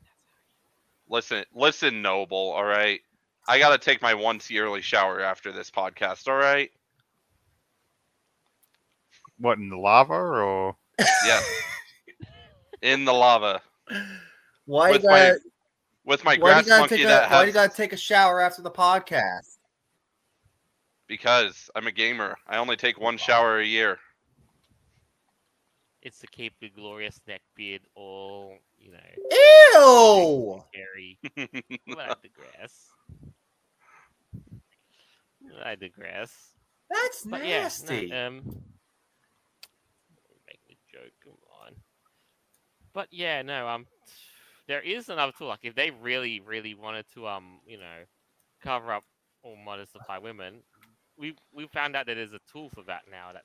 Listen, 1.09 1.45
listen, 1.55 2.03
Noble. 2.03 2.51
All 2.51 2.65
right, 2.65 3.01
I 3.47 3.59
gotta 3.59 3.79
take 3.79 4.03
my 4.03 4.15
once 4.15 4.51
yearly 4.51 4.81
shower 4.81 5.21
after 5.21 5.53
this 5.53 5.71
podcast. 5.71 6.27
All 6.27 6.37
right. 6.37 6.71
What 9.39 9.59
in 9.59 9.69
the 9.69 9.77
lava 9.77 10.15
or? 10.15 10.77
Yeah. 11.27 11.41
In 12.83 13.07
the 13.07 13.15
lava 13.15 13.63
Why 14.67 14.91
with 14.91 15.05
you 15.05 15.09
my 15.09 15.19
gotta, 15.19 15.41
with 16.05 16.25
my 16.25 16.33
why 16.33 16.37
do 16.37 16.41
grass 16.41 16.63
you 16.65 16.69
gotta 16.69 16.81
monkey 16.83 16.97
take 16.97 17.05
a, 17.05 17.09
that 17.09 17.31
why 17.31 17.37
has 17.37 17.43
do 17.43 17.47
you 17.49 17.53
gotta 17.53 17.75
take 17.75 17.93
a 17.93 17.97
shower 17.97 18.41
after 18.41 18.63
the 18.63 18.71
podcast? 18.71 19.57
because 21.07 21.71
I'm 21.75 21.87
a 21.87 21.93
gamer. 21.93 22.37
I 22.49 22.57
only 22.57 22.77
take 22.77 22.99
one 22.99 23.19
shower 23.19 23.59
a 23.59 23.65
year. 23.65 23.99
It's 26.03 26.19
the 26.19 26.27
keep 26.27 26.55
the 26.61 26.69
glorious 26.71 27.21
neck 27.27 27.41
beard 27.55 27.83
all 27.95 28.57
you 28.79 28.93
know 28.93 28.99
Ew! 29.75 30.63
scary. 30.73 31.19
but 31.87 31.99
I 31.99 32.15
digress. 32.23 32.91
I 35.65 35.75
digress. 35.75 36.33
That's 36.91 37.23
But 37.25 37.47
yeah, 37.47 37.63
nasty. 37.63 38.09
no, 38.09 38.27
um, 38.27 38.43
make 40.47 40.61
a 40.71 40.77
joke. 40.93 41.13
Come 41.23 41.35
on. 41.67 41.73
But 42.93 43.09
yeah, 43.11 43.43
no. 43.43 43.67
I'm. 43.67 43.81
Um, 43.81 43.87
there 44.69 44.81
is 44.81 45.09
another 45.09 45.33
tool. 45.37 45.49
Like 45.49 45.65
if 45.65 45.75
they 45.75 45.91
really, 45.91 46.41
really 46.41 46.75
wanted 46.75 47.07
to, 47.15 47.29
um, 47.29 47.61
you 47.67 47.79
know, 47.79 48.05
cover 48.63 48.93
up 48.93 49.05
all 49.43 49.57
modern 49.57 49.87
supply 49.87 50.19
women, 50.19 50.63
we 51.17 51.35
we 51.53 51.67
found 51.67 51.97
out 51.97 52.07
that 52.07 52.15
there's 52.15 52.33
a 52.33 52.41
tool 52.51 52.71
for 52.71 52.83
that 52.85 53.03
now. 53.11 53.33
That, 53.33 53.45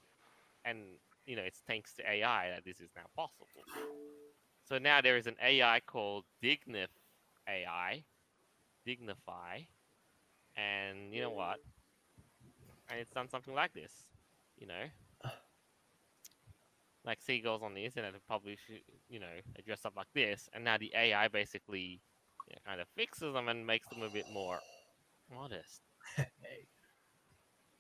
and 0.66 0.80
you 1.26 1.36
know, 1.36 1.44
it's 1.44 1.60
thanks 1.68 1.94
to 1.96 2.10
AI 2.10 2.50
that 2.50 2.66
this 2.66 2.80
is 2.80 2.90
now 2.96 3.04
possible. 3.16 3.48
So 4.64 4.78
now 4.78 5.02
there 5.02 5.18
is 5.18 5.28
an 5.28 5.36
AI 5.42 5.82
called 5.82 6.26
Dignif 6.44 6.88
AI, 7.48 8.04
Dignify, 8.86 9.62
and 10.56 11.14
you 11.14 11.22
know 11.22 11.32
what? 11.32 11.60
and 12.90 13.00
it's 13.00 13.12
done 13.12 13.30
something 13.30 13.54
like 13.54 13.74
this, 13.74 13.92
you 14.58 14.68
know. 14.68 14.86
Like 17.06 17.22
seagulls 17.22 17.64
on 17.64 17.74
the 17.74 17.86
internet 17.86 18.14
have 18.14 18.28
probably, 18.28 18.58
you 19.10 19.20
know, 19.20 19.28
are 19.28 19.62
dressed 19.66 19.86
up 19.86 19.96
like 19.96 20.12
this, 20.14 20.50
and 20.54 20.64
now 20.64 20.78
the 20.78 20.92
AI 20.96 21.28
basically 21.30 22.02
you 22.48 22.54
know, 22.56 22.60
kind 22.66 22.82
of 22.82 22.88
fixes 22.96 23.34
them 23.34 23.48
and 23.50 23.66
makes 23.66 23.88
them 23.88 24.02
a 24.04 24.10
bit 24.10 24.28
more 24.28 24.62
modest. 25.34 25.82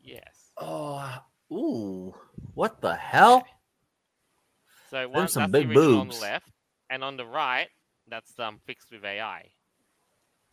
Yes. 0.02 0.54
oh, 0.58 1.24
ooh, 1.52 2.16
what 2.54 2.82
the 2.82 2.96
hell? 2.96 3.46
So 4.86 5.08
one, 5.08 5.34
some 5.34 5.52
that's 5.52 5.54
big 5.54 5.66
the 5.66 5.66
original 5.66 6.00
on 6.00 6.08
the 6.08 6.16
left, 6.16 6.52
and 6.90 7.04
on 7.04 7.18
the 7.18 7.26
right, 7.26 7.70
that's 8.08 8.40
um 8.40 8.60
fixed 8.60 8.92
with 8.92 9.06
AI. 9.06 9.54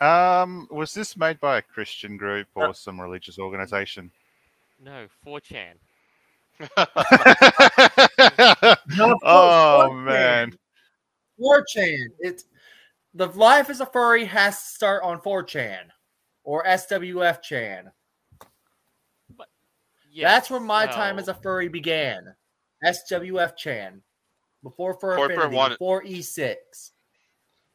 Um, 0.01 0.69
was 0.71 0.95
this 0.95 1.17
made 1.17 1.39
by 1.41 1.59
a 1.59 1.63
Christian 1.63 2.17
group 2.17 2.49
or 2.55 2.63
Uh, 2.63 2.69
some 2.75 3.01
religious 3.01 3.39
organization? 3.39 4.13
No, 4.79 5.09
4chan. 5.09 5.81
No, 8.97 9.19
oh 9.23 9.93
man, 9.93 10.53
4chan. 11.41 12.07
It's 12.21 12.45
the 13.15 13.27
life 13.29 13.71
as 13.71 13.81
a 13.81 13.87
furry 13.87 14.25
has 14.25 14.59
to 14.59 14.69
start 14.69 15.03
on 15.03 15.21
4chan 15.21 15.85
or 16.45 16.65
SWF 16.65 17.43
Chan. 17.43 17.91
That's 20.19 20.51
where 20.51 20.61
my 20.61 20.87
time 20.87 21.19
as 21.19 21.29
a 21.29 21.35
furry 21.35 21.69
began. 21.69 22.35
SWF 22.85 23.57
Chan. 23.57 24.01
Before 24.63 24.95
Fur 24.95 25.17
Corporate 25.17 25.39
Affinity, 25.39 25.57
one- 25.57 25.71
before 25.73 26.03
E6. 26.05 26.57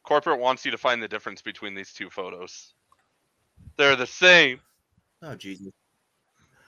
Corporate 0.03 0.39
wants 0.39 0.65
you 0.65 0.71
to 0.71 0.77
find 0.77 1.01
the 1.01 1.07
difference 1.07 1.41
between 1.41 1.75
these 1.75 1.93
two 1.93 2.09
photos. 2.09 2.73
They're 3.77 3.95
the 3.95 4.07
same. 4.07 4.59
Oh 5.21 5.35
Jesus. 5.35 5.67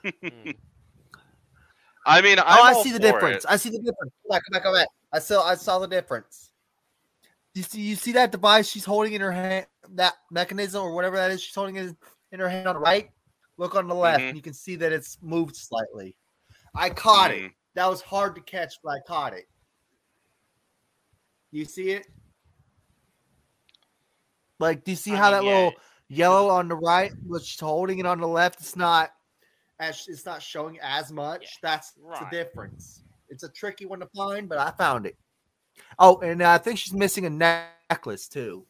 Hmm. 0.22 0.50
I 2.06 2.20
mean, 2.20 2.38
I'm 2.38 2.44
oh, 2.46 2.62
I 2.80 2.82
see 2.82 2.90
the 2.92 2.98
difference. 2.98 3.44
it. 3.44 3.50
I 3.50 3.56
see 3.56 3.70
the 3.70 3.78
difference. 3.78 4.12
Come 4.22 4.30
back, 4.30 4.42
come 4.44 4.52
back, 4.52 4.62
come 4.62 4.74
back. 4.74 4.88
I 5.12 5.18
saw 5.18 5.46
I 5.46 5.54
saw 5.54 5.78
the 5.78 5.86
difference. 5.88 6.50
You 7.54 7.62
see, 7.62 7.80
you 7.80 7.96
see 7.96 8.12
that 8.12 8.32
device 8.32 8.68
she's 8.68 8.84
holding 8.84 9.12
in 9.12 9.20
her 9.20 9.32
hand, 9.32 9.66
that 9.92 10.14
mechanism 10.30 10.82
or 10.82 10.92
whatever 10.94 11.16
that 11.16 11.30
is 11.30 11.40
she's 11.42 11.54
holding 11.54 11.76
in, 11.76 11.96
in 12.32 12.40
her 12.40 12.48
hand 12.48 12.66
on 12.66 12.74
the 12.74 12.80
right. 12.80 13.10
Look 13.56 13.76
on 13.76 13.86
the 13.86 13.94
left, 13.94 14.20
Mhm. 14.20 14.28
and 14.30 14.36
you 14.36 14.42
can 14.42 14.52
see 14.54 14.74
that 14.76 14.92
it's 14.92 15.18
moved 15.22 15.54
slightly. 15.54 16.16
I 16.74 16.90
caught 16.90 17.30
it. 17.30 17.42
Mm. 17.44 17.54
That 17.74 17.86
was 17.88 18.02
hard 18.02 18.34
to 18.34 18.40
catch, 18.40 18.74
but 18.82 18.90
I 18.90 18.98
caught 19.06 19.32
it. 19.32 19.44
You 21.52 21.64
see 21.64 21.90
it? 21.92 22.06
Like, 24.58 24.82
do 24.84 24.90
you 24.90 24.96
see 24.96 25.12
I 25.12 25.16
how 25.16 25.24
mean, 25.24 25.32
that 25.32 25.44
yeah, 25.44 25.54
little 25.54 25.72
yellow 26.08 26.48
on 26.48 26.66
the 26.68 26.74
right, 26.74 27.12
which 27.24 27.58
holding 27.60 28.00
it 28.00 28.06
on 28.06 28.20
the 28.20 28.26
left, 28.26 28.60
it's 28.60 28.74
not 28.74 29.12
as 29.88 30.06
it's 30.08 30.24
not 30.26 30.42
showing 30.42 30.78
as 30.82 31.12
much. 31.12 31.42
Yeah, 31.42 31.48
That's 31.70 31.92
the 31.92 32.26
difference. 32.30 33.02
It's 33.28 33.42
a 33.42 33.48
tricky 33.48 33.86
one 33.86 34.00
to 34.00 34.08
find, 34.16 34.48
but 34.48 34.58
I 34.58 34.70
found 34.72 35.06
it. 35.06 35.16
Oh, 35.98 36.18
and 36.20 36.40
uh, 36.42 36.50
I 36.50 36.58
think 36.58 36.78
she's 36.78 36.92
missing 36.92 37.26
a 37.26 37.30
necklace 37.30 38.28
too. 38.28 38.64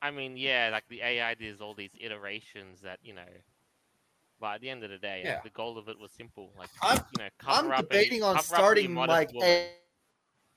I 0.00 0.10
mean, 0.10 0.36
yeah, 0.36 0.68
like 0.72 0.84
the 0.88 1.02
AI 1.02 1.34
does 1.34 1.60
all 1.60 1.74
these 1.74 1.90
iterations 1.98 2.80
that 2.82 2.98
you 3.02 3.14
know. 3.14 3.22
But 4.40 4.54
at 4.56 4.60
the 4.60 4.70
end 4.70 4.84
of 4.84 4.90
the 4.90 4.98
day, 4.98 5.22
like, 5.34 5.42
the 5.42 5.50
goal 5.50 5.76
of 5.78 5.88
it 5.88 5.98
was 5.98 6.12
simple. 6.12 6.52
Like 6.56 6.68
I'm- 6.82 6.98
you 7.16 7.18
know, 7.18 7.24
I'm 7.24 7.30
cover 7.38 7.74
up 7.74 7.78
any- 7.90 8.04
debating 8.04 8.22
on 8.22 8.38
starting 8.40 8.94
like 8.94 9.32
woman. 9.32 9.68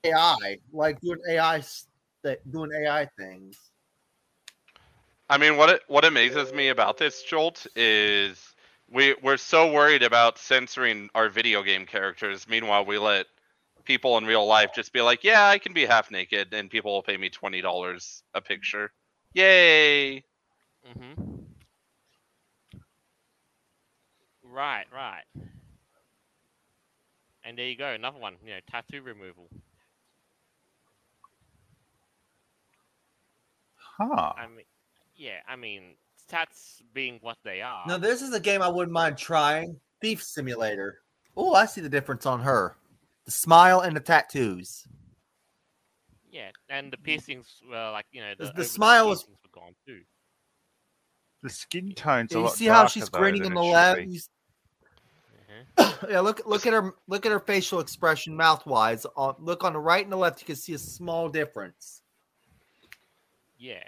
AI, 0.04 0.58
like 0.72 1.00
doing 1.02 1.20
AI, 1.30 1.58
s- 1.60 1.88
that 2.24 2.40
doing 2.52 2.70
AI 2.74 3.06
things. 3.18 3.71
I 5.32 5.38
mean, 5.40 5.58
what 5.58 5.70
it, 5.72 5.84
what 5.88 6.06
amazes 6.06 6.54
me 6.54 6.70
about 6.70 6.98
this 7.00 7.24
Jolt 7.24 7.68
is 7.76 8.56
we 8.92 9.16
we're 9.24 9.38
so 9.38 9.72
worried 9.74 10.04
about 10.04 10.38
censoring 10.38 11.10
our 11.16 11.30
video 11.30 11.64
game 11.64 11.88
characters. 11.88 12.48
Meanwhile, 12.50 12.86
we 12.86 13.00
let 13.00 13.28
people 13.86 14.18
in 14.20 14.26
real 14.26 14.46
life 14.46 14.72
just 14.76 14.94
be 14.94 15.02
like, 15.02 15.24
"Yeah, 15.24 15.48
I 15.48 15.60
can 15.60 15.74
be 15.74 15.86
half 15.86 16.12
naked, 16.12 16.54
and 16.54 16.70
people 16.70 16.94
will 16.94 17.04
pay 17.04 17.18
me 17.18 17.30
twenty 17.30 17.62
dollars 17.62 18.24
a 18.36 18.42
picture." 18.42 18.92
Yay! 19.34 20.26
Mm-hmm. 20.88 21.44
Right, 24.44 24.86
right. 24.94 25.26
And 27.44 27.58
there 27.58 27.68
you 27.68 27.78
go, 27.78 27.90
another 27.94 28.20
one. 28.20 28.38
You 28.44 28.56
know, 28.56 28.60
tattoo 28.70 29.02
removal. 29.02 29.50
Huh. 33.98 34.34
I 34.36 34.48
mean, 34.48 34.66
yeah, 35.22 35.38
I 35.48 35.56
mean, 35.56 35.94
tats 36.28 36.82
being 36.94 37.20
what 37.22 37.38
they 37.44 37.62
are. 37.62 37.84
Now, 37.88 38.00
this 38.00 38.24
is 38.24 38.34
a 38.34 38.40
game 38.40 38.64
I 38.64 38.68
wouldn't 38.70 38.92
mind 38.92 39.18
trying. 39.20 39.80
Thief 40.02 40.24
Simulator. 40.24 41.02
Oh, 41.38 41.54
I 41.54 41.68
see 41.68 41.80
the 41.82 41.90
difference 41.90 42.26
on 42.26 42.40
her. 42.42 42.76
The 43.26 43.32
smile 43.32 43.82
and 43.82 43.96
the 43.96 44.00
tattoos. 44.00 44.88
Yeah, 46.32 46.50
and 46.70 46.92
the 46.92 46.98
piercings 46.98 47.48
were 47.70 47.92
like 47.92 48.08
you 48.12 48.22
know 48.22 48.34
The- 48.38 48.46
the, 48.48 48.54
the 48.54 48.64
smile 48.64 49.10
was- 49.10 49.28
were 49.28 49.36
gone 49.52 49.76
too. 49.86 50.02
The 51.44 51.50
skin 51.50 51.94
tone's 51.94 52.32
Yeah, 52.32 52.38
you 52.40 52.44
lot 52.46 52.54
see 52.54 52.66
how 52.66 52.88
she's 52.88 53.10
grinning 53.10 53.44
than 53.44 53.56
on 53.58 53.64
the 53.64 53.70
should 53.70 53.74
left. 53.74 54.00
be. 54.00 54.06
You 54.14 54.18
s- 54.18 54.30
Mhm. 55.78 56.10
yeah, 56.10 56.20
look 56.22 56.46
look 56.48 56.66
at 56.66 56.74
her 56.74 56.96
look 57.08 57.26
at 57.28 57.32
her 57.32 57.40
facial 57.40 57.80
expression 57.80 58.36
mouth 58.36 58.66
wise. 58.66 59.06
On 59.16 59.36
look 59.40 59.64
on 59.64 59.74
the 59.74 59.80
right 59.80 60.04
and 60.04 60.12
the 60.12 60.18
left, 60.18 60.42
you 60.42 60.46
can 60.48 60.56
see 60.56 60.74
a 60.74 60.78
small 60.80 61.30
difference. 61.30 62.02
Yeah, 63.58 63.84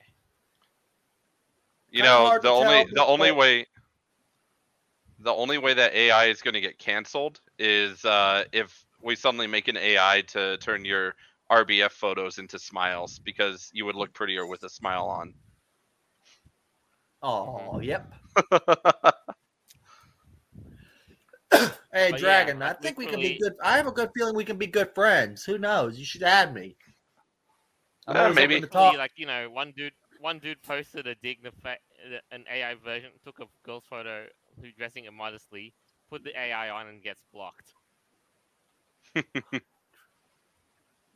You 1.93 2.01
know, 2.01 2.39
the 2.41 2.49
only 2.49 2.85
tell, 2.85 2.93
the 2.95 3.05
only 3.05 3.29
but- 3.29 3.37
way 3.37 3.65
the 5.19 5.31
only 5.31 5.57
way 5.59 5.73
that 5.75 5.93
AI 5.93 6.25
is 6.25 6.41
going 6.41 6.55
to 6.55 6.59
get 6.59 6.77
canceled 6.79 7.39
is 7.57 8.03
uh, 8.03 8.43
if 8.51 8.83
we 9.01 9.15
suddenly 9.15 9.47
make 9.47 9.67
an 9.69 9.77
AI 9.77 10.21
to 10.27 10.57
turn 10.57 10.83
your 10.83 11.13
RBF 11.51 11.91
photos 11.91 12.39
into 12.39 12.57
smiles 12.59 13.19
because 13.19 13.69
you 13.73 13.85
would 13.85 13.95
look 13.95 14.13
prettier 14.13 14.45
with 14.47 14.63
a 14.63 14.69
smile 14.69 15.05
on. 15.05 15.33
Oh, 17.21 17.79
yep. 17.79 18.11
But 21.51 21.77
Hey, 21.93 22.09
yeah, 22.09 22.17
Dragon, 22.17 22.61
I 22.63 22.73
think 22.73 22.97
we 22.97 23.05
can 23.05 23.21
be 23.21 23.37
good. 23.37 23.53
I 23.63 23.77
have 23.77 23.85
a 23.85 23.91
good 23.91 24.09
feeling 24.17 24.35
we 24.35 24.43
can 24.43 24.57
be 24.57 24.65
good 24.65 24.89
friends. 24.95 25.45
Who 25.45 25.59
knows? 25.59 25.99
You 25.99 26.05
should 26.05 26.23
add 26.23 26.51
me. 26.51 26.75
I'm 28.07 28.15
Yeah, 28.15 28.29
maybe. 28.29 28.55
open 28.55 28.67
to 28.67 28.73
Literally, 28.73 28.89
talk. 28.93 28.97
like 28.97 29.11
you 29.15 29.27
know, 29.27 29.47
one 29.51 29.71
dude, 29.77 29.93
one 30.23 30.39
dude 30.39 30.63
posted 30.63 31.07
a 31.07 31.15
dignified, 31.15 31.79
an 32.31 32.45
AI 32.51 32.75
version, 32.75 33.11
took 33.23 33.39
a 33.39 33.47
girl's 33.63 33.85
photo 33.85 34.27
who's 34.61 34.73
dressing 34.75 35.05
immodestly, 35.05 35.73
put 36.09 36.23
the 36.23 36.39
AI 36.39 36.69
on, 36.71 36.87
and 36.87 37.03
gets 37.03 37.23
blocked. 37.33 37.75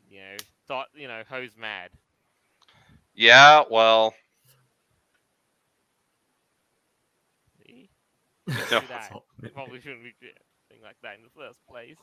you 0.09 0.19
know, 0.19 0.37
thought 0.67 0.87
you 0.95 1.07
know, 1.07 1.23
hoes 1.29 1.57
mad. 1.57 1.91
yeah, 3.15 3.63
well, 3.69 4.13
See? 7.57 7.89
No. 8.71 8.81
That. 8.87 9.13
Probably 9.53 9.81
shouldn't 9.81 10.03
be 10.03 10.13
doing 10.21 10.83
like 10.83 10.97
that 11.03 11.17
in 11.17 11.23
the 11.23 11.29
first 11.29 11.59
place. 11.67 11.97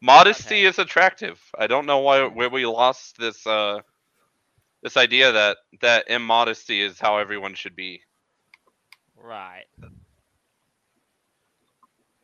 modesty 0.00 0.64
Okay. 0.64 0.64
is 0.64 0.78
attractive. 0.78 1.40
I 1.58 1.66
don't 1.66 1.86
know 1.86 1.98
why 2.00 2.26
where 2.26 2.50
we 2.50 2.66
lost 2.66 3.18
this 3.18 3.46
uh 3.46 3.80
this 4.84 4.96
idea 4.96 5.32
that 5.32 5.58
that 5.82 6.08
immodesty 6.08 6.82
is 6.82 7.00
how 7.00 7.18
everyone 7.18 7.54
should 7.56 7.76
be. 7.76 8.02
Right. 9.16 9.66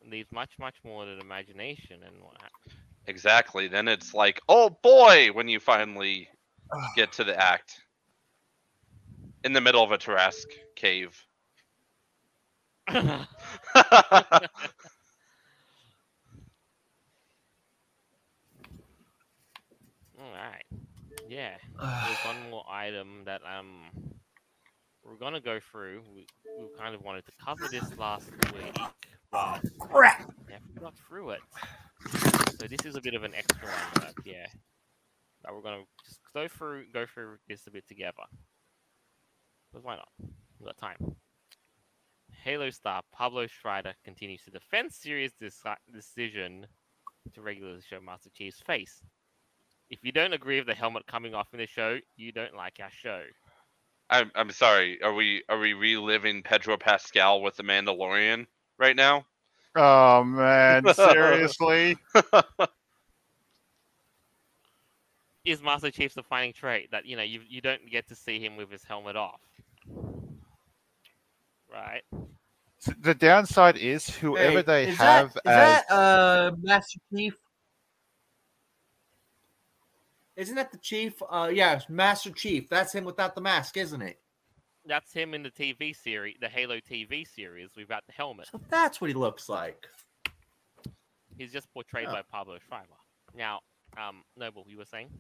Leaves 0.05 0.33
much, 0.33 0.59
much 0.59 0.77
more 0.85 1.07
to 1.07 1.17
the 1.17 1.21
imagination 1.23 2.03
and 2.05 2.23
what. 2.23 2.39
hap- 2.43 2.53
Exactly. 3.07 3.69
Then 3.69 3.89
it's 3.89 4.15
like, 4.15 4.41
oh 4.49 4.71
boy, 4.83 5.31
when 5.33 5.49
you 5.49 5.61
finally 5.61 6.29
get 6.95 7.13
to 7.15 7.25
the 7.25 7.37
act 7.39 7.83
in 9.45 9.53
the 9.53 9.61
middle 9.61 9.83
of 9.85 9.93
a 9.93 9.99
Tarrasque 9.99 10.53
cave. 10.77 11.27
All 20.19 20.33
right. 20.33 20.65
Yeah. 21.31 21.55
There's 21.81 22.19
one 22.25 22.51
more 22.51 22.65
item 22.69 23.23
that 23.25 23.41
um 23.47 23.85
we're 25.05 25.15
gonna 25.15 25.41
go 25.41 25.61
through. 25.71 26.03
We, 26.13 26.27
we 26.59 26.67
kind 26.77 26.95
of 26.95 27.03
wanted 27.03 27.25
to 27.27 27.33
cover 27.43 27.69
this 27.71 27.97
last 27.97 28.31
week, 28.53 28.77
but 29.31 29.65
yeah, 30.51 30.59
we 30.75 30.81
got 30.81 30.95
through 31.09 31.31
it. 31.31 31.41
So 32.59 32.67
this 32.67 32.85
is 32.85 32.97
a 32.97 33.01
bit 33.01 33.15
of 33.15 33.23
an 33.23 33.33
extra 33.35 33.69
one, 33.69 33.91
but 33.95 34.27
yeah. 34.27 34.47
But 35.43 35.55
we're 35.55 35.63
gonna 35.63 35.85
just 36.05 36.21
go 36.35 36.49
through 36.49 36.87
go 36.93 37.07
through 37.07 37.37
this 37.49 37.65
a 37.69 37.71
bit 37.71 37.87
together. 37.87 38.25
But 39.73 39.85
why 39.85 39.97
not? 39.97 40.09
We 40.59 40.67
got 40.67 40.79
time. 40.79 41.15
Halo 42.43 42.71
star 42.71 43.03
Pablo 43.13 43.47
Schreiber 43.47 43.95
continues 44.05 44.43
to 44.43 44.51
defend 44.51 44.93
Sirius' 44.93 45.33
deci- 45.41 45.77
decision 45.93 46.67
to 47.35 47.41
regularly 47.41 47.83
show 47.89 48.01
Master 48.01 48.31
Chief's 48.35 48.61
face. 48.61 49.01
If 49.91 50.05
you 50.05 50.13
don't 50.13 50.33
agree 50.33 50.59
with 50.59 50.69
the 50.69 50.75
helmet 50.75 51.07
coming 51.07 51.35
off 51.35 51.49
in 51.53 51.59
the 51.59 51.67
show, 51.67 51.99
you 52.17 52.31
don't 52.31 52.55
like 52.55 52.79
our 52.81 52.91
show. 52.91 53.23
I'm 54.09 54.31
I'm 54.35 54.51
sorry. 54.51 55.03
Are 55.03 55.13
we 55.13 55.43
are 55.49 55.59
we 55.59 55.75
reliving 55.75 56.43
Pedro 56.43 56.77
Pascal 56.77 57.43
with 57.43 57.57
the 57.57 57.63
Mandalorian 57.65 58.47
right 58.79 58.97
now? 58.97 59.25
Oh 59.77 60.25
man, 60.25 60.85
seriously? 60.95 61.97
Is 65.45 65.63
Master 65.63 65.91
Chief's 65.91 66.15
defining 66.15 66.53
trait 66.53 66.91
that 66.93 67.07
you 67.07 67.17
know 67.17 67.23
you 67.23 67.41
you 67.49 67.61
don't 67.61 67.89
get 67.91 68.09
to 68.09 68.15
see 68.15 68.39
him 68.45 68.57
with 68.57 68.71
his 68.71 68.85
helmet 68.85 69.17
off, 69.17 69.41
right? 71.73 72.03
The 73.01 73.15
downside 73.15 73.77
is 73.77 74.09
whoever 74.09 74.59
Hey, 74.59 74.63
they 74.63 74.87
is 74.91 74.97
have 74.97 75.37
that, 75.45 75.53
as 75.53 75.83
is 75.83 75.87
that 75.89 75.91
uh 75.91 76.53
Master 76.63 77.01
Chief? 77.15 77.35
Isn't 80.41 80.55
that 80.55 80.73
the 80.73 80.79
chief? 80.79 81.23
Uh, 81.29 81.51
yeah, 81.53 81.81
Master 81.91 82.31
Chief. 82.31 82.67
That's 82.71 82.95
him 82.95 83.05
without 83.05 83.35
the 83.35 83.43
mask, 83.43 83.77
isn't 83.77 84.01
it? 84.01 84.19
That's 84.87 85.13
him 85.13 85.35
in 85.35 85.43
the 85.43 85.51
TV 85.51 85.95
series, 85.95 86.37
the 86.41 86.49
Halo 86.49 86.77
TV 86.79 87.29
series, 87.29 87.69
without 87.77 88.07
the 88.07 88.15
helmet. 88.15 88.49
So 88.51 88.59
that's 88.71 89.03
what 89.03 89.09
he 89.09 89.15
looks 89.15 89.51
like. 89.51 89.87
He's 91.37 91.53
just 91.53 91.71
portrayed 91.75 92.07
Oh. 92.09 92.13
by 92.13 92.23
Pablo 92.23 92.57
Schreiber. 92.67 92.87
Now, 93.35 93.61
um, 93.99 94.23
Noble, 94.37 94.65
you 94.67 94.79
were 94.79 94.85
saying? 94.87 95.11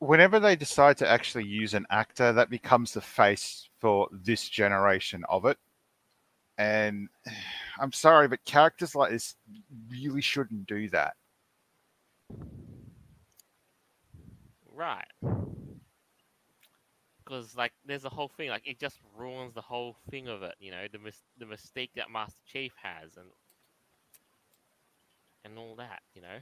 whenever 0.00 0.38
they 0.38 0.54
decide 0.54 0.96
to 0.96 1.08
actually 1.08 1.44
use 1.44 1.74
an 1.74 1.84
actor, 1.90 2.32
that 2.32 2.48
becomes 2.50 2.92
the 2.94 3.00
face 3.00 3.68
for 3.80 4.08
this 4.12 4.48
generation 4.48 5.24
of 5.28 5.44
it. 5.44 5.58
And 6.56 7.08
I'm 7.80 7.92
sorry, 7.92 8.26
but 8.28 8.44
characters 8.44 8.94
like 8.96 9.10
this 9.12 9.34
really 9.88 10.20
shouldn't 10.20 10.66
do 10.66 10.88
that. 10.90 11.14
Right. 14.78 15.06
Because 17.24 17.56
like, 17.56 17.72
there's 17.84 18.04
a 18.04 18.08
whole 18.08 18.28
thing. 18.28 18.48
Like, 18.48 18.62
it 18.64 18.78
just 18.78 19.00
ruins 19.16 19.54
the 19.54 19.60
whole 19.60 19.96
thing 20.08 20.28
of 20.28 20.44
it. 20.44 20.54
You 20.60 20.70
know, 20.70 20.86
the 20.90 21.00
mis- 21.00 21.24
the 21.36 21.46
mistake 21.46 21.90
that 21.96 22.12
Master 22.12 22.40
Chief 22.46 22.72
has, 22.80 23.16
and 23.16 23.26
and 25.44 25.58
all 25.58 25.74
that. 25.76 26.00
You 26.14 26.22
know. 26.22 26.38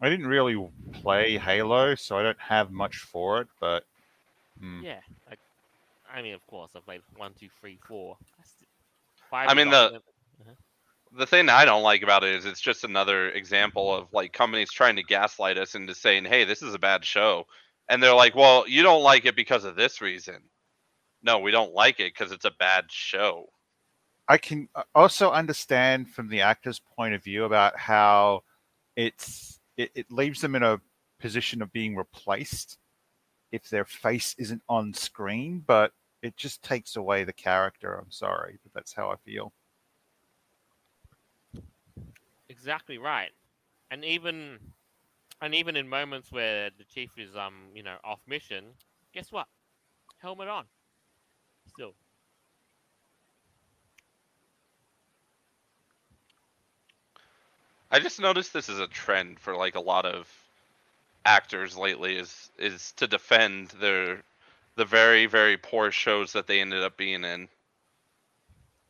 I 0.00 0.10
didn't 0.10 0.26
really 0.26 0.60
play 0.92 1.38
Halo, 1.38 1.94
so 1.94 2.18
I 2.18 2.24
don't 2.24 2.40
have 2.40 2.72
much 2.72 2.96
for 2.96 3.40
it. 3.40 3.46
But 3.60 3.84
hmm. 4.58 4.82
Yeah, 4.82 5.00
like, 5.30 5.38
I 6.12 6.22
mean, 6.22 6.34
of 6.34 6.44
course, 6.48 6.72
I've 6.74 6.84
played 6.84 7.02
one, 7.16 7.34
two, 7.38 7.48
three, 7.60 7.78
four. 7.86 8.16
I 8.20 8.42
st- 8.42 8.68
Five 9.30 9.48
I 9.48 9.54
mean, 9.54 9.68
off 9.68 9.72
the- 9.72 10.00
limit. 10.40 10.56
The 11.12 11.26
thing 11.26 11.48
I 11.48 11.64
don't 11.64 11.82
like 11.82 12.02
about 12.02 12.24
it 12.24 12.34
is 12.34 12.44
it's 12.44 12.60
just 12.60 12.84
another 12.84 13.30
example 13.30 13.94
of 13.94 14.12
like 14.12 14.32
companies 14.32 14.70
trying 14.72 14.96
to 14.96 15.02
gaslight 15.02 15.58
us 15.58 15.74
into 15.74 15.94
saying, 15.94 16.24
"Hey, 16.24 16.44
this 16.44 16.62
is 16.62 16.74
a 16.74 16.78
bad 16.78 17.04
show," 17.04 17.46
and 17.88 18.02
they're 18.02 18.14
like, 18.14 18.34
"Well, 18.34 18.68
you 18.68 18.82
don't 18.82 19.02
like 19.02 19.24
it 19.26 19.36
because 19.36 19.64
of 19.64 19.76
this 19.76 20.00
reason." 20.00 20.42
No, 21.22 21.38
we 21.38 21.50
don't 21.50 21.72
like 21.74 22.00
it 22.00 22.14
because 22.14 22.32
it's 22.32 22.44
a 22.44 22.50
bad 22.52 22.86
show. 22.90 23.46
I 24.28 24.38
can 24.38 24.68
uh, 24.74 24.82
also 24.94 25.30
understand 25.30 26.10
from 26.10 26.28
the 26.28 26.40
actor's 26.40 26.80
point 26.96 27.14
of 27.14 27.22
view 27.24 27.44
about 27.44 27.78
how 27.78 28.42
it's 28.96 29.60
it, 29.76 29.90
it 29.94 30.10
leaves 30.10 30.40
them 30.40 30.54
in 30.56 30.62
a 30.62 30.80
position 31.20 31.62
of 31.62 31.72
being 31.72 31.96
replaced 31.96 32.78
if 33.52 33.68
their 33.70 33.84
face 33.84 34.34
isn't 34.38 34.62
on 34.68 34.92
screen, 34.92 35.62
but 35.66 35.92
it 36.22 36.36
just 36.36 36.62
takes 36.62 36.96
away 36.96 37.24
the 37.24 37.32
character. 37.32 37.94
I'm 37.94 38.10
sorry, 38.10 38.58
but 38.62 38.72
that's 38.74 38.94
how 38.94 39.10
I 39.10 39.16
feel. 39.24 39.52
Exactly 42.66 42.98
right. 42.98 43.30
And 43.92 44.04
even 44.04 44.58
and 45.40 45.54
even 45.54 45.76
in 45.76 45.88
moments 45.88 46.32
where 46.32 46.70
the 46.76 46.84
chief 46.84 47.10
is 47.18 47.36
um, 47.36 47.70
you 47.74 47.82
know, 47.84 47.96
off 48.04 48.20
mission, 48.26 48.74
guess 49.14 49.32
what? 49.32 49.46
Helmet 50.20 50.48
on. 50.48 50.64
Still. 51.68 51.94
I 57.90 58.00
just 58.00 58.20
noticed 58.20 58.52
this 58.52 58.68
is 58.68 58.80
a 58.80 58.86
trend 58.88 59.40
for 59.40 59.56
like 59.56 59.74
a 59.76 59.80
lot 59.80 60.06
of 60.06 60.28
actors 61.26 61.76
lately 61.76 62.16
is 62.16 62.50
is 62.58 62.92
to 62.94 63.06
defend 63.06 63.70
their 63.80 64.22
the 64.76 64.84
very 64.86 65.26
very 65.26 65.56
poor 65.56 65.92
shows 65.92 66.32
that 66.34 66.46
they 66.48 66.60
ended 66.60 66.82
up 66.82 66.96
being 66.96 67.24
in. 67.24 67.48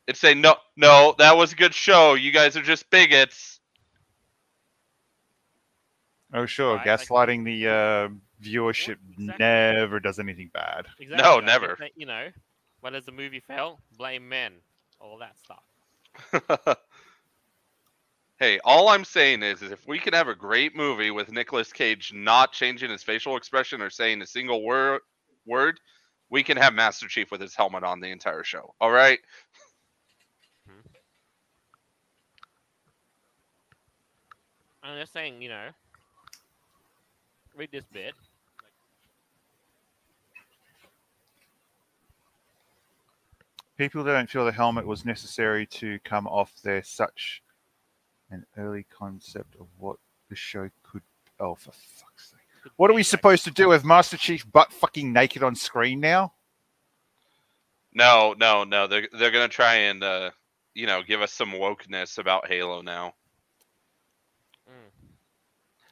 It's 0.07 0.19
saying 0.19 0.41
no 0.41 0.57
no 0.77 1.15
that 1.19 1.37
was 1.37 1.53
a 1.53 1.57
good 1.57 1.73
show. 1.75 2.15
You 2.15 2.31
guys 2.31 2.57
are 2.57 2.63
just 2.63 2.89
bigots. 2.91 3.56
Oh, 6.33 6.45
sure, 6.45 6.75
Right, 6.75 6.85
like- 6.85 6.99
gaslighting 6.99 7.45
the 7.45 7.67
uh, 7.67 8.09
viewership 8.43 8.97
exactly. 9.17 9.35
never 9.39 9.99
does 9.99 10.19
anything 10.19 10.49
bad. 10.53 10.87
Exactly. 10.99 11.23
No, 11.23 11.35
like, 11.37 11.45
never. 11.45 11.71
if 11.73 11.79
they- 11.79 11.91
You 11.95 12.05
know, 12.05 12.27
when 12.81 12.93
does 12.93 13.05
the 13.05 13.11
movie 13.11 13.39
fail? 13.39 13.79
Blame 13.97 14.27
men. 14.27 14.53
All 14.99 15.17
that 15.19 15.35
stuff. 15.37 15.63
hey, 18.39 18.59
all 18.65 18.89
I'm 18.89 19.05
saying 19.05 19.43
is, 19.43 19.61
is 19.61 19.71
if 19.71 19.87
we 19.87 19.99
can 19.99 20.13
have 20.13 20.27
a 20.27 20.35
great 20.35 20.75
movie 20.75 21.11
with 21.11 21.31
Nicolas 21.31 21.71
Cage 21.71 22.11
not 22.13 22.51
changing 22.51 22.89
his 22.89 23.03
facial 23.03 23.37
expression 23.37 23.81
or 23.81 23.89
saying 23.89 24.21
a 24.21 24.27
single 24.27 24.63
word, 24.63 25.01
word, 25.45 25.79
we 26.29 26.43
can 26.43 26.57
have 26.57 26.73
Master 26.73 27.07
Chief 27.07 27.31
with 27.31 27.39
his 27.41 27.55
helmet 27.55 27.83
on 27.83 27.99
the 27.99 28.09
entire 28.09 28.43
show. 28.43 28.73
All 28.81 28.91
right? 28.91 29.19
I'm 34.83 34.99
just 34.99 35.13
saying, 35.13 35.41
you 35.41 35.49
know, 35.49 35.67
read 37.57 37.69
this 37.71 37.85
bit. 37.91 38.13
People 43.77 44.03
don't 44.03 44.29
feel 44.29 44.45
the 44.45 44.51
helmet 44.51 44.87
was 44.87 45.05
necessary 45.05 45.65
to 45.67 45.99
come 46.03 46.25
off 46.27 46.51
their 46.63 46.81
such 46.81 47.43
an 48.31 48.45
early 48.57 48.85
concept 48.89 49.55
of 49.59 49.67
what 49.77 49.97
the 50.29 50.35
show 50.35 50.69
could. 50.83 51.01
Oh, 51.39 51.53
for 51.53 51.71
fuck's 51.71 52.31
sake! 52.31 52.39
Could 52.63 52.71
What 52.77 52.89
are 52.89 52.93
we 52.95 53.01
like- 53.01 53.05
supposed 53.07 53.43
to 53.43 53.51
do 53.51 53.67
with 53.69 53.85
Master 53.85 54.17
Chief 54.17 54.49
butt 54.51 54.73
fucking 54.73 55.13
naked 55.13 55.43
on 55.43 55.55
screen 55.55 55.99
now? 55.99 56.33
No, 57.93 58.33
no, 58.37 58.63
no. 58.63 58.87
They're 58.87 59.07
they're 59.11 59.31
gonna 59.31 59.47
try 59.47 59.75
and 59.75 60.03
uh, 60.03 60.31
you 60.73 60.87
know 60.87 61.03
give 61.03 61.21
us 61.21 61.31
some 61.31 61.51
wokeness 61.51 62.17
about 62.17 62.47
Halo 62.47 62.81
now. 62.81 63.13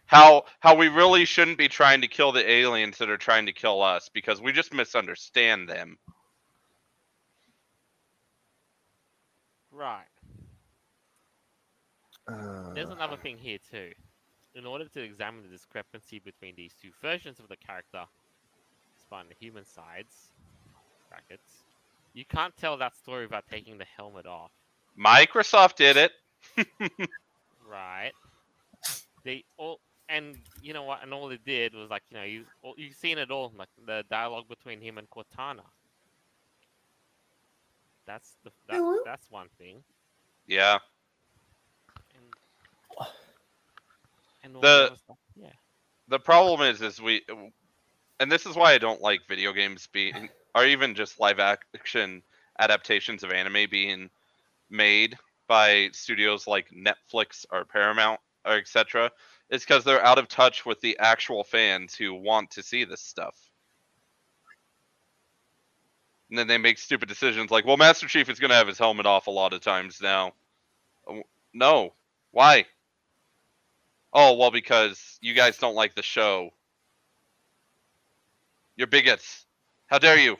How 0.07 0.45
how 0.59 0.75
we 0.75 0.87
really 0.89 1.25
shouldn't 1.25 1.57
be 1.57 1.67
trying 1.67 2.01
to 2.01 2.07
kill 2.07 2.31
the 2.31 2.49
aliens 2.49 2.97
that 2.99 3.09
are 3.09 3.17
trying 3.17 3.45
to 3.47 3.53
kill 3.53 3.81
us 3.81 4.09
because 4.13 4.41
we 4.41 4.51
just 4.51 4.73
misunderstand 4.73 5.69
them. 5.69 5.97
Right. 9.71 10.07
There's 12.73 12.89
Uh, 12.89 12.91
another 12.91 13.17
thing 13.17 13.37
here 13.37 13.59
too. 13.71 13.91
In 14.55 14.65
order 14.65 14.87
to 14.89 15.01
examine 15.01 15.43
the 15.43 15.49
discrepancy 15.49 16.19
between 16.19 16.55
these 16.55 16.73
two 16.75 16.91
versions 17.01 17.39
of 17.39 17.47
the 17.47 17.57
character, 17.57 18.05
despite 18.97 19.29
the 19.29 19.35
human 19.35 19.65
sides, 19.65 20.33
brackets, 21.09 21.65
you 22.13 22.25
can't 22.25 22.55
tell 22.57 22.77
that 22.77 22.95
story 22.95 23.25
without 23.25 23.47
taking 23.47 23.77
the 23.77 23.85
helmet 23.85 24.25
off. 24.25 24.51
Microsoft 24.97 25.75
did 25.75 25.97
it. 25.97 26.11
Right. 27.61 28.13
They 29.23 29.45
all 29.57 29.81
and 30.09 30.37
you 30.61 30.73
know 30.73 30.83
what? 30.83 31.03
And 31.03 31.13
all 31.13 31.29
it 31.31 31.43
did 31.45 31.73
was 31.73 31.89
like 31.89 32.03
you 32.09 32.17
know 32.17 32.23
you 32.23 32.45
you've 32.77 32.95
seen 32.95 33.17
it 33.17 33.31
all 33.31 33.51
like 33.57 33.69
the 33.85 34.03
dialogue 34.09 34.47
between 34.49 34.81
him 34.81 34.97
and 34.97 35.09
Cortana. 35.09 35.63
That's 38.05 38.35
the 38.43 38.51
that, 38.69 39.01
that's 39.05 39.31
one 39.31 39.47
thing. 39.57 39.83
Yeah. 40.47 40.79
And, 42.15 42.33
and 44.43 44.55
all 44.55 44.61
The- 44.61 44.89
the 44.91 44.97
stuff. 44.97 45.17
Yeah. 45.35 45.49
the 46.07 46.19
problem 46.19 46.61
is 46.69 46.81
is 46.81 47.01
we 47.01 47.23
and 48.19 48.31
this 48.31 48.45
is 48.45 48.55
why 48.55 48.73
i 48.73 48.77
don't 48.77 49.01
like 49.01 49.21
video 49.27 49.51
games 49.53 49.87
being 49.91 50.29
or 50.55 50.65
even 50.65 50.95
just 50.95 51.19
live 51.19 51.39
action 51.39 52.21
adaptations 52.59 53.23
of 53.23 53.31
anime 53.31 53.69
being 53.69 54.09
made 54.69 55.17
by 55.47 55.89
studios 55.93 56.47
like 56.47 56.67
netflix 56.71 57.45
or 57.51 57.65
paramount 57.65 58.19
or 58.45 58.53
etc 58.53 59.11
is 59.49 59.63
because 59.63 59.83
they're 59.83 60.03
out 60.03 60.17
of 60.17 60.27
touch 60.27 60.65
with 60.65 60.81
the 60.81 60.97
actual 60.99 61.43
fans 61.43 61.95
who 61.95 62.13
want 62.13 62.51
to 62.51 62.63
see 62.63 62.83
this 62.83 63.01
stuff 63.01 63.35
and 66.29 66.39
then 66.39 66.47
they 66.47 66.57
make 66.57 66.77
stupid 66.77 67.07
decisions 67.09 67.51
like 67.51 67.65
well 67.65 67.77
master 67.77 68.07
chief 68.07 68.29
is 68.29 68.39
going 68.39 68.49
to 68.49 68.55
have 68.55 68.67
his 68.67 68.79
helmet 68.79 69.05
off 69.05 69.27
a 69.27 69.31
lot 69.31 69.53
of 69.53 69.61
times 69.61 69.99
now 70.01 70.33
no 71.53 71.93
why 72.31 72.65
Oh, 74.17 74.37
well, 74.37 74.49
because 74.49 75.19
you 75.21 75.33
guys 75.33 75.57
don't 75.57 75.75
like 75.75 75.93
the 75.93 76.01
show. 76.01 76.51
You're 78.77 78.87
bigots. 78.87 79.45
How 79.87 79.99
dare 79.99 80.17
you? 80.17 80.37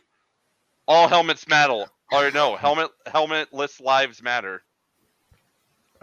All 0.88 1.10
helmets 1.10 1.46
matter. 1.46 1.84
Or 2.14 2.32
no, 2.32 2.56
helmet 2.56 2.92
helmetless 3.06 3.82
lives 3.82 4.24
matter. 4.24 4.64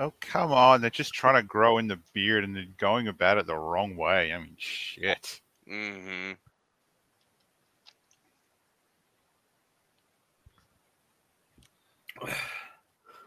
Oh 0.03 0.13
come 0.21 0.53
on! 0.53 0.81
They're 0.81 0.91
just 0.91 1.15
trying 1.15 1.37
to 1.37 1.43
grow 1.47 1.79
in 1.79 1.89
the 1.89 2.01
beard 2.13 2.45
and 2.45 2.55
they're 2.55 2.65
going 2.79 3.09
about 3.09 3.39
it 3.39 3.47
the 3.47 3.57
wrong 3.57 3.97
way. 3.97 4.33
I 4.33 4.39
mean, 4.39 4.57
shit. 4.59 5.41
hmm 5.67 6.33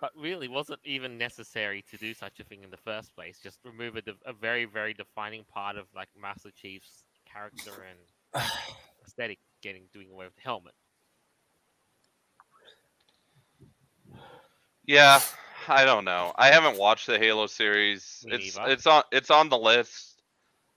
But 0.01 0.11
really, 0.15 0.47
wasn't 0.47 0.81
even 0.83 1.17
necessary 1.17 1.83
to 1.89 1.97
do 1.97 2.13
such 2.13 2.39
a 2.39 2.43
thing 2.43 2.63
in 2.63 2.69
the 2.69 2.77
first 2.77 3.15
place? 3.15 3.39
Just 3.41 3.59
remove 3.63 3.95
a, 3.95 4.01
de- 4.01 4.13
a 4.25 4.33
very, 4.33 4.65
very 4.65 4.93
defining 4.93 5.43
part 5.45 5.77
of 5.77 5.85
like 5.95 6.09
Master 6.19 6.51
Chief's 6.51 7.05
character 7.25 7.71
and 7.89 8.43
aesthetic, 9.07 9.39
getting 9.63 9.83
doing 9.93 10.11
away 10.11 10.25
with 10.25 10.35
the 10.35 10.41
helmet. 10.41 10.73
Yeah, 14.85 15.21
I 15.67 15.85
don't 15.85 16.05
know. 16.05 16.33
I 16.35 16.47
haven't 16.47 16.77
watched 16.77 17.07
the 17.07 17.17
Halo 17.17 17.47
series. 17.47 18.25
Me 18.27 18.35
it's 18.35 18.57
neither. 18.57 18.71
it's 18.71 18.87
on 18.87 19.03
it's 19.11 19.29
on 19.31 19.49
the 19.49 19.57
list. 19.57 20.21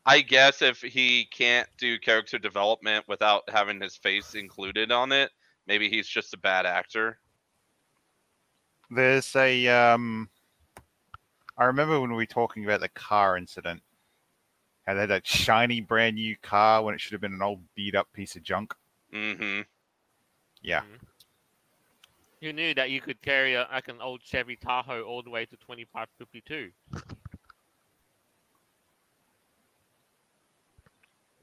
I 0.06 0.20
guess 0.20 0.62
if 0.62 0.80
he 0.80 1.26
can't 1.26 1.68
do 1.76 1.98
character 1.98 2.38
development 2.38 3.04
without 3.08 3.48
having 3.50 3.80
his 3.80 3.96
face 3.96 4.34
included 4.34 4.90
on 4.90 5.12
it, 5.12 5.30
maybe 5.66 5.90
he's 5.90 6.08
just 6.08 6.32
a 6.32 6.38
bad 6.38 6.64
actor. 6.64 7.18
There's 8.90 9.34
a 9.36 9.68
um 9.68 10.30
I 11.58 11.64
remember 11.64 12.00
when 12.00 12.10
we 12.10 12.16
were 12.16 12.26
talking 12.26 12.64
about 12.64 12.80
the 12.80 12.88
car 12.88 13.36
incident. 13.36 13.82
How 14.86 14.94
they 14.94 15.00
had 15.00 15.10
that 15.10 15.26
shiny 15.26 15.82
brand 15.82 16.14
new 16.14 16.36
car 16.42 16.82
when 16.82 16.94
it 16.94 17.00
should 17.00 17.12
have 17.12 17.20
been 17.20 17.34
an 17.34 17.42
old 17.42 17.60
beat 17.74 17.94
up 17.94 18.10
piece 18.14 18.36
of 18.36 18.42
junk. 18.42 18.74
Mm-hmm. 19.12 19.62
Yeah. 20.62 20.82
Who 22.40 22.52
knew 22.52 22.74
that 22.74 22.90
you 22.90 23.00
could 23.00 23.22
carry 23.22 23.54
a, 23.54 23.68
like 23.70 23.88
an 23.88 24.00
old 24.00 24.22
Chevy 24.22 24.56
Tahoe 24.56 25.02
all 25.02 25.22
the 25.22 25.30
way 25.30 25.46
to 25.46 25.56
2552? 25.56 26.72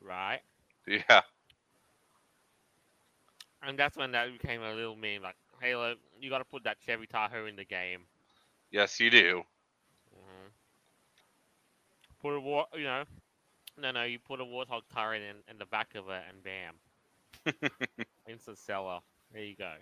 Right. 0.02 0.42
Yeah. 0.88 1.22
And 3.62 3.78
that's 3.78 3.98
when 3.98 4.12
that 4.12 4.32
became 4.32 4.62
a 4.62 4.74
little 4.74 4.96
meme 4.96 5.22
like, 5.22 5.36
Halo, 5.62 5.96
you 6.20 6.30
got 6.30 6.40
to 6.40 6.46
put 6.46 6.64
that 6.64 6.78
Chevy 6.82 7.08
Tahoe 7.08 7.46
in 7.46 7.56
the 7.56 7.66
game. 7.66 8.08
Yes, 8.72 9.00
you 9.00 9.10
do. 9.10 9.46
hmm 10.14 10.48
put 12.20 12.34
a 12.36 12.40
war, 12.40 12.66
you 12.76 12.84
know, 12.84 13.04
no, 13.78 13.92
no, 13.92 14.04
you 14.04 14.20
put 14.20 14.40
a 14.42 14.46
warthog 14.46 14.82
turret 14.94 15.22
in, 15.22 15.38
in 15.50 15.58
the 15.58 15.66
back 15.66 15.96
of 15.96 16.10
it, 16.10 16.24
and 16.30 16.44
bam, 16.44 16.76
instant 18.28 18.58
seller. 18.58 19.00
There 19.32 19.44
you 19.44 19.56
go. 19.56 19.74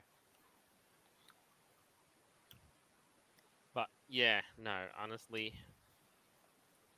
But 3.74 3.90
yeah, 4.08 4.42
no, 4.58 4.88
honestly, 4.98 5.54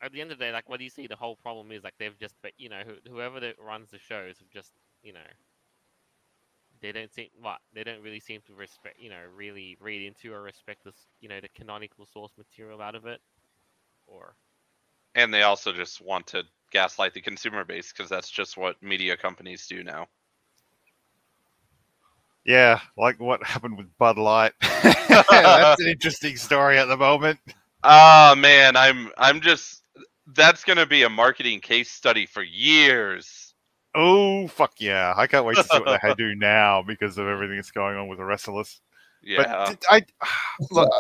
at 0.01 0.11
the 0.11 0.21
end 0.21 0.31
of 0.31 0.37
the 0.37 0.45
day, 0.45 0.51
like 0.51 0.69
what 0.69 0.77
do 0.79 0.83
you 0.83 0.89
see? 0.89 1.07
The 1.07 1.15
whole 1.15 1.35
problem 1.35 1.71
is 1.71 1.83
like 1.83 1.95
they've 1.97 2.17
just, 2.19 2.35
but 2.41 2.51
you 2.57 2.69
know, 2.69 2.81
who, 2.85 2.95
whoever 3.09 3.39
that 3.41 3.59
runs 3.59 3.89
the 3.91 3.99
shows 3.99 4.39
have 4.39 4.49
just, 4.49 4.73
you 5.03 5.13
know, 5.13 5.27
they 6.81 6.91
don't 6.91 7.11
seem 7.13 7.29
what 7.41 7.59
they 7.73 7.83
don't 7.83 8.01
really 8.01 8.19
seem 8.19 8.41
to 8.41 8.53
respect, 8.53 8.99
you 8.99 9.09
know, 9.09 9.21
really 9.35 9.77
read 9.79 10.01
into 10.05 10.33
or 10.33 10.41
respect 10.41 10.83
this, 10.83 11.07
you 11.21 11.29
know, 11.29 11.39
the 11.41 11.49
canonical 11.49 12.05
source 12.05 12.33
material 12.37 12.81
out 12.81 12.95
of 12.95 13.05
it, 13.05 13.21
or 14.07 14.35
And 15.15 15.33
they 15.33 15.41
also 15.43 15.73
just 15.73 16.01
want 16.01 16.27
to 16.27 16.43
gaslight 16.71 17.13
the 17.13 17.21
consumer 17.21 17.63
base 17.63 17.91
because 17.91 18.09
that's 18.09 18.29
just 18.29 18.57
what 18.57 18.81
media 18.83 19.17
companies 19.17 19.67
do 19.67 19.83
now. 19.83 20.07
Yeah, 22.45 22.79
like 22.95 23.19
what 23.19 23.43
happened 23.43 23.77
with 23.77 23.87
Bud 23.97 24.17
Light. 24.17 24.53
That's 24.61 25.81
an 25.81 25.87
interesting 25.87 26.37
story 26.37 26.77
at 26.77 26.85
the 26.85 26.97
moment. 26.97 27.39
Ah 27.83 28.35
man, 28.37 28.75
I'm 28.75 29.11
I'm 29.17 29.41
just 29.41 29.83
that's 30.33 30.63
gonna 30.63 30.85
be 30.85 31.03
a 31.03 31.09
marketing 31.09 31.59
case 31.59 31.91
study 31.91 32.25
for 32.25 32.43
years. 32.43 33.53
Oh 33.95 34.47
fuck 34.47 34.73
yeah! 34.79 35.13
I 35.15 35.27
can't 35.27 35.45
wait 35.45 35.57
to 35.57 35.63
see 35.63 35.79
what 35.79 35.99
they 36.01 36.13
do 36.17 36.35
now 36.35 36.81
because 36.81 37.17
of 37.17 37.27
everything 37.27 37.55
that's 37.55 37.71
going 37.71 37.97
on 37.97 38.07
with 38.07 38.19
the 38.19 38.25
wrestlers. 38.25 38.81
Yeah. 39.23 39.43
But 39.67 39.85
I 39.89 40.01
look, 40.71 40.91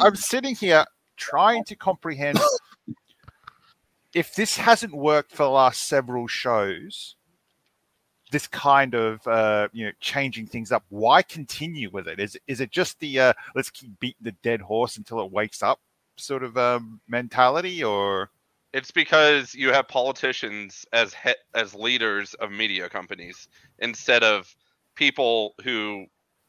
I'm 0.00 0.16
sitting 0.16 0.54
here 0.54 0.84
trying 1.16 1.64
to 1.64 1.76
comprehend 1.76 2.40
if 4.14 4.34
this 4.34 4.56
hasn't 4.56 4.94
worked 4.94 5.32
for 5.32 5.44
the 5.44 5.50
last 5.50 5.86
several 5.86 6.26
shows. 6.26 7.16
This 8.34 8.48
kind 8.48 8.94
of 8.94 9.26
uh, 9.28 9.68
you 9.72 9.86
know 9.86 9.92
changing 10.00 10.48
things 10.48 10.72
up. 10.72 10.84
Why 10.90 11.22
continue 11.22 11.90
with 11.90 12.08
it? 12.08 12.20
Is 12.20 12.38
is 12.48 12.60
it 12.60 12.70
just 12.72 13.00
the 13.00 13.20
uh, 13.20 13.34
let's 13.56 13.70
keep 13.70 13.98
beating 14.00 14.24
the 14.24 14.32
dead 14.42 14.60
horse 14.60 14.98
until 14.98 15.20
it 15.24 15.32
wakes 15.32 15.62
up 15.62 15.80
sort 16.18 16.44
of 16.44 16.58
um, 16.58 17.00
mentality, 17.08 17.84
or 17.84 18.30
It's 18.74 18.90
because 18.90 19.54
you 19.54 19.72
have 19.72 19.88
politicians 19.88 20.84
as 20.92 21.14
he- 21.14 21.34
as 21.54 21.74
leaders 21.74 22.34
of 22.34 22.50
media 22.52 22.90
companies 22.90 23.48
instead 23.78 24.22
of 24.24 24.54
people 24.96 25.54
who 25.64 26.06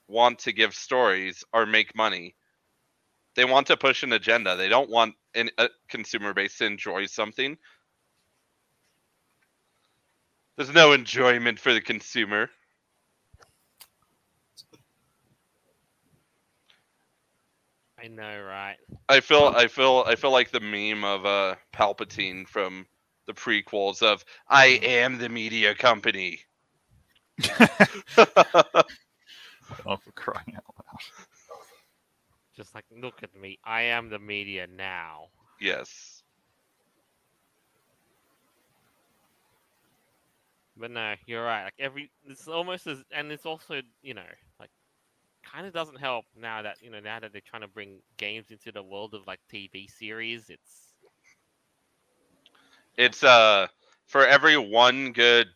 want 0.08 0.40
to 0.40 0.52
give 0.54 0.76
stories 0.76 1.44
or 1.54 1.66
make 1.66 1.96
money. 1.96 2.36
They 3.36 3.46
want 3.46 3.68
to 3.68 3.78
push 3.78 4.04
an 4.04 4.14
agenda. 4.14 4.56
They 4.56 4.70
don't 4.70 4.90
want 4.90 5.16
an, 5.36 5.50
a 5.58 5.70
consumer 5.90 6.34
base 6.34 6.58
to 6.58 6.66
enjoy 6.66 7.06
something. 7.08 7.58
There's 10.58 10.74
no 10.74 10.94
enjoyment 10.94 11.60
for 11.60 11.74
the 11.74 11.82
consumer. 11.82 12.50
I 18.02 18.08
know, 18.08 18.42
right? 18.44 18.78
I 19.10 19.20
feel 19.20 19.54
I 19.56 19.68
feel 19.68 20.04
I 20.08 20.16
feel 20.16 20.32
like 20.32 20.52
the 20.52 20.60
meme 20.60 21.04
of 21.04 21.26
uh 21.26 21.56
Palpatine 21.74 22.48
from 22.48 22.86
the 23.28 23.34
prequels 23.34 24.02
of 24.02 24.24
I 24.48 24.80
am 24.84 25.18
the 25.18 25.30
media 25.30 25.74
company. 25.76 26.42
oh, 28.18 29.98
for 29.98 30.12
crying 30.16 30.56
out 30.56 30.76
loud! 30.78 31.02
Just 32.56 32.74
like, 32.76 32.86
look 32.92 33.24
at 33.24 33.36
me. 33.36 33.60
I 33.64 33.82
am 33.84 34.10
the 34.10 34.20
media 34.20 34.68
now. 34.68 35.28
yes. 35.60 36.15
But 40.78 40.92
no, 40.92 41.16
you're 41.26 41.44
right. 41.44 41.64
Like 41.66 41.74
every, 41.80 42.12
it's 42.26 42.48
almost 42.48 42.88
as, 42.88 43.04
and 43.12 43.32
it's 43.32 43.46
also, 43.46 43.82
you 44.02 44.14
know, 44.14 44.24
like, 44.60 44.70
kind 45.46 45.68
of 45.68 45.74
doesn't 45.74 46.00
help 46.00 46.26
now 46.36 46.64
that 46.64 46.76
you 46.82 46.90
know 46.90 47.00
now 47.00 47.20
that 47.20 47.32
they're 47.32 47.42
trying 47.46 47.62
to 47.62 47.68
bring 47.68 48.00
games 48.18 48.48
into 48.50 48.72
the 48.72 48.82
world 48.82 49.14
of 49.14 49.28
like 49.28 49.40
TV 49.50 49.88
series. 49.88 50.50
It's 50.50 50.96
It's 52.98 53.24
uh 53.24 53.68
for 54.08 54.26
every 54.26 54.58
one 54.58 55.12
good 55.12 55.48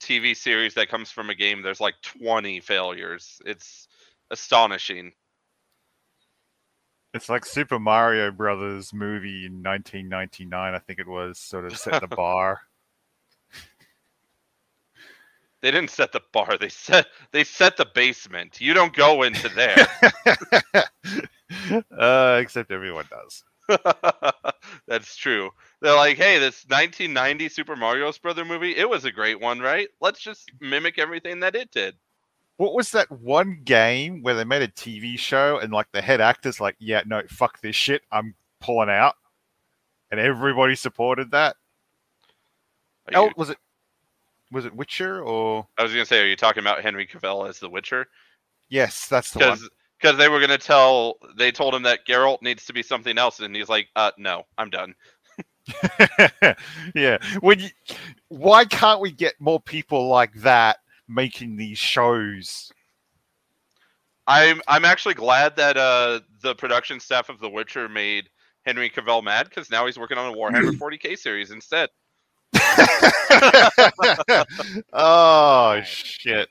TV 0.00 0.34
series 0.34 0.74
that 0.74 0.88
comes 0.88 1.10
from 1.10 1.30
a 1.30 1.34
game, 1.34 1.62
there's 1.62 1.80
like 1.80 1.94
20 2.02 2.60
failures. 2.60 3.40
It's 3.44 3.88
astonishing. 4.30 5.12
It's 7.14 7.28
like 7.28 7.44
Super 7.46 7.78
Mario 7.78 8.30
Brothers 8.32 8.92
movie 8.92 9.46
in 9.46 9.62
1999, 9.62 10.74
I 10.74 10.78
think 10.80 10.98
it 10.98 11.06
was, 11.06 11.38
sort 11.38 11.64
of 11.64 11.78
set 11.78 12.00
the 12.00 12.08
bar. 12.16 12.62
They 15.64 15.70
didn't 15.70 15.92
set 15.92 16.12
the 16.12 16.20
bar. 16.30 16.58
They 16.58 16.68
set 16.68 17.06
they 17.32 17.42
set 17.42 17.78
the 17.78 17.86
basement. 17.86 18.60
You 18.60 18.74
don't 18.74 18.94
go 18.94 19.22
into 19.22 19.48
there. 19.48 19.88
uh, 21.98 22.38
except 22.38 22.70
everyone 22.70 23.06
does. 23.08 23.44
That's 24.86 25.16
true. 25.16 25.48
They're 25.80 25.96
like, 25.96 26.18
hey, 26.18 26.38
this 26.38 26.66
1990 26.68 27.48
Super 27.48 27.76
Mario 27.76 28.12
Brother 28.20 28.44
movie, 28.44 28.76
it 28.76 28.86
was 28.86 29.06
a 29.06 29.10
great 29.10 29.40
one, 29.40 29.58
right? 29.58 29.88
Let's 30.02 30.20
just 30.20 30.52
mimic 30.60 30.98
everything 30.98 31.40
that 31.40 31.56
it 31.56 31.70
did. 31.70 31.94
What 32.58 32.74
was 32.74 32.90
that 32.90 33.10
one 33.10 33.62
game 33.64 34.22
where 34.22 34.34
they 34.34 34.44
made 34.44 34.60
a 34.60 34.68
TV 34.68 35.18
show 35.18 35.60
and 35.60 35.72
like 35.72 35.90
the 35.92 36.02
head 36.02 36.20
actor's 36.20 36.60
like, 36.60 36.76
yeah, 36.78 37.04
no, 37.06 37.22
fuck 37.30 37.62
this 37.62 37.74
shit, 37.74 38.02
I'm 38.12 38.34
pulling 38.60 38.90
out, 38.90 39.14
and 40.10 40.20
everybody 40.20 40.74
supported 40.74 41.30
that. 41.30 41.56
Oh, 43.14 43.28
you- 43.28 43.32
was 43.38 43.48
it 43.48 43.56
was 44.50 44.64
it 44.64 44.74
Witcher 44.74 45.22
or 45.22 45.66
I 45.78 45.82
was 45.82 45.92
gonna 45.92 46.06
say, 46.06 46.20
are 46.20 46.26
you 46.26 46.36
talking 46.36 46.62
about 46.62 46.82
Henry 46.82 47.06
Cavill 47.06 47.48
as 47.48 47.58
The 47.58 47.68
Witcher? 47.68 48.06
yes, 48.68 49.06
that's 49.08 49.30
the 49.30 49.38
one. 49.40 49.50
Because 49.50 49.70
because 50.00 50.18
they 50.18 50.28
were 50.28 50.40
gonna 50.40 50.58
tell, 50.58 51.16
they 51.36 51.50
told 51.50 51.74
him 51.74 51.82
that 51.84 52.06
Geralt 52.06 52.42
needs 52.42 52.66
to 52.66 52.72
be 52.72 52.82
something 52.82 53.16
else, 53.16 53.40
and 53.40 53.54
he's 53.54 53.68
like, 53.68 53.88
uh, 53.96 54.10
no, 54.18 54.44
I'm 54.58 54.70
done. 54.70 54.94
yeah. 56.94 57.18
When 57.40 57.58
you, 57.58 57.68
why 58.28 58.64
can't 58.64 59.00
we 59.00 59.10
get 59.10 59.34
more 59.40 59.60
people 59.60 60.08
like 60.08 60.34
that 60.42 60.78
making 61.08 61.56
these 61.56 61.78
shows? 61.78 62.70
I'm 64.26 64.60
I'm 64.68 64.84
actually 64.84 65.14
glad 65.14 65.56
that 65.56 65.76
uh 65.76 66.20
the 66.42 66.54
production 66.54 67.00
staff 67.00 67.28
of 67.28 67.40
The 67.40 67.48
Witcher 67.48 67.88
made 67.88 68.28
Henry 68.64 68.88
Cavill 68.88 69.22
mad 69.22 69.48
because 69.48 69.70
now 69.70 69.86
he's 69.86 69.98
working 69.98 70.18
on 70.18 70.32
a 70.32 70.36
Warhammer 70.36 70.72
40k 70.78 71.18
series 71.18 71.50
instead. 71.50 71.90
oh 74.92 75.80
shit! 75.84 76.48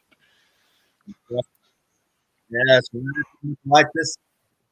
Yes, 2.49 2.83
we 2.93 3.01
light 3.65 3.85
this. 3.93 4.17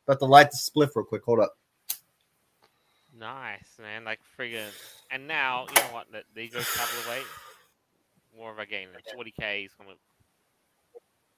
About 0.07 0.19
to 0.19 0.25
light 0.25 0.51
the 0.51 0.57
spliff 0.57 0.89
real 0.95 1.05
quick. 1.05 1.23
Hold 1.25 1.39
up. 1.39 1.53
nice, 3.17 3.77
man. 3.79 4.03
Like 4.03 4.19
friggin' 4.37 4.67
and 5.09 5.27
now 5.27 5.65
you 5.69 5.75
know 5.75 5.93
what? 5.93 6.11
That 6.11 6.23
they 6.35 6.47
go 6.47 6.59
travel 6.59 6.95
away. 7.07 7.21
More 8.37 8.51
of 8.51 8.59
a 8.59 8.65
game. 8.65 8.89
Like 8.93 9.05
40k 9.15 9.65
is 9.65 9.73
gonna 9.73 9.91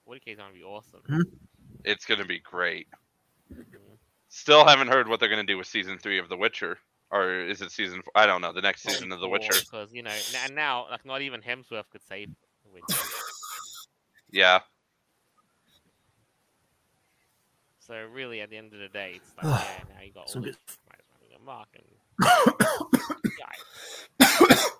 40k 0.08 0.32
is 0.32 0.38
gonna 0.38 0.54
be 0.54 0.62
awesome. 0.62 1.02
It's 1.84 2.04
gonna 2.04 2.24
be 2.24 2.40
great. 2.40 2.88
Mhm. 3.52 3.98
Still 4.28 4.66
haven't 4.66 4.88
heard 4.88 5.08
what 5.08 5.20
they're 5.20 5.28
gonna 5.28 5.44
do 5.44 5.58
with 5.58 5.66
season 5.66 5.98
three 5.98 6.18
of 6.18 6.28
The 6.28 6.36
Witcher, 6.36 6.78
or 7.10 7.34
is 7.40 7.60
it 7.62 7.70
season? 7.70 8.02
Four? 8.02 8.12
I 8.14 8.26
don't 8.26 8.40
know. 8.40 8.52
The 8.52 8.62
next 8.62 8.82
season 8.82 9.12
of 9.12 9.20
The 9.20 9.28
Witcher. 9.28 9.52
because 9.60 9.92
you 9.92 10.02
know, 10.02 10.10
and 10.44 10.54
now 10.54 10.86
like 10.90 11.04
not 11.04 11.22
even 11.22 11.40
Hemsworth 11.40 11.88
could 11.90 12.02
save 12.08 12.28
the 12.28 12.70
Witcher. 12.72 13.00
Yeah, 14.30 14.60
So 17.86 17.94
really, 18.12 18.40
at 18.40 18.48
the 18.50 18.56
end 18.56 18.72
of 18.72 18.78
the 18.80 18.88
day, 18.88 19.14
it's 19.20 19.30
like 19.36 19.44
yeah, 19.60 19.94
now 19.94 20.02
you 20.02 20.12
got 20.12 20.20
all 20.34 20.40
this 20.42 20.56
good- 20.56 20.56
might 20.88 21.00
as 21.00 21.28
well 21.30 21.40
Mark 21.44 21.68
and. 21.74 21.84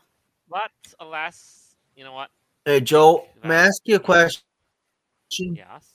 But 0.48 0.70
alas, 1.00 1.74
you 1.96 2.04
know 2.04 2.12
what? 2.12 2.30
Hey, 2.64 2.80
Jolt, 2.80 3.26
may 3.42 3.56
I 3.56 3.66
ask 3.66 3.80
you 3.84 3.96
a 3.96 3.98
question? 3.98 4.42
Yes. 5.38 5.90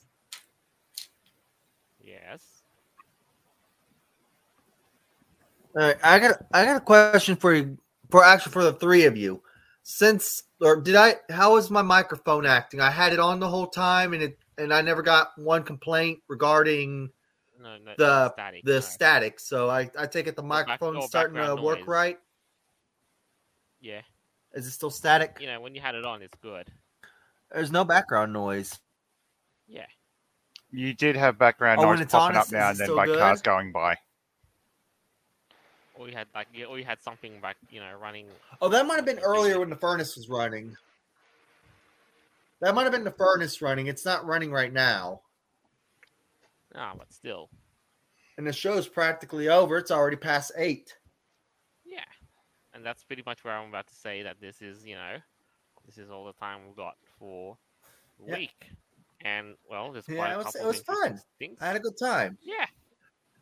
Yes. 2.04 2.44
All 5.64 5.69
right, 5.88 5.98
I 6.04 6.20
got 6.20 6.38
I 6.54 6.66
got 6.66 6.78
a 6.78 6.80
question 6.82 7.36
for 7.36 7.54
you, 7.54 7.78
for 8.10 8.24
actually 8.24 8.52
for 8.54 8.64
the 8.64 8.74
three 8.74 9.06
of 9.06 9.16
you. 9.18 9.42
Since 9.84 10.44
or 10.62 10.82
did 10.82 10.96
I? 10.96 11.16
How 11.30 11.54
was 11.54 11.72
my 11.72 11.82
microphone 11.82 12.46
acting? 12.46 12.80
I 12.82 12.90
had 12.92 13.14
it 13.14 13.20
on 13.20 13.40
the 13.40 13.48
whole 13.48 13.68
time, 13.68 14.14
and 14.14 14.22
it 14.24 14.38
and 14.58 14.74
I 14.74 14.82
never 14.82 15.02
got 15.02 15.30
one 15.38 15.64
complaint 15.64 16.20
regarding 16.28 17.10
No, 17.60 17.78
no. 17.78 17.94
the 17.98 18.32
static. 18.34 18.64
the 18.66 18.74
no. 18.74 18.80
static. 18.82 19.40
So 19.40 19.70
I 19.70 19.90
I 19.98 20.06
take 20.06 20.28
it 20.28 20.36
the 20.36 20.44
microphone's 20.44 20.98
or 21.06 21.08
starting 21.08 21.36
to 21.36 21.42
background 21.42 21.64
work 21.64 21.80
noise. 21.80 21.88
right. 21.88 22.18
Yeah. 23.82 24.02
Is 24.54 24.68
it 24.68 24.72
still 24.72 24.90
static? 24.92 25.38
You 25.40 25.48
know, 25.48 25.62
when 25.62 25.76
you 25.76 25.82
had 25.82 25.96
it 25.96 26.04
on, 26.06 26.22
it's 26.22 26.36
good. 26.42 26.68
There's 27.52 27.72
no 27.72 27.84
background 27.86 28.34
noise. 28.34 28.78
Yeah. 29.68 29.86
You 30.72 30.94
did 30.94 31.16
have 31.16 31.38
background 31.40 31.80
Oh, 31.80 31.84
noise 31.86 32.02
it's 32.02 32.14
on, 32.14 32.34
popping 32.34 32.38
up 32.40 32.52
now 32.52 32.70
and 32.70 32.78
then 32.78 32.86
still 32.88 32.96
by 32.96 33.08
cars 33.08 33.42
going 33.42 33.72
by. 33.72 33.96
Or 36.00 36.08
you 36.08 36.16
had 36.16 36.28
like, 36.34 36.48
yeah, 36.54 36.66
or 36.66 36.80
you 36.80 36.86
had 36.86 37.02
something 37.02 37.40
like 37.44 37.58
you 37.70 37.80
know 37.82 37.92
running. 38.02 38.28
Oh, 38.62 38.70
that 38.70 38.86
might 38.88 38.96
have 38.96 39.06
been 39.06 39.20
earlier 39.20 39.60
when 39.60 39.70
the 39.70 39.76
furnace 39.76 40.16
was 40.16 40.30
running. 40.30 40.76
That 42.62 42.74
might 42.74 42.84
have 42.84 42.92
been 42.92 43.04
the 43.04 43.12
furnace 43.12 43.62
running. 43.62 43.88
It's 43.88 44.06
not 44.06 44.26
running 44.26 44.52
right 44.52 44.72
now. 44.72 45.22
Ah, 46.76 46.94
but 46.98 47.12
still, 47.14 47.50
And 48.38 48.46
the 48.48 48.54
show's 48.54 48.88
practically 48.88 49.50
over. 49.50 49.78
It's 49.78 49.92
already 49.92 50.16
past 50.18 50.52
eight. 50.56 50.96
yeah. 51.86 52.04
And 52.74 52.86
that's 52.86 53.04
pretty 53.04 53.24
much 53.26 53.44
where 53.44 53.54
I'm 53.56 53.70
about 53.70 53.88
to 53.88 53.96
say 53.96 54.22
that 54.24 54.40
this 54.40 54.62
is, 54.62 54.86
you 54.86 54.96
know, 54.96 55.18
this 55.86 55.98
is 55.98 56.10
all 56.12 56.26
the 56.26 56.34
time 56.34 56.60
we've 56.68 56.76
got 56.76 56.96
for 57.18 57.58
the 58.20 58.28
Yeah. 58.32 58.38
week. 58.38 58.72
And 59.22 59.56
well, 59.70 59.92
there's 59.92 60.08
Yeah, 60.08 60.16
quite 60.18 60.32
it 60.32 60.36
a 60.36 60.38
was- 60.38 60.46
couple 60.46 60.62
it 60.62 60.64
of 60.64 60.68
was 60.68 60.82
fun. 60.82 61.22
things. 61.40 61.58
I 61.62 61.66
had 61.68 61.76
a 61.76 61.80
good 61.80 61.98
time. 61.98 62.38
Yeah. 62.42 62.68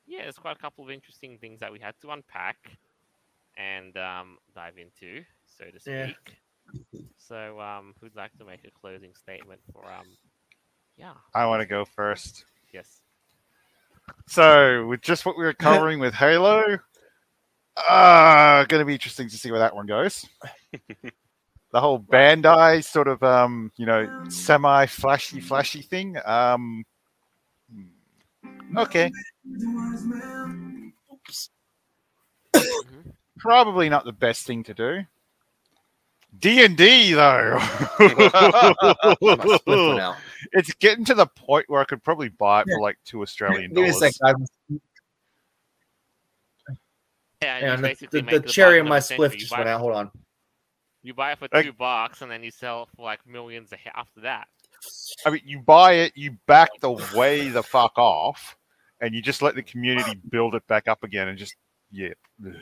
Yeah, 0.08 0.24
there's 0.24 0.38
quite 0.38 0.55
a 0.55 0.60
couple 0.60 0.84
of 0.86 0.89
interesting 0.89 1.38
things 1.38 1.60
that 1.60 1.72
we 1.72 1.80
had 1.80 1.93
to 2.01 2.12
unpack 2.12 2.58
and 3.58 3.95
um, 3.97 4.38
dive 4.55 4.78
into, 4.78 5.24
so 5.45 5.66
to 5.66 5.80
Yeah. 5.86 6.08
speak. 6.08 6.38
So, 7.18 7.60
um, 7.60 7.93
who'd 7.99 8.16
like 8.16 8.36
to 8.38 8.45
make 8.45 8.64
a 8.66 8.72
closing 8.72 9.14
statement 9.14 9.62
for 9.74 9.91
um, 9.91 10.08
yeah, 10.97 11.14
I 11.34 11.45
want 11.45 11.62
to 11.62 11.68
go 11.68 11.86
first. 11.86 12.45
yes, 12.74 13.01
So, 14.28 14.86
with 14.88 15.01
just 15.01 15.26
what 15.26 15.38
we 15.38 15.43
were 15.43 15.53
covering 15.53 15.99
with 15.99 16.14
Halo, 16.14 16.78
uh, 17.89 18.66
going 18.66 18.80
to 18.82 18.86
be 18.86 18.93
interesting 18.93 19.30
to 19.30 19.38
see 19.38 19.51
where 19.51 19.60
that 19.60 19.76
one 19.76 19.86
goes. 19.88 20.26
the 21.72 21.80
whole 21.82 21.99
Bandai 21.99 22.84
sort 22.84 23.08
of, 23.08 23.22
um, 23.24 23.72
you 23.78 23.86
know, 23.86 24.08
semi 24.30 24.86
flashy, 24.86 25.39
flashy 25.39 25.82
thing. 25.82 26.18
Um. 26.26 26.86
Okay, 28.78 29.12
probably 33.38 33.89
not 33.89 34.06
the 34.06 34.12
best 34.14 34.45
thing 34.45 34.64
to 34.64 34.74
do. 34.74 35.04
D 36.39 36.64
and 36.64 36.76
D 36.78 37.14
though, 37.14 37.58
Split 38.00 38.34
one 39.66 40.00
out. 40.00 40.16
it's 40.52 40.74
getting 40.76 41.06
to 41.06 41.16
the 41.16 41.26
point 41.26 41.66
where 41.70 41.82
I 41.82 41.86
could 41.86 42.04
probably 42.04 42.30
buy 42.30 42.62
it 42.62 42.68
for 42.70 42.82
like 42.82 42.98
two 43.06 43.22
Australian 43.22 43.72
Give 43.74 43.84
me 43.84 43.89
a 43.89 43.91
dollars. 43.93 44.18
second. 44.18 44.48
I'm- 44.70 44.82
yeah. 47.41 47.60
you 47.60 47.66
And 47.68 47.84
the, 47.84 47.88
basically 47.88 48.20
the, 48.22 48.26
make 48.26 48.34
the 48.36 48.39
the 48.41 48.50
cherry 48.50 48.80
bargain 48.82 48.86
on 48.88 48.89
my 48.89 49.00
the 49.00 49.06
spliff 49.06 49.38
just 49.38 49.52
went 49.56 49.68
out. 49.70 49.80
Hold 49.80 49.93
on. 49.93 50.12
You 51.04 51.14
buy 51.14 51.32
it 51.32 51.39
for 51.39 51.48
Like- 51.52 51.66
two 51.66 51.74
bucks, 51.74 52.22
and 52.22 52.30
then 52.30 52.43
you 52.43 52.52
sell 52.52 52.84
it 52.84 52.89
for 52.95 53.04
like 53.04 53.26
millions 53.26 53.72
after 53.95 54.22
that. 54.22 54.48
I 55.25 55.30
mean, 55.32 55.41
you 55.45 55.59
buy 55.59 55.93
it, 55.93 56.13
you 56.15 56.38
back 56.47 56.69
the 56.82 56.91
way 57.15 57.49
the 57.49 57.63
fuck 57.63 57.97
off, 57.97 58.55
and 59.01 59.13
you 59.15 59.21
just 59.21 59.41
let 59.41 59.55
the 59.55 59.63
community 59.63 60.19
build 60.30 60.55
it 60.55 60.65
back 60.67 60.88
up 60.88 61.03
again, 61.03 61.28
and 61.28 61.38
just 61.38 61.55
yeah. 61.91 62.09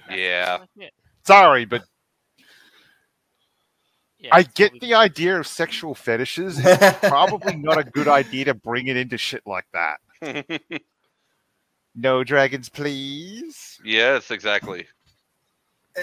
Yeah. 0.10 0.58
pretty 0.58 0.60
much 0.60 0.70
it. 0.88 0.94
Sorry, 1.26 1.66
but 1.66 1.84
Yeah, 4.18 4.30
I 4.32 4.44
get 4.44 4.72
what 4.74 4.82
we- 4.82 4.88
the 4.88 4.94
idea 4.96 5.40
of 5.40 5.48
sexual 5.48 5.96
fetishes. 5.96 6.60
It's 6.64 7.00
probably 7.08 7.56
not 7.58 7.78
a 7.78 7.84
good 7.84 8.08
idea 8.08 8.46
to 8.46 8.54
bring 8.54 8.88
it 8.88 8.98
into 8.98 9.18
shit 9.18 9.44
like 9.46 9.66
that. 9.74 10.00
No 11.98 12.26
dragons, 12.26 12.68
please. 12.68 13.80
yes, 13.86 14.30
exactly. 14.30 14.86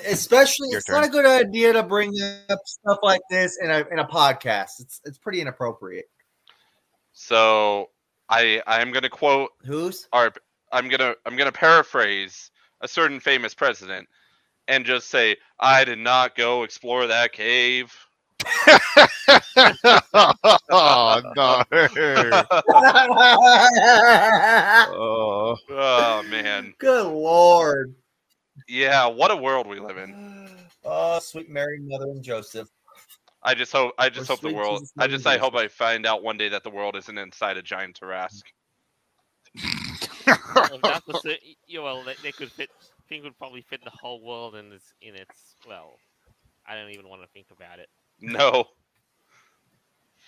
Especially, 0.06 0.68
Your 0.70 0.78
it's 0.78 0.88
not 0.88 1.04
a 1.04 1.08
good 1.08 1.26
idea 1.26 1.72
to 1.72 1.82
bring 1.82 2.12
up 2.48 2.60
stuff 2.64 2.98
like 3.02 3.20
this 3.30 3.58
in 3.62 3.70
a 3.70 3.84
in 3.90 3.98
a 3.98 4.06
podcast. 4.06 4.80
It's 4.80 5.00
it's 5.04 5.18
pretty 5.18 5.40
inappropriate. 5.40 6.06
So 7.12 7.90
I 8.28 8.62
I'm 8.66 8.90
gonna 8.92 9.10
quote 9.10 9.50
Who's? 9.64 10.08
our 10.12 10.32
I'm 10.72 10.88
gonna 10.88 11.14
I'm 11.26 11.36
gonna 11.36 11.52
paraphrase 11.52 12.50
a 12.80 12.88
certain 12.88 13.20
famous 13.20 13.54
president 13.54 14.08
and 14.68 14.84
just 14.86 15.10
say 15.10 15.36
I 15.60 15.84
did 15.84 15.98
not 15.98 16.36
go 16.36 16.62
explore 16.62 17.06
that 17.06 17.32
cave. 17.32 17.94
oh 20.72 21.22
no. 21.36 21.62
Oh. 24.94 25.56
oh 25.70 26.22
man. 26.30 26.74
Good 26.78 27.06
lord. 27.06 27.94
Yeah, 28.68 29.06
what 29.06 29.30
a 29.30 29.36
world 29.36 29.66
we 29.66 29.80
live 29.80 29.98
in. 29.98 30.14
Oh, 30.84 31.20
sweet 31.20 31.48
Mary, 31.48 31.78
Mother, 31.80 32.06
and 32.06 32.24
Joseph. 32.24 32.68
I 33.44 33.54
just 33.54 33.70
hope 33.70 33.94
I 33.98 34.08
just 34.08 34.28
Or 34.28 34.34
hope 34.34 34.42
the 34.42 34.52
world 34.52 34.80
Jesus, 34.80 34.92
I 34.98 35.06
just 35.06 35.26
I 35.28 35.38
hope 35.38 35.54
I 35.54 35.68
find 35.68 36.04
out 36.06 36.24
one 36.24 36.36
day 36.36 36.48
that 36.48 36.64
the 36.64 36.70
world 36.70 36.96
isn't 36.96 37.16
inside 37.18 37.56
a 37.56 37.62
giant 37.62 38.00
Tarrasque. 38.00 38.42
Well, 40.54 40.74
if 40.74 40.82
that 40.82 41.02
was 41.06 41.24
it, 41.24 41.40
y- 41.44 41.54
yeah, 41.66 41.80
well, 41.80 42.02
they, 42.02 42.16
they 42.22 42.32
could 42.32 42.50
fit. 42.50 42.68
Thing 43.08 43.22
would 43.22 43.38
probably 43.38 43.62
fit 43.62 43.82
the 43.84 43.90
whole 43.90 44.20
world 44.24 44.56
in 44.56 44.72
its 44.72 44.92
in 45.02 45.14
its. 45.14 45.56
Well, 45.68 45.98
I 46.66 46.74
don't 46.74 46.90
even 46.90 47.08
want 47.08 47.22
to 47.22 47.28
think 47.28 47.46
about 47.56 47.78
it. 47.78 47.88
No. 48.20 48.64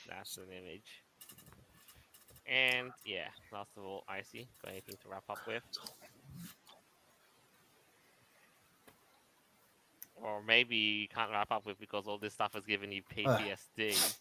That's 0.09 0.37
an 0.37 0.45
image. 0.51 1.03
And 2.47 2.93
yeah, 3.05 3.29
last 3.53 3.71
of 3.77 3.85
all, 3.85 4.05
Icy, 4.09 4.47
got 4.63 4.73
anything 4.73 4.97
to 5.03 5.09
wrap 5.09 5.25
up 5.31 5.41
with? 5.47 5.63
Or 10.23 10.43
maybe 10.43 10.77
you 10.77 11.09
can't 11.09 11.31
wrap 11.31 11.51
up 11.53 11.67
with 11.67 11.79
because 11.79 12.07
all 12.07 12.19
this 12.19 12.35
stuff 12.35 12.55
has 12.55 12.65
given 12.65 12.91
you 12.93 13.03
PTSD. 13.17 14.17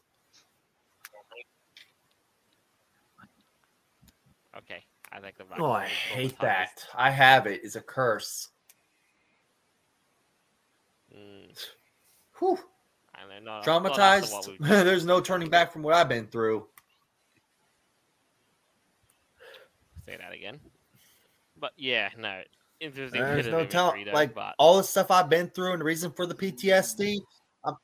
okay, 4.58 4.84
I 5.12 5.20
like 5.20 5.38
the 5.38 5.44
vibe. 5.44 5.60
Oh, 5.60 5.72
I 5.72 5.86
hate 5.86 6.38
that. 6.40 6.86
I 6.96 7.10
have 7.10 7.48
it. 7.48 7.62
It's 7.64 7.76
a 7.76 7.82
curse. 7.82 8.50
Mm, 11.16 11.58
Whew. 12.40 12.60
I 13.16 13.40
know, 13.40 13.62
not- 13.62 13.66
not 13.84 14.00
after 14.00 14.34
what 14.34 14.46
Traumatized. 14.46 14.58
There's 14.60 15.06
no 15.06 15.22
turning 15.22 15.50
back 15.50 15.72
from 15.72 15.84
what 15.84 15.94
I've 15.94 16.10
been 16.10 16.28
through. 16.28 16.68
say 20.06 20.18
that 20.18 20.34
again. 20.34 20.60
But 21.58 21.72
yeah, 21.78 22.10
no, 22.18 22.42
interesting. 22.84 23.22
There's 23.22 23.46
bit 23.46 23.52
no 23.52 23.66
telling. 23.66 24.08
Like 24.08 24.36
but 24.36 24.56
all 24.60 24.78
the 24.78 24.84
stuff 24.84 25.10
I've 25.12 25.30
been 25.30 25.50
through 25.50 25.72
and 25.72 25.82
the 25.82 25.86
reason 25.86 26.12
for 26.12 26.26
the 26.26 26.36
PTSD. 26.36 27.18
I'm, 27.64 27.76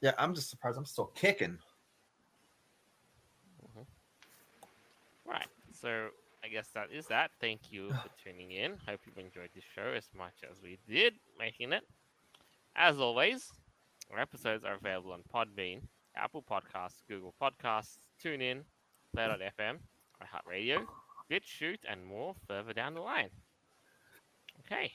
yeah, 0.00 0.12
I'm 0.18 0.34
just 0.34 0.50
surprised 0.50 0.78
I'm 0.78 0.86
still 0.86 1.12
kicking. 1.14 1.58
Mm-hmm. 3.62 5.30
Right. 5.30 5.46
So 5.80 6.08
I 6.44 6.48
guess 6.48 6.68
that 6.74 6.88
is 6.92 7.06
that. 7.06 7.30
Thank 7.40 7.72
you 7.72 7.88
for 8.02 8.10
tuning 8.24 8.52
in. 8.52 8.72
Hope 8.88 9.00
you've 9.06 9.18
enjoyed 9.18 9.50
this 9.54 9.64
show 9.74 9.92
as 9.96 10.08
much 10.16 10.34
as 10.50 10.62
we 10.62 10.78
did 10.88 11.14
making 11.38 11.72
it. 11.72 11.82
As 12.74 12.98
always, 12.98 13.50
our 14.12 14.20
episodes 14.20 14.64
are 14.64 14.74
available 14.74 15.12
on 15.12 15.22
Podbean, 15.34 15.80
Apple 16.14 16.44
Podcasts, 16.48 17.02
Google 17.08 17.34
Podcasts, 17.40 17.98
TuneIn, 18.22 18.60
Player 19.14 19.36
FM, 19.58 19.78
iHeartRadio, 20.22 20.84
BitChute, 21.30 21.84
and 21.88 22.04
more 22.04 22.34
further 22.46 22.72
down 22.72 22.94
the 22.94 23.00
line. 23.00 23.30
Okay. 24.70 24.92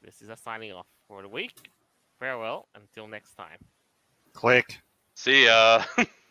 This 0.00 0.22
is 0.22 0.30
us 0.30 0.40
signing 0.40 0.72
off 0.72 0.86
for 1.06 1.22
the 1.22 1.28
week. 1.28 1.52
Farewell 2.18 2.68
until 2.74 3.06
next 3.06 3.34
time. 3.34 3.58
Click. 4.32 4.78
See 5.14 5.44
ya. 5.44 5.84